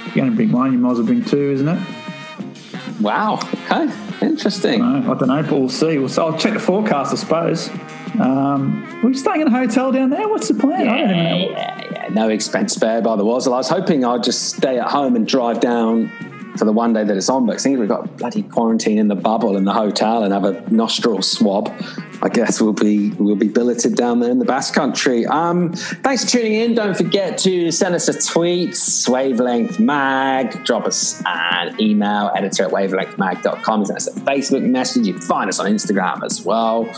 You're 0.06 0.16
going 0.16 0.30
to 0.30 0.36
bring 0.36 0.50
one, 0.50 0.72
you 0.72 0.78
might 0.78 0.92
as 0.92 0.98
well 0.98 1.06
bring 1.06 1.24
two, 1.24 1.52
isn't 1.52 1.68
it? 1.68 1.80
Wow. 3.00 3.38
Okay. 3.70 3.88
Interesting. 4.20 4.82
I 4.82 5.02
don't 5.02 5.28
know, 5.28 5.42
but 5.42 5.52
we'll 5.52 5.68
see. 5.68 5.98
We'll, 5.98 6.08
so 6.08 6.26
I'll 6.26 6.36
check 6.36 6.54
the 6.54 6.58
forecast, 6.58 7.12
I 7.12 7.16
suppose. 7.16 7.70
Um, 8.20 9.00
we're 9.02 9.14
staying 9.14 9.40
in 9.40 9.46
a 9.46 9.50
hotel 9.50 9.92
down 9.92 10.10
there. 10.10 10.28
What's 10.28 10.48
the 10.48 10.54
plan? 10.54 10.88
I 10.88 10.98
don't 10.98 11.10
even 11.10 11.24
know. 11.24 11.50
Yeah, 11.50 11.90
yeah, 11.92 12.08
no 12.10 12.28
expense 12.28 12.74
spared 12.74 13.04
by 13.04 13.16
the 13.16 13.24
Wazzle. 13.24 13.54
I 13.54 13.58
was 13.58 13.68
hoping 13.68 14.04
I'd 14.04 14.22
just 14.22 14.56
stay 14.56 14.78
at 14.78 14.90
home 14.90 15.16
and 15.16 15.26
drive 15.26 15.60
down 15.60 16.08
for 16.56 16.64
the 16.66 16.72
one 16.72 16.92
day 16.92 17.04
that 17.04 17.16
it's 17.16 17.30
on. 17.30 17.46
But 17.46 17.60
seeing 17.60 17.78
we've 17.78 17.88
got 17.88 18.18
bloody 18.18 18.42
quarantine 18.42 18.98
in 18.98 19.08
the 19.08 19.14
bubble 19.14 19.56
in 19.56 19.64
the 19.64 19.72
hotel 19.72 20.22
and 20.22 20.32
have 20.34 20.44
a 20.44 20.68
nostril 20.70 21.22
swab, 21.22 21.72
I 22.22 22.28
guess 22.28 22.60
we'll 22.60 22.74
be 22.74 23.10
we'll 23.12 23.36
be 23.36 23.48
billeted 23.48 23.96
down 23.96 24.20
there 24.20 24.30
in 24.30 24.38
the 24.38 24.44
Basque 24.44 24.74
Country. 24.74 25.24
Um, 25.26 25.72
thanks 25.72 26.24
for 26.24 26.30
tuning 26.30 26.54
in. 26.54 26.74
Don't 26.74 26.96
forget 26.96 27.38
to 27.38 27.70
send 27.70 27.94
us 27.94 28.08
a 28.08 28.32
tweet, 28.32 28.78
wavelength 29.08 29.80
mag, 29.80 30.64
drop 30.64 30.84
us 30.84 31.22
an 31.24 31.80
email, 31.80 32.30
editor 32.36 32.64
at 32.64 32.70
wavelengthmag.com, 32.70 33.86
send 33.86 33.96
us 33.96 34.06
a 34.08 34.20
Facebook 34.20 34.62
message. 34.62 35.06
You 35.06 35.14
can 35.14 35.22
find 35.22 35.48
us 35.48 35.58
on 35.58 35.66
Instagram 35.66 36.22
as 36.22 36.44
well. 36.44 36.92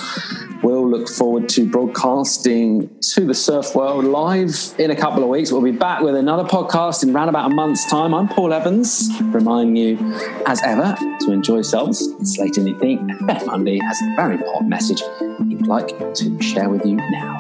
We'll 0.63 0.89
look 0.89 1.09
forward 1.09 1.49
to 1.51 1.69
broadcasting 1.69 2.89
to 3.15 3.25
the 3.25 3.35
surf 3.35 3.75
world 3.75 4.05
live 4.05 4.55
in 4.79 4.91
a 4.91 4.97
couple 4.97 5.23
of 5.23 5.29
weeks. 5.29 5.51
We'll 5.51 5.63
be 5.63 5.73
back 5.73 6.03
with 6.03 6.15
another 6.15 6.45
podcast 6.45 7.03
in 7.03 7.15
around 7.15 7.29
about 7.29 7.51
a 7.51 7.55
month's 7.55 7.89
time. 7.89 8.15
I'm 8.15 8.29
Paul 8.29 8.53
Evans, 8.53 9.09
reminding 9.21 9.77
you, 9.77 10.15
as 10.47 10.63
ever, 10.63 10.97
to 11.21 11.33
enjoy 11.33 11.55
yourselves. 11.55 12.07
It's 12.21 12.39
late 12.39 12.57
in 12.59 12.65
the 12.65 12.75
evening. 12.87 13.19
Mundy 13.47 13.81
has 13.81 14.01
a 14.03 14.15
very 14.17 14.35
important 14.37 14.69
message 14.69 15.03
he'd 15.49 15.67
like 15.67 15.99
to 16.15 16.43
share 16.43 16.69
with 16.69 16.85
you 16.85 16.97
now. 16.97 17.39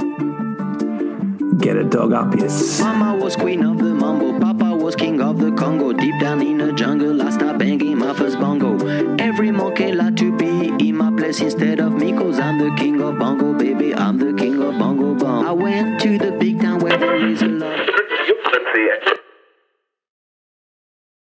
Get 1.58 1.76
a 1.76 1.84
dog 1.84 2.12
up, 2.12 2.34
yes. 2.36 2.80
Mama 2.80 3.22
was 3.22 3.36
queen 3.36 3.62
of 3.62 3.78
the 3.78 3.94
mambo, 3.94 4.38
Papa 4.40 4.74
was 4.74 4.96
king 4.96 5.20
of 5.20 5.38
the 5.38 5.52
Congo. 5.52 5.92
Deep 5.92 6.18
down 6.20 6.42
in 6.42 6.58
the 6.58 6.72
jungle, 6.72 7.22
I 7.22 7.30
start 7.30 7.58
banging 7.58 7.98
my 7.98 8.14
first 8.14 8.38
bongo. 8.38 8.78
Every 9.18 9.50
monkey 9.50 9.92
like 9.92 10.16
to 10.16 10.36
be 10.36 10.68
in 10.88 10.96
my 10.96 11.10
place 11.12 11.40
instead 11.40 11.78
of 11.78 11.92
me, 11.92 12.12
cause 12.12 12.40
I'm 12.40 12.58
the 12.58 12.74
king 12.76 13.00
of 13.00 13.18
bongo, 13.18 13.56
baby. 13.56 13.94
I'm 13.94 14.18
the 14.18 14.32
king 14.32 14.60
of 14.62 14.78
bongo 14.78 15.14
bong. 15.14 15.46
I 15.46 15.52
went 15.52 16.00
to 16.00 16.18
the 16.18 16.32
big 16.32 16.60
town 16.60 16.80
where 16.80 16.96
there 16.98 17.28
is 17.28 17.42
a 17.42 17.48
lot. 17.48 17.78
Let's 17.78 18.74
see 18.74 18.80
it. 18.80 19.21